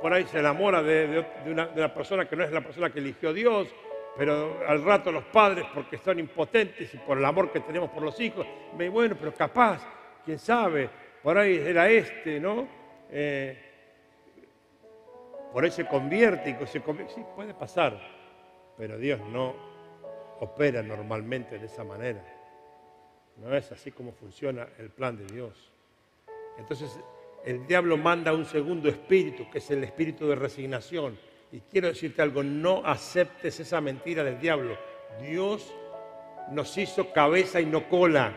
por 0.00 0.12
ahí 0.12 0.24
se 0.26 0.38
enamora 0.38 0.82
de, 0.82 1.24
una, 1.46 1.94
persona 1.94 2.28
que 2.28 2.36
no 2.36 2.44
es 2.44 2.52
la 2.52 2.60
persona 2.60 2.90
que 2.90 2.98
eligió 2.98 3.32
Dios, 3.32 3.74
pero 4.16 4.66
al 4.66 4.82
rato 4.82 5.12
los 5.12 5.24
padres, 5.24 5.66
porque 5.74 5.98
son 5.98 6.18
impotentes 6.18 6.92
y 6.94 6.98
por 6.98 7.18
el 7.18 7.24
amor 7.24 7.52
que 7.52 7.60
tenemos 7.60 7.90
por 7.90 8.02
los 8.02 8.18
hijos, 8.20 8.46
me 8.76 8.88
bueno, 8.88 9.16
pero 9.18 9.34
capaz, 9.34 9.86
quién 10.24 10.38
sabe, 10.38 10.88
por 11.22 11.36
ahí 11.36 11.56
era 11.56 11.88
este, 11.88 12.40
¿no? 12.40 12.66
Eh, 13.10 13.62
por 15.52 15.64
ahí 15.64 15.70
se 15.70 15.86
convierte 15.86 16.50
y 16.50 16.66
se 16.66 16.80
convierte. 16.80 17.14
Sí, 17.14 17.24
puede 17.34 17.54
pasar, 17.54 17.98
pero 18.76 18.98
Dios 18.98 19.20
no 19.20 19.54
opera 20.40 20.82
normalmente 20.82 21.58
de 21.58 21.66
esa 21.66 21.84
manera. 21.84 22.22
No 23.36 23.54
es 23.54 23.70
así 23.72 23.90
como 23.90 24.12
funciona 24.12 24.68
el 24.78 24.90
plan 24.90 25.16
de 25.16 25.26
Dios. 25.26 25.72
Entonces, 26.58 26.98
el 27.44 27.66
diablo 27.66 27.96
manda 27.96 28.32
un 28.32 28.44
segundo 28.44 28.88
espíritu, 28.88 29.48
que 29.50 29.58
es 29.58 29.70
el 29.70 29.84
espíritu 29.84 30.26
de 30.26 30.34
resignación. 30.34 31.18
Y 31.52 31.60
quiero 31.60 31.88
decirte 31.88 32.22
algo, 32.22 32.42
no 32.42 32.82
aceptes 32.84 33.60
esa 33.60 33.80
mentira 33.80 34.24
del 34.24 34.38
diablo. 34.40 34.76
Dios 35.20 35.72
nos 36.50 36.76
hizo 36.76 37.12
cabeza 37.12 37.60
y 37.60 37.66
no 37.66 37.88
cola. 37.88 38.34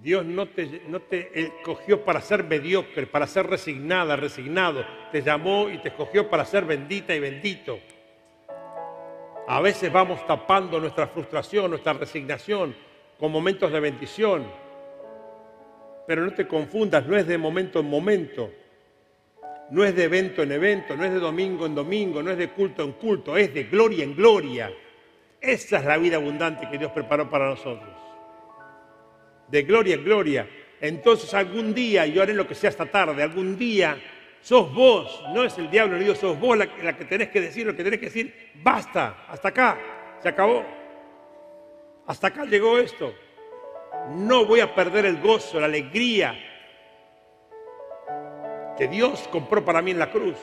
Dios 0.00 0.24
no 0.24 0.48
te, 0.48 0.82
no 0.88 1.00
te 1.00 1.38
escogió 1.38 2.04
para 2.04 2.20
ser 2.20 2.44
mediocre, 2.44 3.06
para 3.06 3.26
ser 3.26 3.46
resignada, 3.46 4.16
resignado. 4.16 4.84
Te 5.12 5.22
llamó 5.22 5.68
y 5.68 5.78
te 5.78 5.88
escogió 5.88 6.30
para 6.30 6.44
ser 6.44 6.64
bendita 6.64 7.14
y 7.14 7.20
bendito. 7.20 7.78
A 9.46 9.60
veces 9.60 9.92
vamos 9.92 10.24
tapando 10.26 10.80
nuestra 10.80 11.08
frustración, 11.08 11.70
nuestra 11.70 11.92
resignación 11.92 12.74
con 13.18 13.30
momentos 13.30 13.70
de 13.70 13.80
bendición. 13.80 14.46
Pero 16.06 16.24
no 16.24 16.32
te 16.32 16.48
confundas, 16.48 17.06
no 17.06 17.16
es 17.16 17.26
de 17.26 17.36
momento 17.36 17.80
en 17.80 17.90
momento, 17.90 18.50
no 19.70 19.84
es 19.84 19.94
de 19.94 20.04
evento 20.04 20.42
en 20.42 20.52
evento, 20.52 20.96
no 20.96 21.04
es 21.04 21.12
de 21.12 21.18
domingo 21.18 21.66
en 21.66 21.74
domingo, 21.74 22.22
no 22.22 22.30
es 22.30 22.38
de 22.38 22.50
culto 22.50 22.82
en 22.82 22.92
culto, 22.92 23.36
es 23.36 23.52
de 23.54 23.64
gloria 23.64 24.04
en 24.04 24.14
gloria. 24.14 24.72
Esa 25.40 25.78
es 25.78 25.84
la 25.84 25.96
vida 25.96 26.16
abundante 26.16 26.68
que 26.70 26.78
Dios 26.78 26.92
preparó 26.92 27.30
para 27.30 27.48
nosotros. 27.48 27.90
De 29.48 29.62
gloria 29.62 29.94
en 29.94 30.04
gloria. 30.04 30.48
Entonces 30.80 31.32
algún 31.34 31.74
día, 31.74 32.06
yo 32.06 32.22
haré 32.22 32.34
lo 32.34 32.46
que 32.46 32.54
sea 32.54 32.70
esta 32.70 32.86
tarde, 32.86 33.22
algún 33.22 33.56
día 33.56 33.98
sos 34.42 34.72
vos, 34.72 35.22
no 35.34 35.44
es 35.44 35.58
el 35.58 35.70
diablo, 35.70 35.98
Dios, 35.98 36.18
sos 36.18 36.38
vos 36.40 36.56
la, 36.56 36.66
la, 36.82 36.96
que 36.96 37.04
tenés 37.04 37.28
que 37.28 37.40
decir 37.40 37.66
lo 37.66 37.76
que 37.76 37.84
tenés 37.84 38.00
que 38.00 38.06
decir. 38.06 38.50
Basta, 38.62 39.26
hasta 39.28 39.48
acá, 39.48 39.78
se 40.22 40.28
acabó. 40.28 40.64
Hasta 42.06 42.28
acá 42.28 42.44
llegó 42.44 42.78
esto 42.78 43.14
no 44.08 44.44
voy 44.44 44.60
a 44.60 44.74
perder 44.74 45.06
el 45.06 45.20
gozo, 45.20 45.60
la 45.60 45.66
alegría 45.66 46.34
que 48.80 48.88
Dios 48.88 49.28
compró 49.30 49.62
para 49.62 49.82
mí 49.82 49.90
en 49.90 49.98
la 49.98 50.10
cruz. 50.10 50.38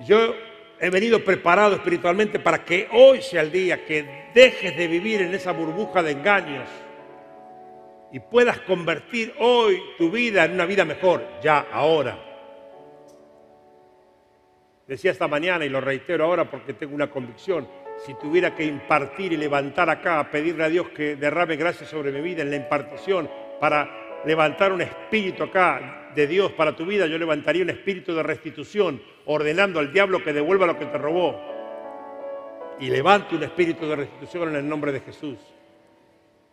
Yo 0.00 0.34
he 0.80 0.88
venido 0.88 1.22
preparado 1.22 1.74
espiritualmente 1.74 2.38
para 2.38 2.64
que 2.64 2.88
hoy 2.92 3.20
sea 3.20 3.42
el 3.42 3.52
día 3.52 3.84
que 3.84 4.30
dejes 4.34 4.74
de 4.74 4.86
vivir 4.88 5.20
en 5.20 5.34
esa 5.34 5.52
burbuja 5.52 6.02
de 6.02 6.12
engaños 6.12 6.66
y 8.10 8.20
puedas 8.20 8.58
convertir 8.60 9.34
hoy 9.38 9.82
tu 9.98 10.10
vida 10.10 10.46
en 10.46 10.52
una 10.52 10.64
vida 10.64 10.86
mejor, 10.86 11.26
ya, 11.42 11.66
ahora. 11.70 12.18
Decía 14.86 15.10
esta 15.10 15.28
mañana 15.28 15.66
y 15.66 15.68
lo 15.68 15.82
reitero 15.82 16.24
ahora 16.24 16.50
porque 16.50 16.72
tengo 16.72 16.94
una 16.94 17.10
convicción, 17.10 17.68
si 18.06 18.14
tuviera 18.14 18.54
que 18.54 18.64
impartir 18.64 19.34
y 19.34 19.36
levantar 19.36 19.90
acá, 19.90 20.26
pedirle 20.30 20.64
a 20.64 20.70
Dios 20.70 20.88
que 20.88 21.16
derrame 21.16 21.56
gracia 21.56 21.86
sobre 21.86 22.12
mi 22.12 22.22
vida 22.22 22.40
en 22.40 22.48
la 22.48 22.56
impartición 22.56 23.28
para 23.60 24.01
levantar 24.24 24.72
un 24.72 24.82
espíritu 24.82 25.42
acá 25.42 26.10
de 26.14 26.26
Dios 26.26 26.52
para 26.52 26.76
tu 26.76 26.84
vida, 26.84 27.06
yo 27.06 27.18
levantaría 27.18 27.62
un 27.62 27.70
espíritu 27.70 28.14
de 28.14 28.22
restitución, 28.22 29.02
ordenando 29.26 29.80
al 29.80 29.92
diablo 29.92 30.22
que 30.22 30.32
devuelva 30.32 30.66
lo 30.66 30.78
que 30.78 30.86
te 30.86 30.98
robó. 30.98 31.40
Y 32.80 32.88
levante 32.88 33.36
un 33.36 33.42
espíritu 33.42 33.86
de 33.86 33.96
restitución 33.96 34.50
en 34.50 34.56
el 34.56 34.68
nombre 34.68 34.92
de 34.92 35.00
Jesús, 35.00 35.38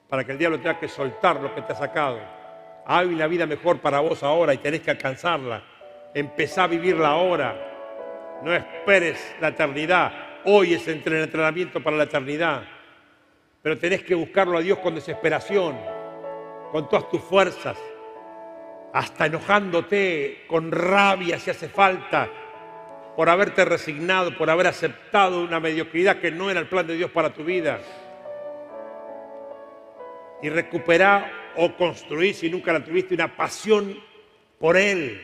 para 0.07 0.24
que 0.24 0.32
el 0.32 0.38
diablo 0.38 0.57
tenga 0.57 0.80
que 0.80 0.88
soltar 0.88 1.41
lo 1.41 1.53
que 1.53 1.61
te 1.61 1.74
ha 1.74 1.76
sacado. 1.76 2.20
Hay 2.86 3.07
una 3.07 3.28
vida 3.28 3.45
mejor 3.45 3.80
para 3.80 3.99
vos 3.99 4.24
ahora 4.24 4.53
y 4.53 4.57
tenés 4.57 4.82
que 4.82 4.91
alcanzarla. 4.91 5.63
Empezá 6.13 6.63
a 6.63 6.67
vivirla 6.67 7.09
ahora. 7.09 7.65
No 8.43 8.53
esperes 8.53 9.36
la 9.41 9.49
eternidad 9.49 10.30
Hoy 10.45 10.74
es 10.74 10.88
el 10.88 11.03
entrenamiento 11.05 11.84
para 11.84 11.97
la 11.97 12.03
eternidad. 12.03 12.63
Pero 13.61 13.78
tenés 13.78 14.03
que 14.03 14.15
buscarlo 14.15 14.57
a 14.57 14.61
Dios 14.61 14.80
con 14.80 14.95
desesperación, 14.95 15.78
con 16.72 16.88
todas 16.89 17.09
tus 17.09 17.22
fuerzas, 17.22 17.78
hasta 18.93 19.26
enojándote, 19.26 20.45
con 20.47 20.72
rabia 20.72 21.39
si 21.39 21.49
hace 21.49 21.70
falta, 21.70 22.30
por 23.15 23.30
haberte 23.30 23.65
resignado, 23.65 24.38
por 24.38 24.49
haber 24.49 24.67
aceptado 24.67 25.43
una 25.43 25.59
mediocridad 25.59 26.20
que 26.20 26.32
no 26.32 26.49
era 26.49 26.59
el 26.59 26.67
plan 26.67 26.88
de 26.88 26.95
Dios 26.95 27.11
para 27.11 27.34
tu 27.34 27.43
vida. 27.43 27.80
Y 30.41 30.49
recuperar 30.49 31.32
o 31.57 31.76
construir, 31.76 32.34
si 32.34 32.49
nunca 32.49 32.72
la 32.72 32.84
tuviste, 32.84 33.15
una 33.15 33.36
pasión 33.36 33.99
por 34.57 34.78
Él. 34.78 35.22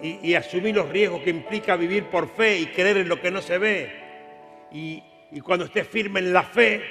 Y, 0.00 0.34
asumir 0.34 0.76
los 0.76 0.90
riesgos 0.90 1.22
que 1.22 1.30
implica 1.30 1.74
vivir 1.74 2.04
por 2.04 2.28
fe 2.28 2.58
y 2.58 2.66
creer 2.66 2.98
en 2.98 3.08
lo 3.08 3.20
que 3.20 3.30
no 3.30 3.40
se 3.40 3.56
ve. 3.56 3.90
Y, 4.70 5.02
y 5.32 5.40
cuando 5.40 5.64
estés 5.64 5.88
firme 5.88 6.20
en 6.20 6.34
la 6.34 6.42
fe, 6.42 6.82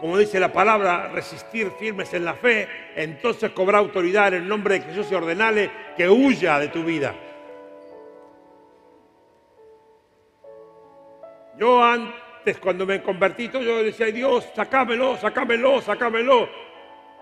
como 0.00 0.16
dice 0.16 0.40
la 0.40 0.50
palabra, 0.50 1.08
resistir 1.08 1.70
firmes 1.78 2.14
en 2.14 2.24
la 2.24 2.32
fe, 2.32 2.66
entonces 2.96 3.50
cobra 3.50 3.78
autoridad 3.78 4.28
en 4.28 4.42
el 4.42 4.48
nombre 4.48 4.78
de 4.78 4.86
Jesús 4.86 5.12
y 5.12 5.14
ordenale 5.14 5.70
que 5.94 6.08
huya 6.08 6.58
de 6.58 6.68
tu 6.68 6.82
vida. 6.82 7.14
Yo 11.58 11.84
antes, 11.84 12.58
cuando 12.58 12.86
me 12.86 13.02
convertí, 13.02 13.50
yo 13.52 13.82
decía, 13.82 14.06
Dios, 14.06 14.48
sacámelo, 14.56 15.18
sacámelo, 15.18 15.82
sacámelo. 15.82 16.48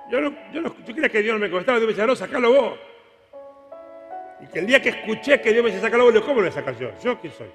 Yo, 0.08 0.20
no, 0.20 0.32
yo, 0.52 0.60
no, 0.60 0.76
yo 0.86 0.94
creía 0.94 1.08
que 1.08 1.20
Dios 1.20 1.34
no 1.34 1.40
me 1.40 1.50
contestaba, 1.50 1.78
Dios 1.78 1.88
me 1.88 1.92
decía, 1.94 2.06
no, 2.06 2.14
sacalo 2.14 2.52
vos. 2.52 2.78
Y 4.40 4.46
que 4.46 4.60
el 4.60 4.66
día 4.66 4.80
que 4.80 4.90
escuché 4.90 5.40
que 5.40 5.52
Dios 5.52 5.64
me 5.64 5.70
decía, 5.70 5.84
sacalo 5.84 6.04
vos, 6.04 6.20
¿cómo 6.20 6.36
lo 6.36 6.42
voy 6.42 6.48
a 6.50 6.52
sacar 6.52 6.78
yo? 6.78 6.92
¿Yo 7.02 7.20
quién 7.20 7.32
soy? 7.32 7.48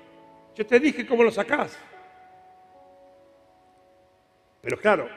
Yo 0.54 0.66
te 0.66 0.82
dije 0.82 1.08
cómo 1.08 1.24
lo 1.24 1.32
sacás. 1.32 1.80
Pero 4.64 4.78
claro, 4.78 5.10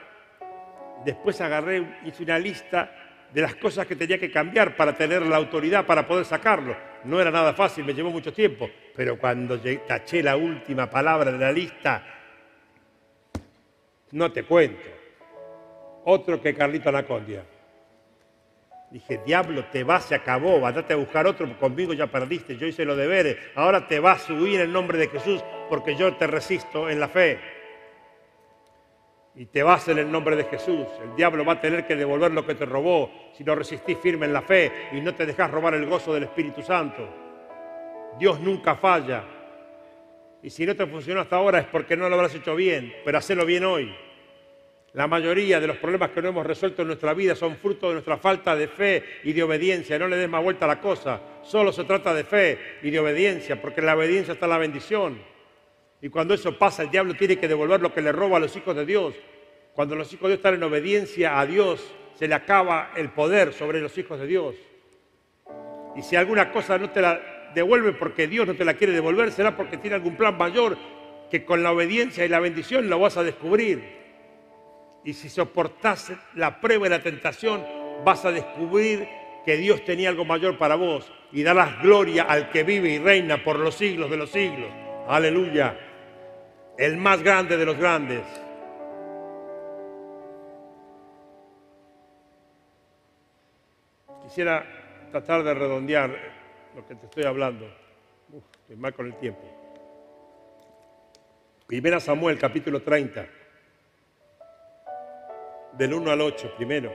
después 1.05 1.39
agarré, 1.39 1.99
hice 2.03 2.23
una 2.23 2.37
lista 2.37 2.91
de 3.33 3.41
las 3.41 3.55
cosas 3.55 3.87
que 3.87 3.95
tenía 3.95 4.17
que 4.17 4.29
cambiar 4.29 4.75
para 4.75 4.93
tener 4.93 5.21
la 5.21 5.37
autoridad 5.37 5.85
para 5.85 6.05
poder 6.05 6.25
sacarlo. 6.25 6.75
No 7.05 7.21
era 7.21 7.31
nada 7.31 7.53
fácil, 7.53 7.85
me 7.85 7.93
llevó 7.93 8.09
mucho 8.09 8.33
tiempo, 8.33 8.69
pero 8.93 9.17
cuando 9.17 9.57
taché 9.87 10.21
la 10.21 10.35
última 10.35 10.89
palabra 10.89 11.31
de 11.31 11.37
la 11.37 11.53
lista, 11.53 12.03
no 14.11 14.29
te 14.33 14.43
cuento. 14.43 14.89
Otro 16.03 16.41
que 16.41 16.53
Carlito 16.53 16.89
Anacondia. 16.89 17.45
Dije, 18.91 19.21
diablo, 19.25 19.65
te 19.71 19.85
vas, 19.85 20.05
se 20.05 20.15
acabó, 20.15 20.65
andate 20.67 20.93
a 20.93 20.97
buscar 20.97 21.25
otro, 21.25 21.57
conmigo 21.57 21.93
ya 21.93 22.07
perdiste, 22.07 22.57
yo 22.57 22.67
hice 22.67 22.83
los 22.83 22.97
deberes, 22.97 23.37
ahora 23.55 23.87
te 23.87 23.99
vas 23.99 24.29
a 24.29 24.33
huir 24.33 24.59
en 24.59 24.73
nombre 24.73 24.97
de 24.97 25.07
Jesús 25.07 25.41
porque 25.69 25.95
yo 25.95 26.15
te 26.15 26.27
resisto 26.27 26.89
en 26.89 26.99
la 26.99 27.07
fe 27.07 27.56
y 29.37 29.45
te 29.45 29.61
vas 29.61 29.87
en 29.87 29.99
el 29.99 30.11
nombre 30.11 30.35
de 30.35 30.45
Jesús. 30.45 30.87
El 31.03 31.15
diablo 31.15 31.45
va 31.45 31.53
a 31.53 31.61
tener 31.61 31.85
que 31.85 31.95
devolver 31.95 32.31
lo 32.31 32.45
que 32.45 32.55
te 32.55 32.65
robó 32.65 33.11
si 33.33 33.43
no 33.43 33.53
resistís 33.53 33.97
firme 33.99 34.25
en 34.25 34.33
la 34.33 34.41
fe 34.41 34.89
y 34.91 34.99
no 34.99 35.13
te 35.13 35.27
dejas 35.27 35.51
robar 35.51 35.75
el 35.75 35.85
gozo 35.85 36.11
del 36.11 36.23
Espíritu 36.23 36.63
Santo. 36.63 37.07
Dios 38.17 38.39
nunca 38.39 38.75
falla. 38.75 39.23
Y 40.41 40.49
si 40.49 40.65
no 40.65 40.75
te 40.75 40.87
funcionó 40.87 41.21
hasta 41.21 41.35
ahora 41.35 41.59
es 41.59 41.67
porque 41.67 41.95
no 41.95 42.09
lo 42.09 42.15
habrás 42.15 42.33
hecho 42.33 42.55
bien, 42.55 42.91
pero 43.05 43.19
hacelo 43.19 43.45
bien 43.45 43.63
hoy. 43.63 43.95
La 44.93 45.05
mayoría 45.05 45.59
de 45.59 45.67
los 45.67 45.77
problemas 45.77 46.09
que 46.09 46.21
no 46.23 46.29
hemos 46.29 46.45
resuelto 46.45 46.81
en 46.81 46.87
nuestra 46.87 47.13
vida 47.13 47.35
son 47.35 47.57
fruto 47.57 47.89
de 47.89 47.93
nuestra 47.93 48.17
falta 48.17 48.55
de 48.55 48.67
fe 48.67 49.03
y 49.23 49.33
de 49.33 49.43
obediencia. 49.43 49.99
No 49.99 50.07
le 50.07 50.17
des 50.17 50.29
más 50.29 50.41
vuelta 50.41 50.65
a 50.65 50.69
la 50.69 50.81
cosa. 50.81 51.21
Solo 51.43 51.71
se 51.71 51.83
trata 51.83 52.11
de 52.11 52.23
fe 52.23 52.79
y 52.81 52.89
de 52.89 52.99
obediencia, 52.99 53.61
porque 53.61 53.81
en 53.81 53.85
la 53.85 53.95
obediencia 53.95 54.33
está 54.33 54.47
la 54.47 54.57
bendición. 54.57 55.19
Y 56.01 56.09
cuando 56.09 56.33
eso 56.33 56.57
pasa, 56.57 56.83
el 56.83 56.91
diablo 56.91 57.15
tiene 57.15 57.37
que 57.37 57.47
devolver 57.47 57.81
lo 57.81 57.93
que 57.93 58.01
le 58.01 58.11
roba 58.11 58.37
a 58.37 58.39
los 58.39 58.55
hijos 58.55 58.75
de 58.75 58.85
Dios. 58.85 59.15
Cuando 59.73 59.95
los 59.95 60.11
hijos 60.13 60.23
de 60.23 60.29
Dios 60.29 60.37
están 60.37 60.53
en 60.55 60.63
obediencia 60.63 61.39
a 61.39 61.45
Dios, 61.45 61.93
se 62.15 62.27
le 62.27 62.35
acaba 62.35 62.91
el 62.95 63.09
poder 63.09 63.53
sobre 63.53 63.81
los 63.81 63.97
hijos 63.97 64.19
de 64.19 64.27
Dios. 64.27 64.55
Y 65.95 66.03
si 66.03 66.15
alguna 66.15 66.51
cosa 66.51 66.77
no 66.77 66.91
te 66.91 67.01
la 67.01 67.51
devuelve 67.55 67.93
porque 67.93 68.27
Dios 68.27 68.45
no 68.45 68.55
te 68.55 68.65
la 68.65 68.75
quiere 68.75 68.93
devolver, 68.93 69.31
será 69.31 69.57
porque 69.57 69.77
tiene 69.77 69.95
algún 69.95 70.15
plan 70.15 70.37
mayor 70.37 70.77
que 71.31 71.43
con 71.43 71.63
la 71.63 71.71
obediencia 71.71 72.23
y 72.23 72.29
la 72.29 72.39
bendición 72.39 72.89
lo 72.89 72.99
vas 72.99 73.17
a 73.17 73.23
descubrir. 73.23 73.97
Y 75.03 75.13
si 75.13 75.29
soportas 75.29 76.11
la 76.35 76.59
prueba 76.59 76.85
y 76.85 76.89
la 76.91 77.01
tentación, 77.01 77.63
vas 78.05 78.23
a 78.25 78.31
descubrir 78.31 79.07
que 79.45 79.57
Dios 79.57 79.83
tenía 79.83 80.09
algo 80.09 80.25
mayor 80.25 80.57
para 80.57 80.75
vos 80.75 81.11
y 81.31 81.41
darás 81.41 81.81
gloria 81.81 82.23
al 82.23 82.51
que 82.51 82.63
vive 82.63 82.89
y 82.89 82.99
reina 82.99 83.43
por 83.43 83.57
los 83.57 83.75
siglos 83.75 84.11
de 84.11 84.17
los 84.17 84.29
siglos. 84.29 84.69
Aleluya 85.07 85.86
el 86.77 86.97
más 86.97 87.23
grande 87.23 87.57
de 87.57 87.65
los 87.65 87.77
grandes. 87.77 88.21
Quisiera 94.23 94.63
tratar 95.11 95.43
de 95.43 95.53
redondear 95.53 96.15
lo 96.75 96.85
que 96.85 96.95
te 96.95 97.05
estoy 97.05 97.23
hablando. 97.23 97.65
Uf, 98.31 98.43
mal 98.77 98.93
con 98.93 99.07
el 99.07 99.15
tiempo. 99.15 99.41
Primera 101.65 101.99
Samuel, 101.99 102.37
capítulo 102.37 102.81
30. 102.81 103.27
Del 105.73 105.93
1 105.93 106.11
al 106.11 106.21
8, 106.21 106.53
primero. 106.57 106.93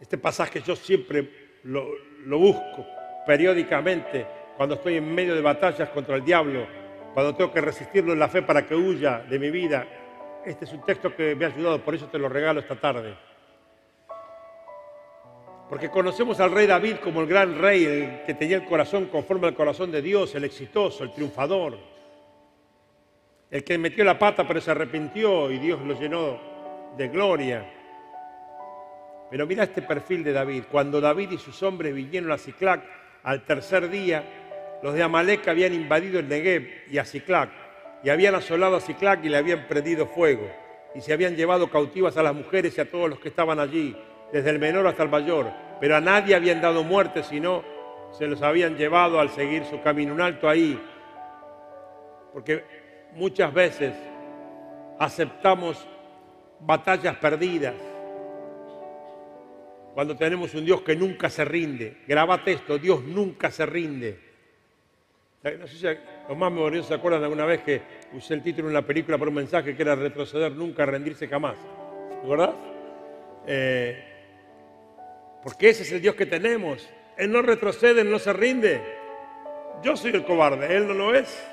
Este 0.00 0.18
pasaje 0.18 0.60
yo 0.60 0.76
siempre 0.76 1.60
lo 1.64 2.38
busco 2.38 2.86
periódicamente 3.26 4.26
cuando 4.56 4.76
estoy 4.76 4.96
en 4.96 5.14
medio 5.14 5.34
de 5.34 5.40
batallas 5.40 5.88
contra 5.90 6.16
el 6.16 6.24
diablo 6.24 6.85
cuando 7.16 7.34
tengo 7.34 7.50
que 7.50 7.62
resistirlo 7.62 8.12
en 8.12 8.18
la 8.18 8.28
fe 8.28 8.42
para 8.42 8.66
que 8.66 8.74
huya 8.74 9.20
de 9.20 9.38
mi 9.38 9.50
vida. 9.50 9.86
Este 10.44 10.66
es 10.66 10.72
un 10.74 10.84
texto 10.84 11.16
que 11.16 11.34
me 11.34 11.46
ha 11.46 11.48
ayudado, 11.48 11.82
por 11.82 11.94
eso 11.94 12.08
te 12.08 12.18
lo 12.18 12.28
regalo 12.28 12.60
esta 12.60 12.76
tarde. 12.76 13.16
Porque 15.66 15.88
conocemos 15.88 16.38
al 16.40 16.50
rey 16.50 16.66
David 16.66 16.96
como 16.96 17.22
el 17.22 17.26
gran 17.26 17.58
rey, 17.58 17.86
el 17.86 18.24
que 18.26 18.34
tenía 18.34 18.56
el 18.56 18.66
corazón 18.66 19.06
conforme 19.06 19.46
al 19.46 19.54
corazón 19.54 19.90
de 19.90 20.02
Dios, 20.02 20.34
el 20.34 20.44
exitoso, 20.44 21.04
el 21.04 21.12
triunfador. 21.14 21.78
El 23.50 23.64
que 23.64 23.78
metió 23.78 24.04
la 24.04 24.18
pata 24.18 24.46
pero 24.46 24.60
se 24.60 24.72
arrepintió 24.72 25.50
y 25.50 25.56
Dios 25.56 25.80
lo 25.80 25.98
llenó 25.98 26.38
de 26.98 27.08
gloria. 27.08 27.66
Pero 29.30 29.46
mira 29.46 29.64
este 29.64 29.80
perfil 29.80 30.22
de 30.22 30.34
David. 30.34 30.64
Cuando 30.70 31.00
David 31.00 31.30
y 31.30 31.38
sus 31.38 31.62
hombres 31.62 31.94
vinieron 31.94 32.30
a 32.30 32.36
Ciclac 32.36 32.84
al 33.22 33.42
tercer 33.46 33.88
día, 33.88 34.45
los 34.82 34.94
de 34.94 35.02
Amalek 35.02 35.46
habían 35.48 35.74
invadido 35.74 36.18
el 36.18 36.28
Negev 36.28 36.68
y 36.90 36.98
a 36.98 37.04
Ciclac, 37.04 37.50
y 38.02 38.10
habían 38.10 38.34
asolado 38.34 38.76
a 38.76 38.80
Ciclac 38.80 39.24
y 39.24 39.28
le 39.28 39.36
habían 39.36 39.66
prendido 39.66 40.06
fuego, 40.06 40.48
y 40.94 41.00
se 41.00 41.12
habían 41.12 41.36
llevado 41.36 41.70
cautivas 41.70 42.16
a 42.16 42.22
las 42.22 42.34
mujeres 42.34 42.76
y 42.76 42.80
a 42.80 42.90
todos 42.90 43.08
los 43.08 43.18
que 43.18 43.28
estaban 43.28 43.58
allí, 43.58 43.96
desde 44.32 44.50
el 44.50 44.58
menor 44.58 44.86
hasta 44.86 45.02
el 45.02 45.08
mayor, 45.08 45.50
pero 45.80 45.96
a 45.96 46.00
nadie 46.00 46.34
habían 46.34 46.60
dado 46.60 46.82
muerte, 46.82 47.22
sino 47.22 47.64
se 48.12 48.26
los 48.26 48.42
habían 48.42 48.76
llevado 48.76 49.20
al 49.20 49.30
seguir 49.30 49.64
su 49.64 49.80
camino. 49.82 50.14
Un 50.14 50.20
alto 50.20 50.48
ahí, 50.48 50.80
porque 52.32 52.64
muchas 53.12 53.52
veces 53.52 53.94
aceptamos 54.98 55.86
batallas 56.60 57.16
perdidas 57.16 57.74
cuando 59.94 60.16
tenemos 60.16 60.54
un 60.54 60.64
Dios 60.64 60.82
que 60.82 60.94
nunca 60.94 61.30
se 61.30 61.44
rinde. 61.44 61.98
Grabate 62.06 62.52
esto, 62.52 62.78
Dios 62.78 63.02
nunca 63.02 63.50
se 63.50 63.64
rinde. 63.64 64.25
No 65.54 65.66
sé 65.68 65.76
si 65.76 65.86
los 66.28 66.36
más 66.36 66.50
memoriosos 66.50 66.88
se 66.88 66.94
acuerdan 66.94 67.22
alguna 67.22 67.44
vez 67.44 67.62
que 67.62 67.80
usé 68.12 68.34
el 68.34 68.42
título 68.42 68.66
en 68.66 68.74
la 68.74 68.82
película 68.82 69.16
por 69.16 69.28
un 69.28 69.34
mensaje 69.34 69.76
que 69.76 69.82
era 69.82 69.94
retroceder 69.94 70.50
nunca, 70.52 70.84
rendirse 70.84 71.28
jamás. 71.28 71.56
¿Te 72.10 72.16
acordás? 72.16 72.50
Eh, 73.46 74.04
porque 75.44 75.68
ese 75.68 75.84
es 75.84 75.92
el 75.92 76.02
Dios 76.02 76.16
que 76.16 76.26
tenemos. 76.26 76.88
Él 77.16 77.30
no 77.30 77.42
retrocede, 77.42 78.02
no 78.02 78.18
se 78.18 78.32
rinde. 78.32 78.80
Yo 79.84 79.96
soy 79.96 80.10
el 80.10 80.24
cobarde, 80.24 80.76
Él 80.76 80.88
no 80.88 80.94
lo 80.94 81.14
es. 81.14 81.46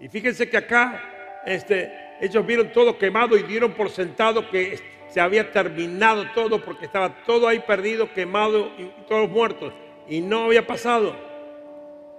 Y 0.00 0.08
fíjense 0.08 0.48
que 0.48 0.56
acá 0.56 1.42
este, 1.44 1.92
ellos 2.22 2.46
vieron 2.46 2.72
todo 2.72 2.96
quemado 2.96 3.36
y 3.36 3.42
dieron 3.42 3.72
por 3.72 3.90
sentado 3.90 4.48
que 4.50 4.78
se 5.08 5.20
había 5.20 5.52
terminado 5.52 6.24
todo 6.34 6.64
porque 6.64 6.86
estaba 6.86 7.22
todo 7.26 7.46
ahí 7.46 7.58
perdido, 7.60 8.12
quemado 8.14 8.70
y 8.78 8.90
todos 9.06 9.28
muertos. 9.28 9.74
Y 10.08 10.22
no 10.22 10.44
había 10.44 10.66
pasado. 10.66 11.33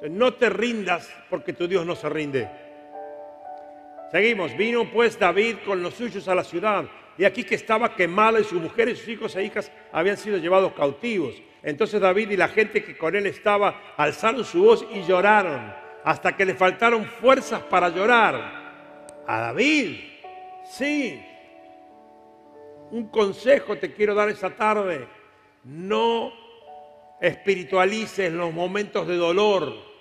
No 0.09 0.33
te 0.33 0.49
rindas 0.49 1.09
porque 1.29 1.53
tu 1.53 1.67
Dios 1.67 1.85
no 1.85 1.95
se 1.95 2.09
rinde. 2.09 2.49
Seguimos. 4.11 4.55
Vino 4.55 4.89
pues 4.91 5.17
David 5.19 5.57
con 5.65 5.81
los 5.81 5.95
suyos 5.95 6.27
a 6.27 6.35
la 6.35 6.43
ciudad. 6.43 6.85
Y 7.17 7.23
aquí 7.23 7.43
que 7.43 7.55
estaba 7.55 7.95
quemada 7.95 8.39
y 8.39 8.43
sus 8.43 8.61
mujeres, 8.61 8.99
sus 8.99 9.09
hijos 9.09 9.35
e 9.35 9.43
hijas 9.43 9.71
habían 9.91 10.17
sido 10.17 10.37
llevados 10.37 10.73
cautivos. 10.73 11.35
Entonces 11.63 11.99
David 11.99 12.31
y 12.31 12.37
la 12.37 12.49
gente 12.49 12.83
que 12.83 12.97
con 12.97 13.15
él 13.15 13.25
estaba 13.25 13.93
alzaron 13.97 14.43
su 14.43 14.63
voz 14.63 14.85
y 14.93 15.03
lloraron 15.03 15.73
hasta 16.03 16.35
que 16.35 16.45
le 16.45 16.53
faltaron 16.53 17.05
fuerzas 17.05 17.61
para 17.63 17.89
llorar. 17.89 19.23
A 19.27 19.39
David, 19.39 19.97
sí. 20.69 21.19
Un 22.91 23.07
consejo 23.07 23.77
te 23.77 23.91
quiero 23.91 24.13
dar 24.13 24.29
esa 24.29 24.51
tarde. 24.51 25.07
No 25.63 26.31
espiritualices 27.19 28.31
los 28.31 28.53
momentos 28.53 29.07
de 29.07 29.15
dolor. 29.15 29.94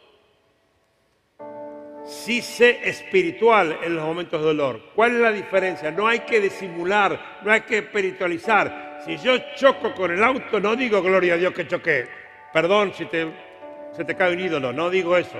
Sí 2.04 2.42
sé 2.42 2.80
espiritual 2.84 3.78
en 3.82 3.96
los 3.96 4.04
momentos 4.04 4.38
de 4.40 4.46
dolor. 4.46 4.80
¿Cuál 4.94 5.12
es 5.12 5.20
la 5.20 5.32
diferencia? 5.32 5.90
No 5.90 6.06
hay 6.06 6.20
que 6.20 6.38
disimular, 6.38 7.40
no 7.42 7.50
hay 7.50 7.62
que 7.62 7.78
espiritualizar. 7.78 9.00
Si 9.04 9.16
yo 9.16 9.38
choco 9.56 9.94
con 9.94 10.10
el 10.10 10.22
auto, 10.22 10.60
no 10.60 10.76
digo 10.76 11.00
gloria 11.02 11.34
a 11.34 11.36
Dios 11.38 11.54
que 11.54 11.66
choqué. 11.66 12.06
Perdón 12.52 12.92
si 12.94 13.06
te 13.06 13.26
se 13.96 14.04
te 14.04 14.16
cae 14.16 14.32
un 14.32 14.40
ídolo, 14.40 14.72
no 14.72 14.90
digo 14.90 15.16
eso. 15.16 15.38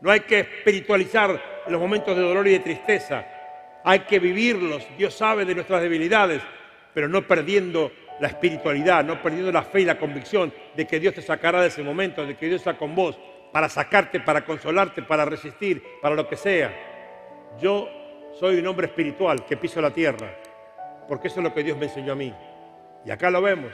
No 0.00 0.10
hay 0.10 0.20
que 0.20 0.40
espiritualizar 0.40 1.62
los 1.68 1.80
momentos 1.80 2.16
de 2.16 2.22
dolor 2.22 2.46
y 2.48 2.52
de 2.52 2.58
tristeza. 2.58 3.24
Hay 3.84 4.00
que 4.00 4.18
vivirlos. 4.18 4.86
Dios 4.98 5.14
sabe 5.14 5.44
de 5.44 5.54
nuestras 5.54 5.80
debilidades, 5.80 6.42
pero 6.92 7.08
no 7.08 7.22
perdiendo 7.22 7.92
la 8.18 8.28
espiritualidad, 8.28 9.04
no 9.04 9.22
perdiendo 9.22 9.52
la 9.52 9.62
fe 9.62 9.82
y 9.82 9.84
la 9.84 9.98
convicción 9.98 10.52
de 10.74 10.86
que 10.86 10.98
Dios 10.98 11.14
te 11.14 11.22
sacará 11.22 11.62
de 11.62 11.68
ese 11.68 11.82
momento, 11.82 12.26
de 12.26 12.36
que 12.36 12.46
Dios 12.46 12.60
está 12.60 12.76
con 12.76 12.94
vos 12.94 13.16
para 13.52 13.68
sacarte, 13.68 14.20
para 14.20 14.44
consolarte, 14.44 15.02
para 15.02 15.24
resistir, 15.24 15.82
para 16.00 16.14
lo 16.14 16.28
que 16.28 16.36
sea. 16.36 16.72
Yo 17.60 17.88
soy 18.38 18.58
un 18.58 18.66
hombre 18.66 18.86
espiritual 18.86 19.44
que 19.44 19.56
piso 19.56 19.80
la 19.80 19.90
tierra, 19.90 20.36
porque 21.08 21.28
eso 21.28 21.40
es 21.40 21.44
lo 21.44 21.54
que 21.54 21.64
Dios 21.64 21.76
me 21.76 21.86
enseñó 21.86 22.12
a 22.12 22.16
mí. 22.16 22.34
Y 23.04 23.10
acá 23.10 23.30
lo 23.30 23.42
vemos. 23.42 23.72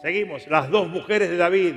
Seguimos, 0.00 0.46
las 0.48 0.70
dos 0.70 0.88
mujeres 0.88 1.30
de 1.30 1.36
David, 1.36 1.76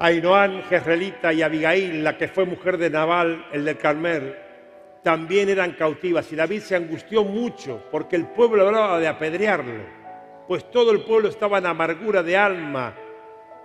Ainoán, 0.00 0.62
Jezreelita 0.64 1.32
y 1.32 1.42
Abigail, 1.42 2.04
la 2.04 2.16
que 2.16 2.28
fue 2.28 2.44
mujer 2.44 2.78
de 2.78 2.90
Nabal, 2.90 3.46
el 3.52 3.64
de 3.64 3.76
Carmel, 3.76 4.36
también 5.02 5.48
eran 5.48 5.72
cautivas. 5.72 6.30
Y 6.32 6.36
David 6.36 6.60
se 6.60 6.76
angustió 6.76 7.24
mucho 7.24 7.84
porque 7.90 8.16
el 8.16 8.26
pueblo 8.26 8.66
hablaba 8.66 8.98
de 8.98 9.08
apedrearlo, 9.08 9.84
pues 10.48 10.70
todo 10.70 10.90
el 10.90 11.02
pueblo 11.02 11.28
estaba 11.28 11.58
en 11.58 11.66
amargura 11.66 12.22
de 12.22 12.36
alma, 12.36 12.94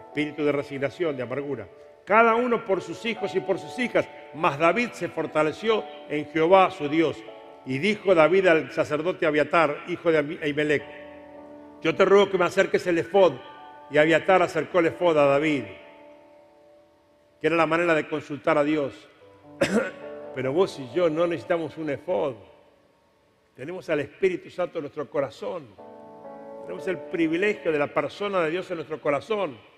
espíritu 0.08 0.46
de 0.46 0.52
resignación, 0.52 1.16
de 1.16 1.24
amargura 1.24 1.68
cada 2.10 2.34
uno 2.34 2.66
por 2.66 2.82
sus 2.82 3.06
hijos 3.06 3.36
y 3.36 3.40
por 3.40 3.60
sus 3.60 3.78
hijas. 3.78 4.10
Mas 4.34 4.58
David 4.58 4.90
se 4.94 5.10
fortaleció 5.10 5.84
en 6.10 6.26
Jehová 6.32 6.72
su 6.72 6.90
Dios. 6.90 7.24
Y 7.68 7.78
dijo 7.78 8.16
David 8.16 8.48
al 8.48 8.72
sacerdote 8.72 9.28
Abiatar, 9.28 9.84
hijo 9.88 10.12
de 10.12 10.40
Ahimelech, 10.42 10.84
yo 11.84 11.96
te 11.96 12.06
ruego 12.06 12.32
que 12.32 12.40
me 12.40 12.46
acerques 12.46 12.88
el 12.88 12.98
efod. 12.98 13.34
Y 13.92 14.00
Abiatar 14.00 14.42
acercó 14.42 14.80
el 14.80 14.88
efod 14.88 15.20
a 15.20 15.26
David, 15.26 15.66
que 17.40 17.46
era 17.46 17.56
la 17.56 17.68
manera 17.68 17.94
de 17.94 18.08
consultar 18.08 18.58
a 18.58 18.64
Dios. 18.64 19.08
Pero 20.34 20.52
vos 20.52 20.80
y 20.80 20.92
yo 20.92 21.12
no 21.12 21.28
necesitamos 21.28 21.78
un 21.78 21.92
efod. 21.92 22.34
Tenemos 23.56 23.88
al 23.88 24.00
Espíritu 24.00 24.50
Santo 24.50 24.80
en 24.80 24.86
nuestro 24.86 25.08
corazón. 25.08 25.68
Tenemos 26.64 26.88
el 26.88 26.98
privilegio 26.98 27.72
de 27.72 27.78
la 27.78 27.94
persona 27.94 28.42
de 28.42 28.50
Dios 28.50 28.68
en 28.72 28.78
nuestro 28.78 29.00
corazón. 29.00 29.70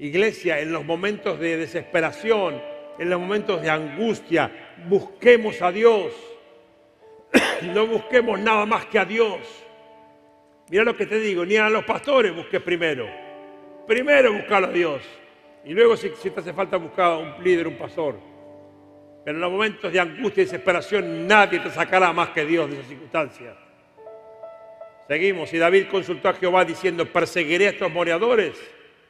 Iglesia, 0.00 0.58
en 0.60 0.72
los 0.72 0.82
momentos 0.82 1.38
de 1.38 1.58
desesperación, 1.58 2.58
en 2.98 3.10
los 3.10 3.20
momentos 3.20 3.60
de 3.60 3.68
angustia, 3.68 4.50
busquemos 4.88 5.60
a 5.60 5.70
Dios. 5.70 6.12
No 7.74 7.86
busquemos 7.86 8.40
nada 8.40 8.64
más 8.64 8.86
que 8.86 8.98
a 8.98 9.04
Dios. 9.04 9.40
Mira 10.70 10.84
lo 10.84 10.96
que 10.96 11.04
te 11.04 11.20
digo, 11.20 11.44
ni 11.44 11.56
a 11.56 11.68
los 11.68 11.84
pastores 11.84 12.34
busques 12.34 12.62
primero. 12.62 13.06
Primero 13.86 14.32
buscar 14.32 14.64
a 14.64 14.68
Dios. 14.68 15.02
Y 15.66 15.74
luego 15.74 15.94
si, 15.98 16.08
te 16.08 16.40
hace 16.40 16.54
falta 16.54 16.78
buscar 16.78 17.12
a 17.12 17.18
un 17.18 17.44
líder, 17.44 17.68
un 17.68 17.76
pastor. 17.76 18.18
Pero 19.22 19.36
en 19.36 19.42
los 19.42 19.52
momentos 19.52 19.92
de 19.92 20.00
angustia 20.00 20.40
y 20.40 20.46
desesperación 20.46 21.26
nadie 21.26 21.58
te 21.60 21.68
sacará 21.68 22.10
más 22.14 22.30
que 22.30 22.46
Dios 22.46 22.70
de 22.70 22.76
esas 22.76 22.88
circunstancias. 22.88 23.54
Seguimos. 25.06 25.52
Y 25.52 25.58
David 25.58 25.88
consultó 25.90 26.30
a 26.30 26.32
Jehová 26.32 26.64
diciendo, 26.64 27.04
perseguiré 27.04 27.66
a 27.66 27.70
estos 27.70 27.92
moradores 27.92 28.54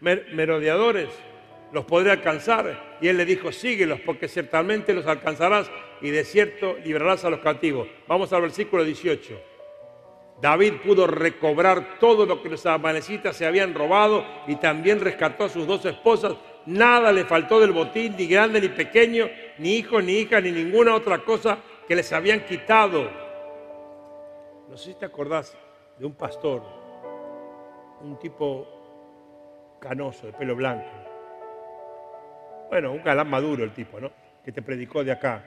merodeadores, 0.01 1.09
los 1.73 1.85
podré 1.85 2.11
alcanzar. 2.11 2.99
Y 3.01 3.09
él 3.09 3.17
le 3.17 3.25
dijo, 3.25 3.53
síguelos, 3.53 4.01
porque 4.01 4.29
ciertamente 4.29 4.93
los 4.93 5.07
alcanzarás 5.07 5.71
y 6.01 6.11
de 6.11 6.25
cierto 6.25 6.77
librarás 6.85 7.25
a 7.25 7.31
los 7.31 7.41
cautivos. 7.41 7.89
Vamos 8.07 8.33
al 8.33 8.43
versículo 8.43 8.85
18. 8.85 9.41
David 10.41 10.75
pudo 10.85 11.07
recobrar 11.07 11.99
todo 11.99 12.25
lo 12.25 12.43
que 12.43 12.49
los 12.49 12.65
amanecitas 12.65 13.37
se 13.37 13.47
habían 13.47 13.75
robado 13.75 14.25
y 14.47 14.57
también 14.57 15.01
rescató 15.01 15.45
a 15.45 15.49
sus 15.49 15.67
dos 15.67 15.85
esposas. 15.85 16.35
Nada 16.65 17.13
le 17.13 17.25
faltó 17.25 17.61
del 17.61 17.73
botín, 17.73 18.17
ni 18.17 18.27
grande 18.27 18.61
ni 18.61 18.69
pequeño, 18.69 19.29
ni 19.59 19.77
hijo 19.77 20.01
ni 20.01 20.15
hija, 20.15 20.41
ni 20.41 20.51
ninguna 20.51 20.95
otra 20.95 21.19
cosa 21.19 21.59
que 21.87 21.95
les 21.95 22.11
habían 22.13 22.41
quitado. 22.47 23.11
No 24.69 24.77
sé 24.77 24.93
si 24.93 24.99
te 24.99 25.05
acordás 25.05 25.57
de 25.99 26.07
un 26.07 26.15
pastor, 26.15 26.63
un 28.01 28.19
tipo 28.19 28.80
canoso, 29.81 30.27
de 30.27 30.33
pelo 30.35 30.55
blanco. 30.55 30.89
Bueno, 32.69 32.93
un 32.93 33.03
galán 33.03 33.29
maduro 33.29 33.65
el 33.65 33.73
tipo, 33.73 33.99
¿no? 33.99 34.13
Que 34.45 34.53
te 34.53 34.63
predicó 34.63 35.03
de 35.03 35.13
acá. 35.13 35.43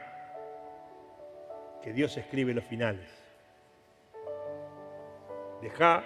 Que 1.82 1.94
Dios 1.94 2.18
escribe 2.18 2.54
los 2.54 2.66
finales. 2.66 3.10
Deja 5.62 6.04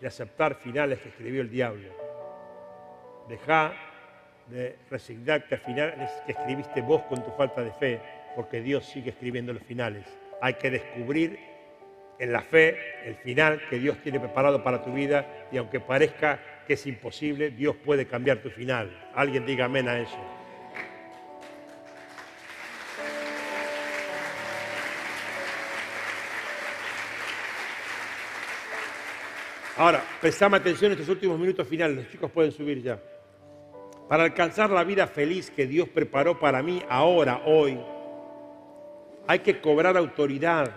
de 0.00 0.06
aceptar 0.06 0.54
finales 0.54 1.00
que 1.00 1.08
escribió 1.08 1.40
el 1.40 1.50
diablo. 1.50 1.88
Deja 3.28 3.72
de 4.46 4.78
resignarte 4.90 5.56
a 5.56 5.58
finales 5.58 6.10
que 6.24 6.32
escribiste 6.32 6.80
vos 6.80 7.02
con 7.02 7.22
tu 7.22 7.30
falta 7.32 7.62
de 7.62 7.72
fe, 7.72 8.00
porque 8.36 8.60
Dios 8.60 8.84
sigue 8.86 9.10
escribiendo 9.10 9.52
los 9.52 9.62
finales. 9.64 10.06
Hay 10.40 10.54
que 10.54 10.70
descubrir 10.70 11.38
en 12.18 12.32
la 12.32 12.40
fe 12.40 12.76
el 13.04 13.16
final 13.16 13.60
que 13.68 13.78
Dios 13.78 13.98
tiene 13.98 14.20
preparado 14.20 14.62
para 14.62 14.82
tu 14.82 14.92
vida 14.92 15.26
y 15.50 15.56
aunque 15.56 15.80
parezca 15.80 16.38
que 16.68 16.74
es 16.74 16.86
imposible, 16.86 17.50
Dios 17.50 17.74
puede 17.82 18.06
cambiar 18.06 18.42
tu 18.42 18.50
final. 18.50 18.94
Alguien 19.14 19.46
diga 19.46 19.64
amén 19.64 19.88
a 19.88 19.98
eso. 19.98 20.18
Ahora, 29.78 30.04
prestame 30.20 30.58
atención 30.58 30.92
en 30.92 30.98
estos 30.98 31.08
últimos 31.08 31.38
minutos 31.38 31.66
finales, 31.66 31.96
los 31.96 32.08
chicos 32.10 32.30
pueden 32.30 32.52
subir 32.52 32.82
ya. 32.82 33.00
Para 34.06 34.24
alcanzar 34.24 34.68
la 34.68 34.84
vida 34.84 35.06
feliz 35.06 35.50
que 35.50 35.66
Dios 35.66 35.88
preparó 35.88 36.38
para 36.38 36.62
mí 36.62 36.82
ahora, 36.90 37.44
hoy, 37.46 37.80
hay 39.26 39.38
que 39.38 39.58
cobrar 39.58 39.96
autoridad. 39.96 40.70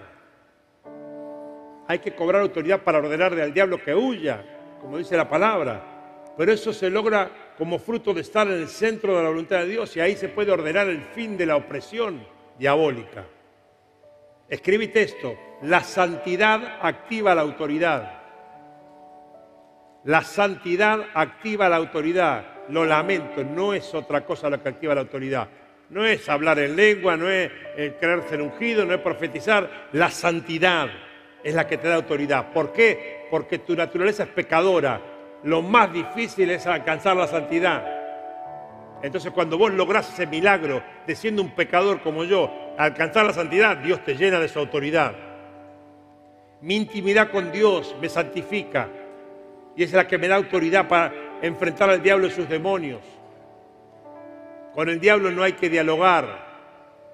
Hay 1.87 1.99
que 1.99 2.15
cobrar 2.15 2.43
autoridad 2.43 2.81
para 2.81 2.99
ordenarle 2.99 3.41
al 3.41 3.53
diablo 3.53 3.83
que 3.83 3.93
huya 3.93 4.60
como 4.81 4.97
dice 4.97 5.15
la 5.15 5.29
palabra, 5.29 6.33
pero 6.37 6.51
eso 6.51 6.73
se 6.73 6.89
logra 6.89 7.53
como 7.57 7.77
fruto 7.77 8.13
de 8.13 8.21
estar 8.21 8.47
en 8.47 8.53
el 8.53 8.67
centro 8.67 9.15
de 9.15 9.23
la 9.23 9.29
voluntad 9.29 9.59
de 9.59 9.67
Dios 9.67 9.95
y 9.95 9.99
ahí 9.99 10.15
se 10.15 10.29
puede 10.29 10.51
ordenar 10.51 10.87
el 10.87 11.01
fin 11.01 11.37
de 11.37 11.45
la 11.45 11.55
opresión 11.55 12.25
diabólica. 12.57 13.25
Escribite 14.49 15.03
esto, 15.03 15.37
la 15.61 15.81
santidad 15.81 16.79
activa 16.81 17.35
la 17.35 17.41
autoridad. 17.41 18.21
La 20.03 20.23
santidad 20.23 20.99
activa 21.13 21.69
la 21.69 21.77
autoridad. 21.77 22.45
Lo 22.69 22.85
lamento, 22.85 23.43
no 23.43 23.73
es 23.73 23.93
otra 23.93 24.25
cosa 24.25 24.49
lo 24.49 24.61
que 24.61 24.69
activa 24.69 24.95
la 24.95 25.01
autoridad. 25.01 25.47
No 25.89 26.05
es 26.05 26.27
hablar 26.27 26.57
en 26.59 26.75
lengua, 26.75 27.15
no 27.17 27.29
es 27.29 27.51
eh, 27.77 27.97
creerse 27.99 28.35
en 28.35 28.41
ungido, 28.41 28.85
no 28.85 28.95
es 28.95 29.01
profetizar. 29.01 29.89
La 29.91 30.09
santidad 30.09 30.89
es 31.43 31.53
la 31.53 31.67
que 31.67 31.77
te 31.77 31.87
da 31.87 31.95
autoridad. 31.95 32.51
¿Por 32.51 32.73
qué? 32.73 33.20
Porque 33.31 33.57
tu 33.57 33.75
naturaleza 33.75 34.23
es 34.23 34.29
pecadora. 34.29 35.01
Lo 35.43 35.63
más 35.63 35.91
difícil 35.91 36.51
es 36.51 36.67
alcanzar 36.67 37.17
la 37.17 37.25
santidad. 37.25 37.83
Entonces 39.01 39.31
cuando 39.31 39.57
vos 39.57 39.73
lográs 39.73 40.13
ese 40.13 40.27
milagro 40.27 40.83
de 41.07 41.15
siendo 41.15 41.41
un 41.41 41.55
pecador 41.55 42.01
como 42.01 42.23
yo, 42.23 42.51
alcanzar 42.77 43.25
la 43.25 43.33
santidad, 43.33 43.77
Dios 43.77 44.03
te 44.03 44.15
llena 44.15 44.39
de 44.39 44.47
su 44.47 44.59
autoridad. 44.59 45.15
Mi 46.61 46.75
intimidad 46.75 47.31
con 47.31 47.51
Dios 47.51 47.95
me 47.99 48.07
santifica 48.07 48.87
y 49.75 49.83
es 49.83 49.93
la 49.93 50.07
que 50.07 50.19
me 50.19 50.27
da 50.27 50.35
autoridad 50.35 50.87
para 50.87 51.11
enfrentar 51.41 51.89
al 51.89 52.03
diablo 52.03 52.27
y 52.27 52.31
sus 52.31 52.47
demonios. 52.47 53.01
Con 54.73 54.87
el 54.89 54.99
diablo 54.99 55.31
no 55.31 55.41
hay 55.41 55.53
que 55.53 55.69
dialogar, 55.69 56.51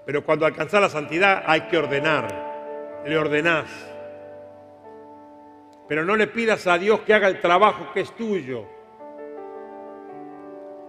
pero 0.05 0.23
cuando 0.23 0.45
alcanzar 0.45 0.81
la 0.81 0.89
santidad 0.89 1.43
hay 1.45 1.61
que 1.61 1.77
ordenar. 1.77 2.27
Le 3.05 3.17
ordenás. 3.17 3.65
Pero 5.87 6.03
no 6.03 6.15
le 6.15 6.27
pidas 6.27 6.67
a 6.67 6.77
Dios 6.77 7.01
que 7.01 7.13
haga 7.13 7.27
el 7.27 7.39
trabajo 7.39 7.91
que 7.93 8.01
es 8.01 8.15
tuyo. 8.15 8.65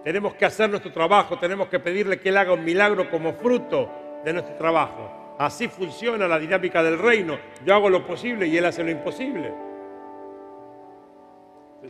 Tenemos 0.03 0.33
que 0.35 0.45
hacer 0.45 0.69
nuestro 0.69 0.91
trabajo, 0.91 1.37
tenemos 1.37 1.67
que 1.67 1.79
pedirle 1.79 2.19
que 2.19 2.29
Él 2.29 2.37
haga 2.37 2.53
un 2.53 2.63
milagro 2.63 3.09
como 3.09 3.33
fruto 3.33 3.89
de 4.23 4.33
nuestro 4.33 4.55
trabajo. 4.55 5.35
Así 5.37 5.67
funciona 5.67 6.27
la 6.27 6.39
dinámica 6.39 6.83
del 6.83 6.97
reino. 6.97 7.37
Yo 7.65 7.73
hago 7.75 7.89
lo 7.89 8.05
posible 8.05 8.47
y 8.47 8.57
Él 8.57 8.65
hace 8.65 8.83
lo 8.83 8.91
imposible. 8.91 9.53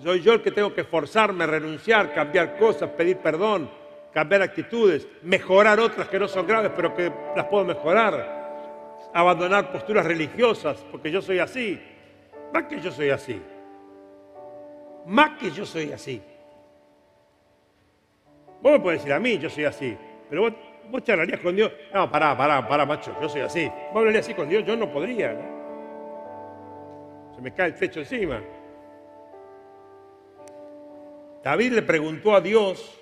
Soy 0.03 0.21
yo 0.21 0.33
el 0.33 0.41
que 0.41 0.51
tengo 0.51 0.73
que 0.73 0.83
forzarme, 0.83 1.47
renunciar, 1.47 2.13
cambiar 2.13 2.57
cosas, 2.57 2.91
pedir 2.91 3.17
perdón, 3.17 3.69
cambiar 4.13 4.43
actitudes, 4.43 5.07
mejorar 5.23 5.79
otras 5.79 6.07
que 6.07 6.19
no 6.19 6.27
son 6.27 6.45
graves, 6.45 6.71
pero 6.75 6.93
que 6.93 7.11
las 7.35 7.45
puedo 7.45 7.65
mejorar. 7.65 8.37
Abandonar 9.13 9.71
posturas 9.71 10.05
religiosas, 10.05 10.85
porque 10.91 11.09
yo 11.09 11.21
soy 11.21 11.39
así. 11.39 11.81
Más 12.53 12.63
que 12.63 12.79
yo 12.79 12.91
soy 12.91 13.09
así. 13.09 13.41
Más 15.05 15.39
que 15.39 15.51
yo 15.51 15.65
soy 15.65 15.91
así. 15.91 16.21
Vos 18.61 18.73
me 18.73 18.79
podés 18.79 18.99
decir 18.99 19.13
a 19.13 19.19
mí, 19.19 19.37
yo 19.37 19.49
soy 19.49 19.65
así. 19.65 19.97
Pero 20.29 20.43
vos, 20.43 20.53
vos 20.89 21.03
charlarías 21.03 21.39
con 21.39 21.55
Dios. 21.55 21.71
No, 21.93 22.09
pará, 22.11 22.35
pará, 22.35 22.67
pará, 22.67 22.85
macho, 22.85 23.15
yo 23.21 23.29
soy 23.29 23.41
así. 23.41 23.67
Vos 23.91 23.97
hablarías 23.97 24.25
así 24.25 24.33
con 24.33 24.49
Dios, 24.49 24.65
yo 24.65 24.75
no 24.75 24.91
podría. 24.91 25.35
Se 27.35 27.41
me 27.41 27.53
cae 27.53 27.67
el 27.67 27.75
techo 27.75 27.99
encima. 27.99 28.41
David 31.43 31.71
le 31.71 31.81
preguntó 31.81 32.35
a 32.35 32.41
Dios 32.41 32.99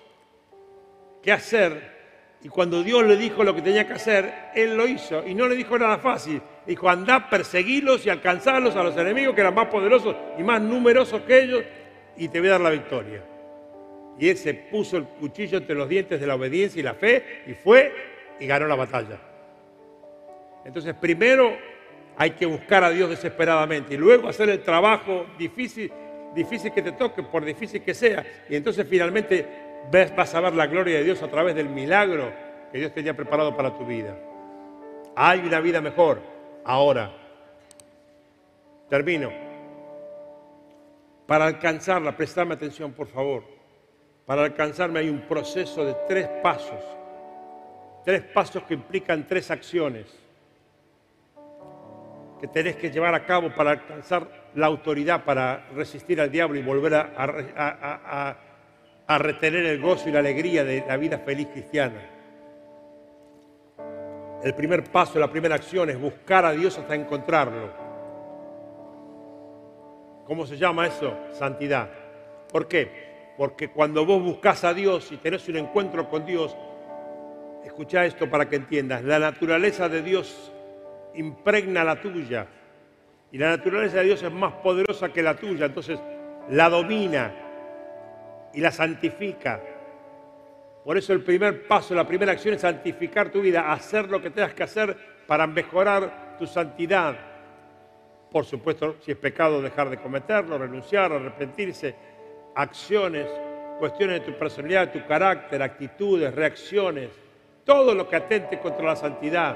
qué 1.22 1.32
hacer. 1.32 1.97
Y 2.44 2.50
cuando 2.50 2.84
Dios 2.84 3.04
le 3.06 3.18
dijo 3.18 3.44
lo 3.44 3.56
que 3.56 3.62
tenía 3.62 3.88
que 3.88 3.94
hacer, 3.94 4.52
él 4.54 4.78
lo 4.78 4.88
hizo. 4.88 5.26
Y 5.28 5.34
no 5.34 5.48
le 5.48 5.56
dijo 5.56 5.78
nada 5.78 5.98
fácil. 5.98 6.42
Dijo, 6.66 6.88
andá, 6.90 7.30
perseguirlos 7.30 8.06
y 8.06 8.10
alcanzarlos 8.10 8.76
a 8.76 8.84
los 8.84 8.96
enemigos 8.98 9.34
que 9.34 9.42
eran 9.42 9.56
más 9.56 9.68
poderosos 9.68 10.16
y 10.38 10.44
más 10.44 10.62
numerosos 10.62 11.22
que 11.22 11.42
ellos, 11.42 11.64
y 12.16 12.28
te 12.28 12.40
voy 12.40 12.50
a 12.50 12.54
dar 12.54 12.62
la 12.62 12.70
victoria. 12.70 13.24
Y 14.20 14.30
él 14.30 14.38
se 14.38 14.54
puso 14.54 14.98
el 14.98 15.04
cuchillo 15.06 15.58
entre 15.58 15.76
los 15.76 15.88
dientes 15.88 16.20
de 16.20 16.28
la 16.28 16.36
obediencia 16.36 16.80
y 16.80 16.84
la 16.84 16.94
fe, 16.94 17.44
y 17.48 17.54
fue 17.54 17.94
y 18.40 18.46
ganó 18.46 18.68
la 18.68 18.76
batalla. 18.76 19.20
Entonces, 20.66 20.94
primero 20.96 21.58
hay 22.18 22.32
que 22.32 22.46
buscar 22.46 22.84
a 22.84 22.90
Dios 22.90 23.10
desesperadamente 23.10 23.94
y 23.94 23.98
luego 23.98 24.28
hacer 24.28 24.50
el 24.50 24.62
trabajo 24.62 25.28
difícil, 25.38 25.92
difícil 26.34 26.74
que 26.74 26.82
te 26.82 26.92
toque, 26.94 27.24
por 27.24 27.46
difícil 27.46 27.82
que 27.82 27.94
sea. 27.94 28.26
Y 28.50 28.56
entonces 28.56 28.86
finalmente 28.90 29.46
vas 29.92 30.36
a 30.36 30.42
ver 30.42 30.54
la 30.54 30.68
gloria 30.68 30.98
de 30.98 31.04
Dios 31.04 31.22
a 31.24 31.30
través 31.30 31.56
del 31.56 31.70
milagro 31.70 32.32
que 32.72 32.80
Dios 32.80 32.94
tenía 32.94 33.16
preparado 33.16 33.56
para 33.56 33.74
tu 33.74 33.86
vida. 33.86 34.16
Hay 35.16 35.40
una 35.40 35.60
vida 35.60 35.82
mejor 35.82 36.22
ahora. 36.66 37.12
Termino. 38.90 39.32
Para 41.26 41.46
alcanzarla, 41.46 42.16
prestadme 42.16 42.54
atención, 42.54 42.94
por 42.94 43.08
favor. 43.08 43.44
Para 44.26 44.44
alcanzarme 44.44 45.00
hay 45.00 45.10
un 45.10 45.22
proceso 45.22 45.86
de 45.86 45.96
tres 46.08 46.28
pasos. 46.42 46.84
Tres 48.04 48.22
pasos 48.22 48.64
que 48.64 48.74
implican 48.74 49.28
tres 49.28 49.52
acciones 49.52 50.06
que 52.40 52.48
tenés 52.48 52.76
que 52.76 52.92
llevar 52.92 53.16
a 53.16 53.26
cabo 53.26 53.50
para 53.56 53.72
alcanzar 53.72 54.28
la 54.54 54.68
autoridad 54.68 55.26
para 55.26 55.68
resistir 55.74 56.22
al 56.22 56.32
diablo 56.32 56.60
y 56.60 56.62
volver 56.62 56.94
a 56.94 58.38
retener 59.18 59.66
el 59.66 59.82
gozo 59.82 60.10
y 60.10 60.12
la 60.12 60.20
alegría 60.20 60.66
de 60.66 60.84
la 60.86 60.98
vida 60.98 61.18
feliz 61.20 61.48
cristiana. 61.48 62.02
El 64.44 64.54
primer 64.54 64.84
paso, 64.84 65.18
la 65.18 65.32
primera 65.32 65.56
acción 65.56 65.90
es 65.90 66.00
buscar 66.00 66.46
a 66.46 66.52
Dios 66.52 66.78
hasta 66.78 66.94
encontrarlo. 66.94 67.72
¿Cómo 70.26 70.46
se 70.46 70.58
llama 70.58 70.88
eso? 70.88 71.18
Santidad. 71.32 71.90
¿Por 72.52 72.68
qué? 72.68 73.34
Porque 73.38 73.70
cuando 73.70 74.06
vos 74.06 74.22
buscas 74.22 74.64
a 74.66 74.74
Dios 74.74 75.12
y 75.12 75.18
tenés 75.18 75.48
un 75.48 75.56
encuentro 75.56 76.10
con 76.10 76.26
Dios, 76.26 76.56
escucha 77.64 78.06
esto 78.06 78.30
para 78.30 78.50
que 78.50 78.58
entiendas, 78.58 79.04
la 79.04 79.20
naturaleza 79.20 79.88
de 79.88 80.02
Dios 80.02 80.52
impregna 81.16 81.84
la 81.84 82.02
tuya 82.02 82.48
y 83.32 83.38
la 83.38 83.52
naturaleza 83.52 83.98
de 83.98 84.04
Dios 84.06 84.24
es 84.24 84.32
más 84.32 84.54
poderosa 84.56 85.10
que 85.14 85.24
la 85.24 85.36
tuya, 85.36 85.66
entonces 85.66 86.00
la 86.50 86.70
domina 86.70 87.47
y 88.58 88.60
la 88.60 88.72
santifica. 88.72 89.62
Por 90.84 90.98
eso 90.98 91.14
el 91.14 91.24
primer 91.24 91.68
paso, 91.68 91.94
la 91.94 92.08
primera 92.08 92.32
acción 92.32 92.56
es 92.56 92.62
santificar 92.62 93.30
tu 93.30 93.40
vida, 93.40 93.72
hacer 93.72 94.10
lo 94.10 94.20
que 94.20 94.32
tengas 94.32 94.56
que 94.56 94.64
hacer 94.64 94.98
para 95.28 95.46
mejorar 95.46 96.36
tu 96.40 96.48
santidad. 96.48 97.16
Por 98.32 98.46
supuesto, 98.46 98.96
si 99.02 99.12
es 99.12 99.18
pecado, 99.18 99.62
dejar 99.62 99.92
de 99.92 99.98
cometerlo, 99.98 100.58
renunciar, 100.58 101.12
arrepentirse, 101.12 101.94
acciones, 102.56 103.28
cuestiones 103.78 104.22
de 104.22 104.32
tu 104.32 104.40
personalidad, 104.40 104.88
de 104.88 105.02
tu 105.02 105.08
carácter, 105.08 105.62
actitudes, 105.62 106.34
reacciones, 106.34 107.12
todo 107.64 107.94
lo 107.94 108.10
que 108.10 108.16
atente 108.16 108.58
contra 108.58 108.88
la 108.88 108.96
santidad, 108.96 109.56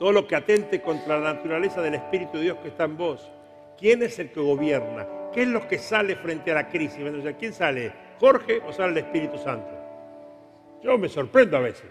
todo 0.00 0.10
lo 0.10 0.26
que 0.26 0.34
atente 0.34 0.82
contra 0.82 1.20
la 1.20 1.34
naturaleza 1.34 1.80
del 1.80 1.94
Espíritu 1.94 2.38
de 2.38 2.42
Dios 2.42 2.58
que 2.58 2.68
está 2.70 2.86
en 2.86 2.96
vos. 2.96 3.30
¿Quién 3.78 4.02
es 4.02 4.18
el 4.18 4.32
que 4.32 4.40
gobierna? 4.40 5.06
¿Qué 5.34 5.42
es 5.42 5.48
lo 5.48 5.66
que 5.66 5.78
sale 5.78 6.14
frente 6.14 6.52
a 6.52 6.54
la 6.54 6.68
crisis? 6.68 7.00
¿Quién 7.36 7.52
sale? 7.52 7.92
¿Jorge 8.20 8.62
o 8.64 8.72
sale 8.72 8.92
el 8.92 8.98
Espíritu 8.98 9.36
Santo? 9.36 9.68
Yo 10.80 10.96
me 10.96 11.08
sorprendo 11.08 11.56
a 11.56 11.60
veces. 11.60 11.90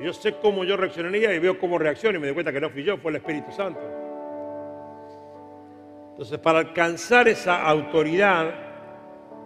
Yo 0.00 0.14
sé 0.14 0.36
cómo 0.40 0.64
yo 0.64 0.78
reaccionaría 0.78 1.34
y 1.34 1.38
veo 1.38 1.58
cómo 1.58 1.78
reacciona 1.78 2.16
y 2.16 2.20
me 2.20 2.28
doy 2.28 2.34
cuenta 2.34 2.52
que 2.52 2.60
no 2.60 2.70
fui 2.70 2.84
yo, 2.84 2.96
fue 2.96 3.10
el 3.10 3.16
Espíritu 3.18 3.52
Santo. 3.52 3.80
Entonces, 6.12 6.38
para 6.38 6.60
alcanzar 6.60 7.28
esa 7.28 7.62
autoridad, 7.62 8.54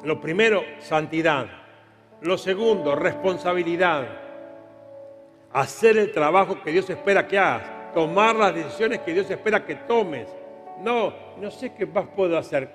lo 0.05 0.21
primero, 0.21 0.63
santidad. 0.79 1.47
Lo 2.21 2.39
segundo, 2.39 2.95
responsabilidad. 2.95 4.07
Hacer 5.53 5.99
el 5.99 6.13
trabajo 6.13 6.63
que 6.63 6.71
Dios 6.71 6.89
espera 6.89 7.27
que 7.27 7.37
hagas. 7.37 7.93
Tomar 7.93 8.37
las 8.37 8.55
decisiones 8.55 9.01
que 9.01 9.13
Dios 9.13 9.29
espera 9.29 9.65
que 9.65 9.75
tomes 9.75 10.29
no, 10.81 11.13
no 11.39 11.51
sé 11.51 11.73
qué 11.75 11.87
más 11.87 12.07
puedo 12.09 12.37
hacer. 12.37 12.69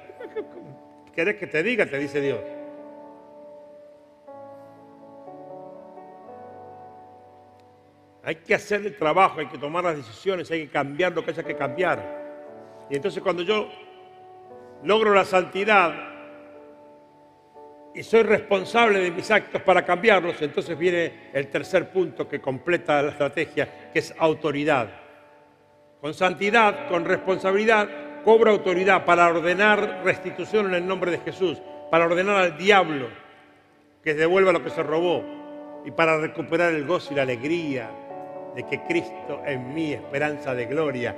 ¿Querés 1.14 1.36
que 1.36 1.48
te 1.48 1.64
diga? 1.64 1.86
Te 1.86 1.98
dice 1.98 2.22
Dios. 2.22 2.40
Hay 8.24 8.36
que 8.36 8.54
hacer 8.54 8.86
el 8.86 8.96
trabajo, 8.96 9.40
hay 9.40 9.48
que 9.48 9.58
tomar 9.58 9.84
las 9.84 9.98
decisiones, 9.98 10.52
hay 10.52 10.66
que 10.66 10.72
cambiar 10.72 11.14
lo 11.14 11.24
que 11.24 11.32
haya 11.32 11.44
que 11.44 11.56
cambiar. 11.56 12.86
Y 12.90 12.96
entonces 12.96 13.24
cuando 13.24 13.44
yo 13.44 13.70
logro 14.84 15.14
la 15.14 15.26
santidad 15.26 15.94
y 17.94 18.04
soy 18.04 18.24
responsable 18.24 19.00
de 19.00 19.12
mis 19.12 19.32
actos 19.32 19.62
para 19.62 19.84
cambiarlos, 19.84 20.42
entonces 20.42 20.78
viene 20.78 21.32
el 21.34 21.48
tercer 21.48 21.92
punto 21.92 22.28
que 22.28 22.40
completa 22.40 23.02
la 23.02 23.10
estrategia, 23.12 23.90
que 23.92 24.00
es 24.00 24.14
autoridad 24.18 25.09
con 26.02 26.14
santidad, 26.14 26.88
con 26.88 27.06
responsabilidad, 27.06 27.90
cobra 28.24 28.52
autoridad 28.52 29.06
para 29.06 29.28
ordenar 29.28 30.02
restitución 30.04 30.68
en 30.68 30.76
el 30.76 30.88
nombre 30.88 31.12
de 31.12 31.20
Jesús, 31.20 31.62
para 31.92 32.06
ordenar 32.06 32.38
al 32.38 32.58
diablo 32.58 33.08
que 34.04 34.14
devuelva 34.14 34.54
lo 34.54 34.64
que 34.64 34.70
se 34.70 34.84
robó 34.84 35.24
y 35.86 35.92
para 35.92 36.18
recuperar 36.18 36.74
el 36.74 36.86
gozo 36.86 37.14
y 37.14 37.16
la 37.18 37.24
alegría 37.24 37.90
de 38.56 38.66
que 38.66 38.82
Cristo 38.84 39.42
es 39.46 39.60
mi 39.60 39.94
esperanza 39.94 40.56
de 40.56 40.66
gloria. 40.66 41.16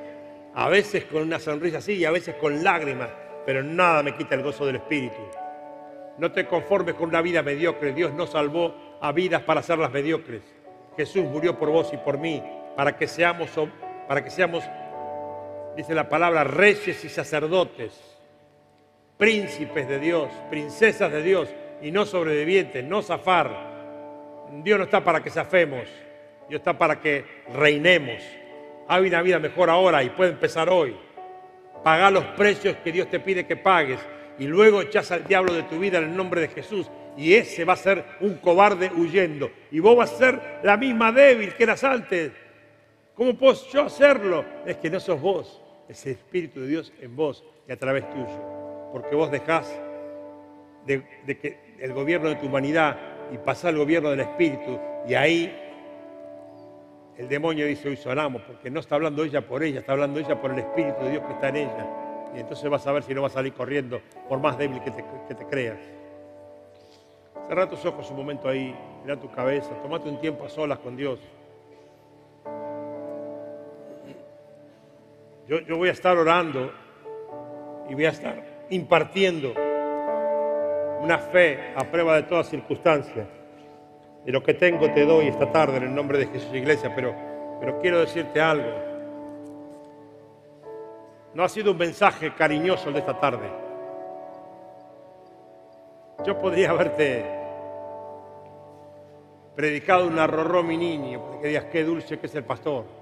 A 0.53 0.67
veces 0.67 1.05
con 1.05 1.21
una 1.21 1.39
sonrisa 1.39 1.77
así 1.77 1.93
y 1.93 2.05
a 2.05 2.11
veces 2.11 2.36
con 2.36 2.63
lágrimas, 2.63 3.09
pero 3.45 3.63
nada 3.63 4.03
me 4.03 4.15
quita 4.15 4.36
el 4.36 4.43
gozo 4.43 4.65
del 4.65 4.77
Espíritu. 4.77 5.21
No 6.17 6.32
te 6.32 6.45
conformes 6.45 6.95
con 6.95 7.09
una 7.09 7.21
vida 7.21 7.41
mediocre. 7.41 7.93
Dios 7.93 8.13
no 8.13 8.27
salvó 8.27 8.75
a 8.99 9.11
vidas 9.11 9.41
para 9.43 9.61
hacerlas 9.61 9.91
mediocres. 9.91 10.41
Jesús 10.97 11.23
murió 11.23 11.57
por 11.57 11.69
vos 11.69 11.91
y 11.93 11.97
por 11.97 12.17
mí, 12.17 12.43
para 12.75 12.97
que 12.97 13.07
seamos 13.07 13.49
para 14.08 14.24
que 14.24 14.30
seamos, 14.30 14.64
dice 15.76 15.93
la 15.93 16.10
palabra, 16.10 16.43
reyes 16.43 17.04
y 17.04 17.10
sacerdotes, 17.10 17.93
príncipes 19.18 19.88
de 19.88 19.99
Dios, 19.99 20.30
princesas 20.49 21.12
de 21.12 21.22
Dios 21.22 21.49
y 21.82 21.91
no 21.91 22.06
sobrevivientes, 22.06 22.84
no 22.84 23.02
zafar. 23.02 23.70
Dios 24.64 24.78
no 24.78 24.86
está 24.86 25.04
para 25.04 25.24
que 25.24 25.30
zafemos, 25.30 25.88
Dios 26.49 26.60
está 26.60 26.78
para 26.78 26.99
que 26.99 27.26
reinemos. 27.54 28.22
Hay 28.88 29.08
una 29.08 29.22
vida 29.22 29.39
mejor 29.39 29.70
ahora 29.70 30.04
y 30.04 30.10
puede 30.10 30.32
empezar 30.32 30.70
hoy. 30.70 30.95
Pagar 31.84 32.12
los 32.12 32.26
precios 32.26 32.76
que 32.84 32.91
Dios 32.91 33.10
te 33.10 33.20
pide 33.20 33.45
que 33.45 33.56
pagues 33.56 33.99
y 34.38 34.45
luego 34.47 34.82
echas 34.82 35.12
al 35.12 35.24
diablo 35.26 35.54
de 35.54 35.64
tu 35.64 35.80
vida 35.80 35.99
en 35.99 36.06
el 36.06 36.16
nombre 36.16 36.41
de 36.41 36.47
Jesús 36.49 36.89
y 37.18 37.34
ese 37.34 37.66
va 37.66 37.74
a 37.74 37.78
ser 37.78 38.04
un 38.22 38.36
cobarde 38.36 38.91
huyendo 38.95 39.52
y 39.70 39.80
vos 39.80 39.95
vas 39.97 40.12
a 40.14 40.18
ser 40.18 40.41
la 40.64 40.78
misma 40.78 41.12
débil 41.12 41.54
que 41.54 41.64
eras 41.64 41.84
antes 41.84 42.32
¿Cómo 43.22 43.36
puedo 43.36 43.53
yo 43.72 43.84
hacerlo? 43.84 44.43
Es 44.65 44.78
que 44.78 44.89
no 44.89 44.99
sos 44.99 45.22
vos, 45.22 45.61
es 45.88 46.03
el 46.07 46.13
Espíritu 46.13 46.61
de 46.61 46.67
Dios 46.67 46.91
en 47.01 47.15
vos 47.15 47.43
y 47.67 47.72
a 47.72 47.78
través 47.78 48.09
tuyo. 48.09 48.89
Porque 48.91 49.13
vos 49.13 49.30
dejás 49.30 49.80
el 50.88 51.93
gobierno 51.93 52.30
de 52.30 52.36
tu 52.38 52.47
humanidad 52.47 52.97
y 53.32 53.38
pasar 53.38 53.69
al 53.69 53.78
gobierno 53.78 54.09
del 54.09 54.22
Espíritu. 54.22 54.80
Y 55.07 55.13
ahí 55.13 55.55
el 57.15 57.30
demonio 57.30 57.67
dice, 57.67 57.89
hoy 57.89 57.95
sonamos, 57.95 58.41
porque 58.41 58.72
no 58.72 58.80
está 58.80 58.95
hablando 58.95 59.24
ella 59.24 59.47
por 59.47 59.61
ella, 59.61 59.82
está 59.82 59.91
hablando 59.91 60.19
ella 60.19 60.41
por 60.41 60.49
el 60.49 60.57
Espíritu 60.57 61.03
de 61.03 61.11
Dios 61.11 61.24
que 61.24 61.34
está 61.34 61.49
en 61.49 61.57
ella. 61.57 61.88
Y 62.36 62.39
entonces 62.39 62.67
vas 62.72 62.88
a 62.88 62.91
ver 62.91 63.03
si 63.03 63.13
no 63.13 63.22
va 63.22 63.28
a 63.28 63.30
salir 63.30 63.53
corriendo, 63.53 64.01
por 64.28 64.39
más 64.39 64.57
débil 64.57 64.82
que 64.82 64.89
te, 64.89 65.05
que 65.28 65.36
te 65.36 65.45
creas. 65.45 65.78
Cerra 67.47 67.69
tus 67.69 67.86
ojos 67.86 68.09
un 68.09 68.17
momento 68.17 68.49
ahí, 68.49 68.76
mira 69.03 69.15
tu 69.15 69.30
cabeza, 69.30 69.80
tomate 69.84 70.09
un 70.09 70.19
tiempo 70.19 70.43
a 70.43 70.49
solas 70.49 70.80
con 70.80 70.97
Dios. 70.97 71.19
Yo, 75.52 75.76
voy 75.76 75.89
a 75.89 75.91
estar 75.91 76.16
orando 76.16 76.72
y 77.89 77.93
voy 77.93 78.06
a 78.06 78.12
estar 78.12 78.41
impartiendo 78.70 79.52
una 81.02 81.18
fe 81.18 81.74
a 81.76 81.84
prueba 81.84 82.16
de 82.16 82.24
todas 82.24 82.47
circunstancias. 82.47 83.28
Y 84.26 84.32
lo 84.32 84.41
que 84.41 84.54
tengo 84.54 84.89
te 84.93 85.06
doy 85.06 85.28
esta 85.28 85.52
tarde 85.52 85.76
en 85.76 85.84
el 85.84 85.93
nombre 85.93 86.20
de 86.20 86.28
Jesús 86.28 86.54
Iglesia, 86.54 86.95
pero, 86.95 87.14
pero 87.60 87.80
quiero 87.82 87.99
decirte 87.99 88.39
algo. 88.39 88.72
No 91.34 91.43
ha 91.43 91.49
sido 91.49 91.74
un 91.74 91.78
mensaje 91.78 92.34
cariñoso 92.34 92.88
el 92.88 92.93
de 92.93 92.99
esta 93.02 93.20
tarde. 93.20 93.49
Yo 96.26 96.38
podría 96.39 96.70
haberte 96.70 97.26
predicado 99.54 100.08
un 100.08 100.18
arrorró 100.18 100.64
mi 100.64 100.78
niño, 100.78 101.22
porque 101.28 101.49
digas 101.49 101.66
qué 101.66 101.84
dulce 101.84 102.20
que 102.20 102.28
es 102.28 102.36
el 102.36 102.45
pastor. 102.45 103.01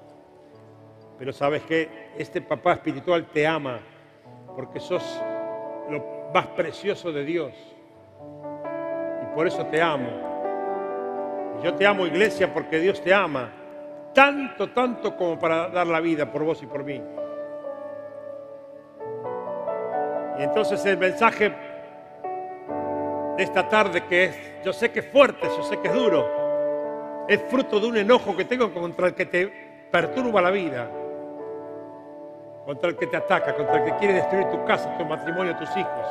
Pero 1.20 1.34
sabes 1.34 1.63
que 1.63 2.13
este 2.17 2.41
papá 2.41 2.74
espiritual 2.74 3.26
te 3.26 3.45
ama 3.45 3.82
porque 4.55 4.80
sos 4.80 5.22
lo 5.89 6.32
más 6.34 6.47
precioso 6.47 7.11
de 7.11 7.26
Dios. 7.26 7.53
Y 9.22 9.36
por 9.36 9.45
eso 9.45 9.65
te 9.65 9.82
amo. 9.82 11.59
Yo 11.61 11.74
te 11.74 11.86
amo, 11.86 12.07
iglesia, 12.07 12.53
porque 12.53 12.80
Dios 12.80 13.01
te 13.01 13.13
ama. 13.13 13.51
Tanto, 14.13 14.70
tanto 14.70 15.17
como 15.17 15.38
para 15.38 15.67
dar 15.67 15.88
la 15.88 15.99
vida 15.99 16.32
por 16.32 16.43
vos 16.43 16.63
y 16.63 16.65
por 16.65 16.86
mí. 16.86 17.01
Y 20.39 20.43
entonces 20.43 20.86
el 20.86 20.97
mensaje 20.97 21.53
de 23.36 23.43
esta 23.43 23.67
tarde 23.67 24.05
que 24.05 24.24
es, 24.24 24.63
yo 24.63 24.72
sé 24.72 24.89
que 24.89 24.99
es 25.01 25.07
fuerte, 25.07 25.47
yo 25.47 25.63
sé 25.63 25.78
que 25.80 25.89
es 25.89 25.93
duro, 25.93 27.26
es 27.28 27.41
fruto 27.49 27.78
de 27.82 27.88
un 27.88 27.97
enojo 27.97 28.38
que 28.38 28.45
tengo 28.45 28.74
contra 28.74 29.07
el 29.07 29.13
que 29.13 29.26
te 29.26 29.47
perturba 29.91 30.41
la 30.41 30.51
vida, 30.51 30.89
contra 32.66 32.89
el 32.89 32.95
que 32.95 33.07
te 33.07 33.18
ataca, 33.18 33.55
contra 33.55 33.78
el 33.78 33.86
que 33.86 33.97
quiere 33.97 34.14
destruir 34.16 34.45
tu 34.49 34.64
casa, 34.66 34.97
tu 34.97 35.05
matrimonio, 35.05 35.55
tus 35.55 35.70
hijos. 35.76 36.07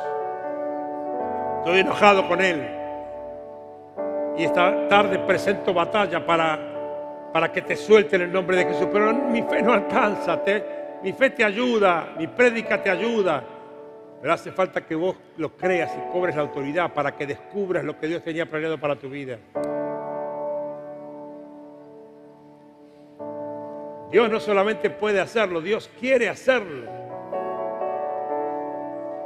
Estoy 1.59 1.79
enojado 1.79 2.27
con 2.27 2.41
él. 2.41 2.67
Y 4.37 4.43
esta 4.43 4.87
tarde 4.87 5.19
presento 5.19 5.73
batalla 5.73 6.25
para, 6.25 6.59
para 7.33 7.51
que 7.51 7.61
te 7.61 7.75
suelte 7.75 8.15
en 8.15 8.23
el 8.23 8.31
nombre 8.31 8.57
de 8.57 8.65
Jesús. 8.65 8.87
Pero 8.91 9.13
mi 9.13 9.41
fe 9.43 9.61
no 9.61 9.73
alcanza, 9.73 10.41
mi 11.03 11.11
fe 11.13 11.29
te 11.31 11.43
ayuda, 11.43 12.13
mi 12.17 12.27
prédica 12.27 12.81
te 12.81 12.89
ayuda. 12.89 13.43
Pero 14.21 14.33
hace 14.33 14.51
falta 14.51 14.81
que 14.81 14.95
vos 14.95 15.15
lo 15.37 15.55
creas 15.55 15.91
y 15.95 16.11
cobres 16.11 16.35
la 16.35 16.41
autoridad 16.41 16.93
para 16.93 17.15
que 17.15 17.25
descubras 17.25 17.83
lo 17.83 17.97
que 17.97 18.07
Dios 18.07 18.23
tenía 18.23 18.45
planeado 18.45 18.77
para 18.77 18.95
tu 18.95 19.09
vida. 19.09 19.37
Dios 24.11 24.29
no 24.29 24.39
solamente 24.39 24.89
puede 24.89 25.19
hacerlo, 25.19 25.61
Dios 25.61 25.89
quiere 25.99 26.29
hacerlo. 26.29 26.89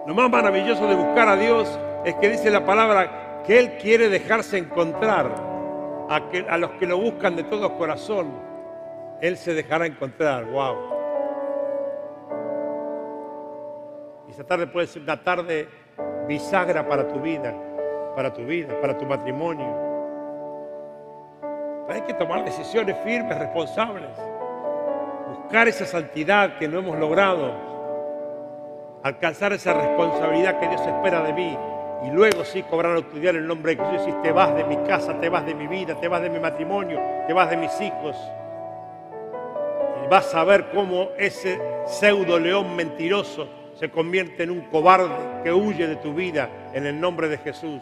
Lo 0.06 0.14
más 0.14 0.30
maravilloso 0.30 0.86
de 0.88 0.96
buscar 0.96 1.30
a 1.30 1.38
Dios 1.38 1.80
es 2.04 2.16
que 2.16 2.30
dice 2.30 2.52
la 2.52 2.66
palabra 2.66 3.42
que 3.46 3.58
Él 3.60 3.78
quiere 3.82 4.10
dejarse 4.10 4.58
encontrar 4.58 5.32
a, 6.10 6.58
los 6.58 6.72
que 6.72 6.86
lo 6.86 6.98
buscan 6.98 7.38
de 7.38 7.44
todo 7.44 7.78
corazón. 7.78 8.34
Él 9.22 9.38
se 9.38 9.54
dejará 9.54 9.86
encontrar. 9.86 10.44
Wow. 10.46 10.94
Esta 14.30 14.44
tarde 14.44 14.68
puede 14.68 14.88
ser 14.88 15.04
una 15.04 15.24
tarde 15.24 15.70
bisagra 16.28 16.86
para 16.88 17.08
tu 17.08 17.22
vida, 17.22 17.54
para 18.16 18.34
tu 18.34 18.44
vida, 18.44 18.80
para 18.82 18.98
tu 18.98 19.06
matrimonio. 19.06 19.94
Hay 21.88 22.02
que 22.02 22.14
tomar 22.14 22.44
decisiones 22.44 22.98
firmes, 23.04 23.38
responsables. 23.38 24.33
Buscar 25.34 25.68
esa 25.68 25.88
santidad 25.88 26.60
que 26.60 26.68
no 26.68 26.78
hemos 26.78 27.00
logrado. 27.00 27.54
Alcanzar 29.02 29.52
esa 29.54 29.74
responsabilidad 29.74 30.60
que 30.60 30.68
Dios 30.68 30.82
espera 30.82 31.24
de 31.24 31.34
mí. 31.34 31.58
Y 32.04 32.12
luego 32.12 32.44
sí 32.44 32.62
cobrar 32.62 32.98
estudiar 32.98 33.36
el 33.36 33.48
nombre 33.48 33.76
de 33.76 33.84
Jesús 33.84 34.10
y 34.10 34.22
te 34.22 34.32
vas 34.32 34.56
de 34.56 34.64
mi 34.64 34.78
casa, 34.84 35.20
te 35.20 35.30
vas 35.30 35.44
de 35.46 35.56
mi 35.56 35.66
vida, 35.66 35.96
te 36.00 36.08
vas 36.08 36.22
de 36.22 36.30
mi 36.30 36.40
matrimonio, 36.40 37.00
te 37.26 37.34
vas 37.34 37.50
de 37.50 37.58
mis 37.58 37.82
hijos. 37.82 38.16
Y 40.06 40.08
vas 40.08 40.36
a 40.36 40.44
ver 40.44 40.70
cómo 40.72 41.10
ese 41.18 41.60
pseudo 41.88 42.38
león 42.38 42.76
mentiroso 42.76 43.48
se 43.80 43.90
convierte 43.90 44.44
en 44.44 44.52
un 44.52 44.62
cobarde 44.70 45.42
que 45.44 45.52
huye 45.52 45.88
de 45.88 45.96
tu 45.96 46.14
vida 46.14 46.48
en 46.74 46.86
el 46.86 47.00
nombre 47.00 47.28
de 47.28 47.40
Jesús. 47.40 47.82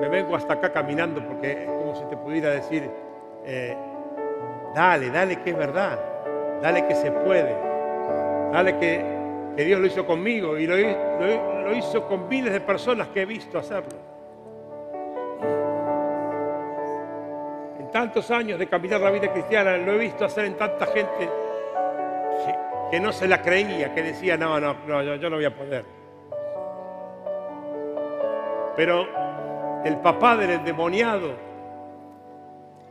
Me 0.00 0.08
vengo 0.08 0.36
hasta 0.36 0.54
acá 0.54 0.72
caminando 0.72 1.26
porque 1.26 1.64
es 1.64 1.66
como 1.66 1.96
si 1.96 2.04
te 2.04 2.16
pudiera 2.16 2.50
decir, 2.50 2.88
eh, 3.44 3.76
dale, 4.74 5.10
dale 5.10 5.42
que 5.42 5.50
es 5.50 5.56
verdad, 5.56 5.98
dale 6.62 6.86
que 6.86 6.94
se 6.94 7.10
puede, 7.10 7.56
dale 8.52 8.78
que, 8.78 9.20
Dios 9.56 9.78
lo 9.78 9.86
hizo 9.86 10.06
conmigo 10.06 10.56
y 10.56 10.66
lo, 10.66 11.74
hizo 11.74 12.06
con 12.06 12.28
miles 12.28 12.50
de 12.50 12.60
personas 12.60 13.08
que 13.08 13.22
he 13.22 13.26
visto 13.26 13.58
hacerlo. 13.58 13.98
En 17.78 17.90
tantos 17.90 18.30
años 18.30 18.58
de 18.58 18.66
caminar 18.66 19.02
la 19.02 19.10
vida 19.10 19.30
cristiana, 19.30 19.76
lo 19.76 19.92
he 19.92 19.98
visto 19.98 20.24
hacer 20.24 20.46
en 20.46 20.56
tanta 20.56 20.86
gente 20.86 21.28
que 22.90 22.98
no 22.98 23.12
se 23.12 23.28
la 23.28 23.40
creía, 23.40 23.94
que 23.94 24.02
decía, 24.02 24.36
no, 24.36 24.58
no, 24.58 24.74
no 24.86 25.02
yo, 25.16 25.30
no 25.30 25.36
voy 25.36 25.44
a 25.44 25.54
poder. 25.54 25.84
Pero 28.76 29.06
el 29.84 29.96
papá 29.98 30.36
del 30.36 30.50
endemoniado, 30.50 31.34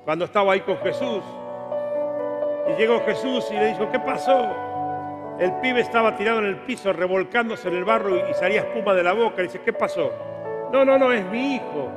cuando 0.10 0.26
estaba 0.26 0.54
ahí 0.54 0.62
con 0.62 0.76
Jesús, 0.80 1.22
y 2.68 2.80
llegó 2.80 3.00
Jesús 3.06 3.48
y 3.52 3.54
le 3.54 3.68
dijo, 3.68 3.92
¿qué 3.92 4.00
pasó? 4.00 4.56
El 5.40 5.54
pibe 5.62 5.82
estaba 5.82 6.16
tirado 6.16 6.40
en 6.40 6.46
el 6.46 6.56
piso, 6.62 6.92
revolcándose 6.92 7.68
en 7.68 7.76
el 7.76 7.86
barro 7.86 8.28
y 8.28 8.34
salía 8.34 8.62
espuma 8.62 8.96
de 8.96 9.04
la 9.04 9.14
boca. 9.14 9.36
Le 9.38 9.44
dice, 9.44 9.62
¿qué 9.62 9.72
pasó? 9.72 10.12
No, 10.74 10.84
no, 10.84 10.98
no, 10.98 11.14
es 11.14 11.24
mi 11.26 11.58
hijo. 11.58 11.92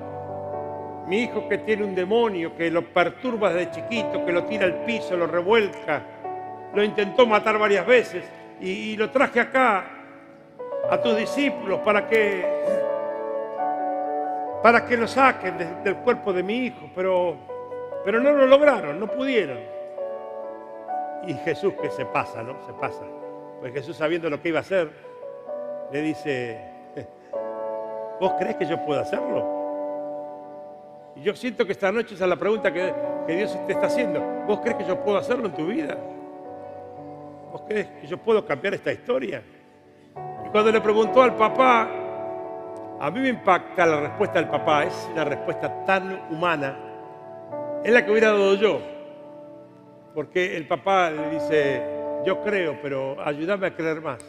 Mi 1.06 1.22
hijo 1.22 1.48
que 1.48 1.56
tiene 1.56 1.84
un 1.84 1.94
demonio, 1.94 2.54
que 2.54 2.70
lo 2.70 2.82
perturba 2.82 3.50
desde 3.50 3.70
chiquito, 3.70 4.26
que 4.26 4.32
lo 4.32 4.44
tira 4.44 4.66
al 4.66 4.84
piso, 4.84 5.16
lo 5.16 5.26
revuelca 5.26 6.02
lo 6.74 6.84
intentó 6.84 7.26
matar 7.26 7.58
varias 7.58 7.86
veces 7.86 8.24
y, 8.60 8.94
lo 8.98 9.10
traje 9.10 9.40
acá 9.40 9.84
a 10.90 11.00
tus 11.00 11.16
discípulos 11.16 11.80
para 11.80 12.06
que 12.06 12.44
para 14.62 14.84
que 14.84 14.98
lo 14.98 15.08
saquen 15.08 15.56
del 15.82 15.96
cuerpo 15.96 16.30
de 16.30 16.42
mi 16.42 16.66
hijo, 16.66 16.90
pero, 16.94 17.51
pero 18.04 18.20
no 18.20 18.32
lo 18.32 18.46
lograron, 18.46 18.98
no 18.98 19.06
pudieron. 19.06 19.58
Y 21.26 21.34
Jesús 21.34 21.74
que 21.80 21.90
se 21.90 22.04
pasa, 22.04 22.42
¿no? 22.42 22.56
Se 22.66 22.72
pasa. 22.72 23.04
Pues 23.60 23.72
Jesús 23.72 23.96
sabiendo 23.96 24.28
lo 24.28 24.40
que 24.40 24.48
iba 24.48 24.58
a 24.58 24.62
hacer, 24.62 24.90
le 25.92 26.02
dice, 26.02 26.60
¿vos 28.20 28.32
crees 28.38 28.56
que 28.56 28.66
yo 28.66 28.84
puedo 28.84 29.00
hacerlo? 29.00 29.62
Y 31.14 31.22
yo 31.22 31.34
siento 31.36 31.64
que 31.64 31.72
esta 31.72 31.92
noche 31.92 32.14
es 32.14 32.20
la 32.20 32.36
pregunta 32.36 32.72
que, 32.72 32.92
que 33.26 33.36
Dios 33.36 33.56
te 33.66 33.72
está 33.72 33.86
haciendo. 33.86 34.20
¿Vos 34.46 34.60
crees 34.60 34.76
que 34.78 34.84
yo 34.84 34.98
puedo 35.04 35.18
hacerlo 35.18 35.46
en 35.46 35.54
tu 35.54 35.66
vida? 35.66 35.96
¿Vos 37.52 37.62
crees 37.68 37.86
que 38.00 38.06
yo 38.06 38.16
puedo 38.18 38.44
cambiar 38.44 38.74
esta 38.74 38.92
historia? 38.92 39.42
Y 40.44 40.48
cuando 40.48 40.72
le 40.72 40.80
preguntó 40.80 41.22
al 41.22 41.36
papá, 41.36 41.88
a 42.98 43.10
mí 43.10 43.20
me 43.20 43.28
impacta 43.28 43.84
la 43.84 44.00
respuesta 44.00 44.38
del 44.38 44.48
papá, 44.48 44.84
es 44.84 45.08
una 45.12 45.24
respuesta 45.24 45.84
tan 45.84 46.22
humana, 46.30 46.91
es 47.84 47.92
la 47.92 48.04
que 48.04 48.10
hubiera 48.10 48.32
dado 48.32 48.54
yo. 48.54 48.80
Porque 50.14 50.56
el 50.56 50.66
papá 50.66 51.10
le 51.10 51.30
dice, 51.30 51.82
yo 52.24 52.42
creo, 52.42 52.78
pero 52.82 53.16
ayúdame 53.24 53.68
a 53.68 53.74
creer 53.74 54.00
más. 54.00 54.24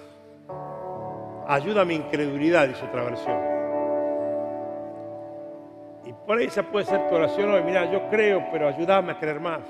Ayuda 1.48 1.82
a 1.82 1.86
mi 1.86 1.96
incredulidad, 1.96 2.68
dice 2.68 2.86
otra 2.86 3.04
versión. 3.04 3.38
Y 6.06 6.14
por 6.26 6.38
ahí 6.38 6.46
esa 6.46 6.64
puede 6.64 6.86
ser 6.86 7.08
tu 7.10 7.16
oración 7.16 7.52
hoy, 7.52 7.64
mira, 7.64 7.92
yo 7.92 8.10
creo, 8.10 8.46
pero 8.52 8.68
ayúdame 8.68 9.12
a 9.12 9.20
creer 9.20 9.40
más 9.40 9.62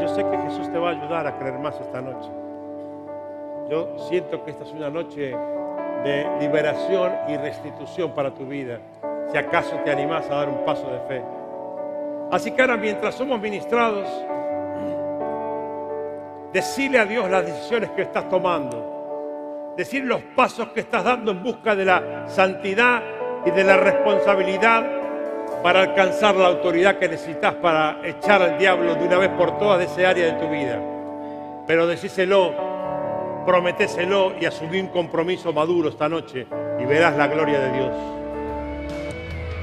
yo 0.00 0.08
sé 0.08 0.24
que 0.24 0.38
Jesús 0.38 0.70
te 0.70 0.78
va 0.78 0.90
a 0.90 0.92
ayudar 0.92 1.26
a 1.26 1.38
creer 1.38 1.58
más 1.58 1.78
esta 1.80 2.00
noche. 2.00 2.30
Yo 3.70 3.98
siento 4.08 4.44
que 4.44 4.52
esta 4.52 4.64
es 4.64 4.72
una 4.72 4.90
noche 4.90 5.34
de 6.04 6.26
liberación 6.40 7.12
y 7.28 7.36
restitución 7.36 8.12
para 8.12 8.32
tu 8.32 8.46
vida, 8.46 8.78
si 9.30 9.36
acaso 9.36 9.76
te 9.84 9.90
animas 9.90 10.28
a 10.30 10.36
dar 10.36 10.48
un 10.48 10.64
paso 10.64 10.88
de 10.90 11.00
fe. 11.00 11.22
Así 12.30 12.50
que 12.50 12.60
ahora 12.60 12.76
mientras 12.76 13.14
somos 13.14 13.40
ministrados, 13.40 14.06
decirle 16.52 16.98
a 16.98 17.06
Dios 17.06 17.30
las 17.30 17.46
decisiones 17.46 17.90
que 17.90 18.02
estás 18.02 18.28
tomando, 18.28 19.74
decir 19.76 20.04
los 20.04 20.22
pasos 20.36 20.68
que 20.68 20.80
estás 20.80 21.04
dando 21.04 21.30
en 21.30 21.42
busca 21.42 21.74
de 21.74 21.84
la 21.84 22.24
santidad 22.28 23.02
y 23.46 23.50
de 23.50 23.64
la 23.64 23.76
responsabilidad 23.76 24.84
para 25.62 25.80
alcanzar 25.82 26.34
la 26.36 26.48
autoridad 26.48 26.98
que 26.98 27.08
necesitas 27.08 27.54
para 27.54 28.00
echar 28.04 28.42
al 28.42 28.58
diablo 28.58 28.94
de 28.94 29.04
una 29.04 29.18
vez 29.18 29.30
por 29.30 29.58
todas 29.58 29.78
de 29.78 29.86
ese 29.86 30.06
área 30.06 30.26
de 30.26 30.32
tu 30.32 30.48
vida. 30.50 30.80
Pero 31.66 31.86
decíselo, 31.86 32.54
prometéselo 33.46 34.34
y 34.40 34.44
asumí 34.44 34.80
un 34.80 34.88
compromiso 34.88 35.52
maduro 35.52 35.88
esta 35.88 36.08
noche 36.08 36.46
y 36.78 36.84
verás 36.84 37.16
la 37.16 37.26
gloria 37.26 37.60
de 37.60 37.72
Dios. 37.72 37.92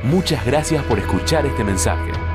Muchas 0.04 0.46
gracias 0.46 0.84
por 0.84 1.00
escuchar 1.00 1.46
este 1.46 1.64
mensaje. 1.64 2.35